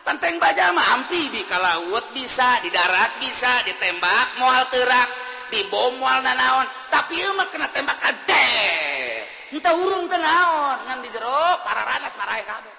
penting 0.05 0.41
baja 0.41 0.73
mampi 0.73 1.29
di 1.29 1.41
kalaut 1.45 2.05
bisa 2.13 2.61
di 2.65 2.69
darat 2.73 3.21
bisa 3.21 3.49
ditembak 3.69 4.27
moal 4.41 4.65
terak 4.69 5.09
dibom 5.53 6.01
moal 6.01 6.25
nanaon 6.25 6.65
tapi 6.89 7.21
ieu 7.21 7.31
mah 7.37 7.47
kena 7.53 7.69
tembak 7.69 7.97
kade 8.01 8.49
entah 9.53 9.73
urung 9.77 10.09
tenaon 10.09 10.77
ngan 10.89 10.99
di 11.05 11.09
jero 11.13 11.41
pararanas 11.63 12.13
ranas 12.13 12.15
kabeh. 12.17 12.43
Kabe 12.45 12.71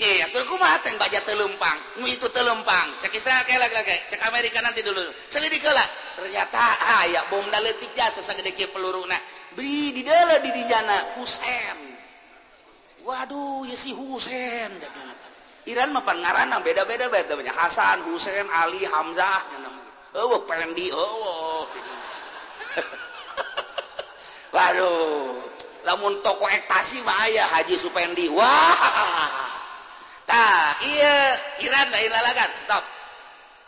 Iya, 0.00 0.24
yeah, 0.24 0.44
kumaha 0.48 0.80
teng 0.80 0.96
baja 0.96 1.20
telumpang, 1.20 1.76
nu 2.00 2.08
itu 2.08 2.24
telumpang. 2.32 2.96
Cek 3.04 3.12
Israel 3.12 3.44
kayak 3.44 3.60
lagi 3.60 3.74
lagi, 3.76 3.96
cek 4.08 4.24
Amerika 4.24 4.64
nanti 4.64 4.80
dulu. 4.80 5.04
Selidik 5.28 5.60
lah, 5.68 5.84
ternyata 6.16 6.58
ah 6.58 7.04
ya 7.12 7.20
bom 7.28 7.44
daletik 7.52 7.92
jasa 7.92 8.24
sagede 8.24 8.56
kieu 8.56 8.72
peluruna. 8.72 9.14
beri 9.56 9.92
di 9.96 10.02
dalam 10.04 10.40
diri 10.40 10.62
jana 10.68 11.16
Husain 11.18 11.78
waduh 13.02 13.66
ya 13.66 13.76
si 13.76 13.92
Husain 13.92 14.70
Iran 15.70 15.94
mah 15.94 16.02
ngaran 16.02 16.50
beda-beda 16.66 17.06
beda 17.06 17.38
banyak. 17.38 17.54
Hasan, 17.54 18.02
Husain, 18.10 18.50
Ali, 18.50 18.82
Hamzah 18.82 19.46
oh 20.18 20.42
Pendi, 20.42 20.90
oh 20.90 21.64
waduh 24.54 25.38
lamun 25.86 26.20
toko 26.20 26.50
ektasi 26.50 27.00
mah 27.06 27.16
ayah 27.30 27.46
Haji 27.46 27.76
Supendi. 27.78 28.26
Wah. 28.34 29.30
Tah 30.26 30.78
iya 30.82 31.14
Iran 31.62 31.88
lain 31.94 32.10
lalagan 32.10 32.50
stop. 32.58 32.84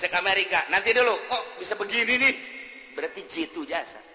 Cek 0.02 0.12
Amerika. 0.18 0.66
Nanti 0.74 0.90
dulu. 0.90 1.14
Kok 1.14 1.62
bisa 1.62 1.78
begini 1.78 2.18
nih? 2.18 2.34
Berarti 2.98 3.26
jitu 3.26 3.66
jasa 3.66 4.13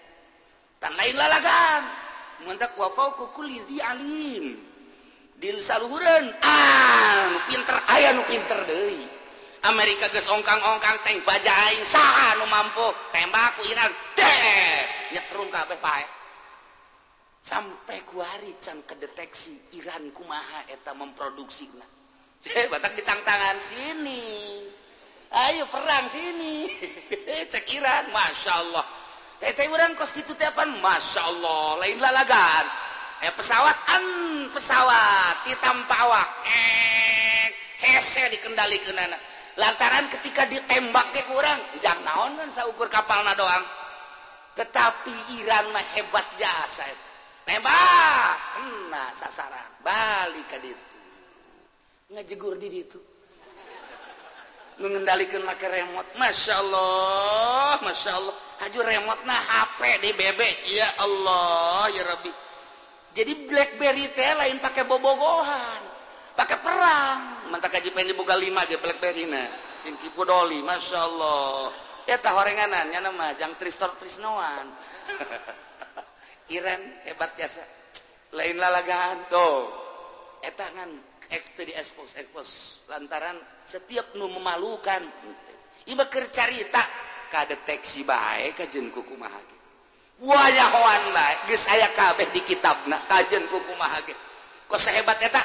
tan 0.80 0.96
lain 0.96 1.14
lalagan. 1.14 1.82
Mentak 2.48 2.72
wafau 2.80 3.12
ku 3.14 3.28
kulli 3.36 3.60
alim. 3.84 4.56
Di 5.36 5.48
saluhureun 5.56 6.24
ah 6.44 7.22
nu 7.32 7.38
pinter 7.48 7.76
aya 7.92 8.16
nu 8.16 8.24
pinter 8.24 8.64
deui. 8.64 9.04
Amerika 9.60 10.08
geus 10.08 10.24
ongkang-ongkang 10.32 11.04
teng 11.04 11.20
baja 11.28 11.52
aing. 11.68 11.84
Saha 11.84 12.40
nu 12.40 12.48
mampu? 12.48 12.88
Tembak 13.12 13.60
ku 13.60 13.62
Iran. 13.68 13.92
Des! 14.16 14.88
Nyetrum 15.12 15.52
kabeh 15.52 15.76
pae 15.78 16.04
sampai 17.40 18.04
kuari 18.04 18.52
can 18.60 18.84
kedeteksi 18.84 19.80
Iran 19.80 20.12
kumaha 20.12 20.68
eta 20.68 20.92
memproduksi 20.92 21.72
nah. 21.72 21.88
Eh, 22.40 22.68
batak 22.72 22.96
ditangtangan 22.96 23.60
sini. 23.60 24.24
Ayo 25.28 25.68
perang 25.68 26.08
sini. 26.08 26.64
Cek 27.52 27.68
Iran. 27.76 28.08
Masya 28.16 28.52
Allah. 28.64 28.84
kos 29.96 30.12
gitu 30.12 30.36
tepan 30.36 30.68
Masya 30.84 31.20
Allah 31.24 31.80
lain 31.80 31.96
lalagan. 31.96 32.66
Eh 33.20 33.32
pesawat 33.36 33.76
an 33.96 34.04
pesawat 34.52 35.36
hitam 35.44 35.76
pawak 35.84 36.28
eh 36.48 37.52
hese 37.84 38.28
dikendalikan 38.32 38.96
anak 38.96 39.20
lantaran 39.60 40.08
ketika 40.08 40.48
ditembak 40.48 41.04
ke 41.12 41.20
kurang 41.28 41.60
jang 41.84 42.00
naon 42.04 42.36
kan 42.36 42.48
saukur 42.52 42.88
kapal 42.88 43.20
na 43.24 43.36
doang. 43.36 43.64
Tetapi 44.56 45.40
Iran 45.40 45.68
mah 45.72 45.84
hebat 45.96 46.26
jasa 46.36 46.84
itu 46.88 47.08
tembak 47.48 48.36
kena 48.56 49.04
sasaran. 49.16 49.68
Balik 49.84 50.46
ke 50.48 50.58
ditu. 50.60 50.98
Ngajegur 52.12 52.56
di 52.60 52.68
ditu. 52.68 53.00
Mengendalikan 54.80 55.44
make 55.44 55.68
remote 55.68 56.08
Masya 56.16 56.54
Allah 56.56 57.84
Masya 57.84 58.12
Allah. 58.16 58.49
haju 58.60 58.78
remote 58.84 59.22
nah 59.24 59.40
HP 59.40 59.80
di 60.04 60.10
bebek 60.12 60.56
ya 60.68 60.88
Allah 61.00 61.88
ya 61.92 62.02
Rabbi. 62.04 62.32
Jadi 63.10 63.32
Blackberry 63.50 64.06
teh 64.14 64.32
lain 64.38 64.62
pakai 64.62 64.86
bobogohan 64.86 65.90
pakai 66.40 66.58
perang. 66.64 67.18
Mentak 67.52 67.76
kaji 67.76 67.92
pengen 67.92 68.16
dibuka 68.16 68.32
lima 68.40 68.64
dia 68.64 68.80
Blackberry 68.80 69.28
na. 69.28 69.44
Yang 69.84 70.08
kipu 70.08 70.24
doli 70.24 70.64
Masya 70.64 70.98
Allah. 70.98 71.68
Ya 72.08 72.16
tah 72.16 72.32
horenganannya 72.32 73.00
nama 73.04 73.36
jang 73.36 73.52
tristor 73.60 73.92
trisnoan. 74.00 74.66
Iran 76.56 76.80
hebat 77.06 77.36
jasa 77.36 77.62
lain 78.32 78.56
lalagaan 78.56 79.28
tuh. 79.28 79.68
Etangan 80.40 80.88
ekte 81.28 81.68
di 81.68 81.74
expose 81.76 82.16
expose. 82.16 82.86
Lantaran 82.88 83.36
setiap 83.68 84.16
nu 84.16 84.32
memalukan. 84.32 85.02
Iba 85.88 86.08
kercarita 86.08 86.82
kadeteksi 87.30 88.04
baik 88.04 88.58
kajen 88.58 88.90
kukuma 88.90 89.30
baik 90.20 91.38
geus 91.48 91.64
aya 91.72 91.88
kabeh 91.96 92.28
di 92.34 92.44
kitabna 92.44 93.00
kajen 93.08 93.46
kuku 93.48 93.72
mahage. 93.80 94.12
Kok 94.68 94.78
sehebat 94.78 95.18
eta? 95.22 95.42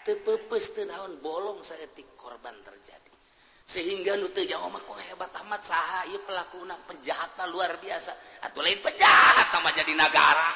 Tepepes 0.00 0.80
tenaon 0.80 1.20
bolong 1.20 1.60
saetik 1.60 2.16
korban 2.16 2.56
terjadi. 2.64 3.12
Sehingga 3.68 4.16
nu 4.16 4.32
teu 4.32 4.48
jauh 4.48 4.66
mah 4.72 4.80
kok 4.80 4.96
hebat 5.12 5.30
amat 5.44 5.60
saha 5.60 6.08
ieu 6.08 6.24
pelakuna 6.24 6.74
penjahat 6.88 7.36
luar 7.52 7.76
biasa. 7.78 8.10
Atuh 8.48 8.64
lain 8.64 8.80
penjahat 8.80 9.52
mah 9.60 9.72
jadi 9.76 9.92
negara 9.92 10.48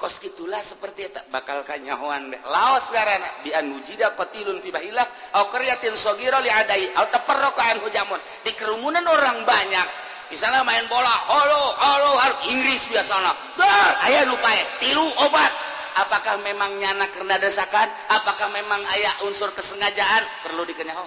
kos 0.00 0.16
gitulah 0.24 0.58
seperti 0.64 1.12
eta 1.12 1.20
bakal 1.28 1.60
kanyahoan 1.68 2.32
laos 2.48 2.88
garana 2.88 3.28
bi 3.44 3.52
an 3.52 3.68
mujida 3.68 4.16
qatilun 4.16 4.56
fi 4.64 4.72
bahilah 4.72 5.04
au 5.36 5.52
qaryatin 5.52 5.92
sagira 5.92 6.40
li 6.40 6.48
adai 6.48 6.88
au 6.96 7.06
tafarraqan 7.12 7.84
hujamun 7.84 8.16
di 8.40 8.56
kerumunan 8.56 9.04
orang 9.04 9.44
banyak 9.44 9.86
misalnya 10.32 10.64
main 10.64 10.88
bola 10.88 11.14
halo 11.28 11.64
halo 11.76 12.12
Inggris 12.48 12.88
biasanya 12.88 13.32
dah 13.60 14.08
aya 14.08 14.24
nu 14.24 14.34
pae 14.40 14.60
tilu 14.80 15.04
obat 15.28 15.52
Apakah 15.90 16.38
memang 16.46 16.70
nyana 16.78 17.10
karena 17.10 17.34
desakan? 17.42 17.90
Apakah 18.14 18.48
memang 18.54 18.78
ayah 18.94 19.26
unsur 19.26 19.50
kesengajaan? 19.52 20.22
Perlu 20.46 20.62
dikenyang. 20.70 21.02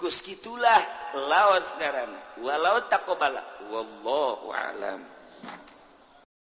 Gus 0.00 0.24
gitulah 0.24 0.80
lawas 1.28 1.76
garan. 1.76 2.10
Walau 2.40 2.80
takobala. 2.88 3.44
Wallahu 3.68 4.50
alam. 4.50 5.11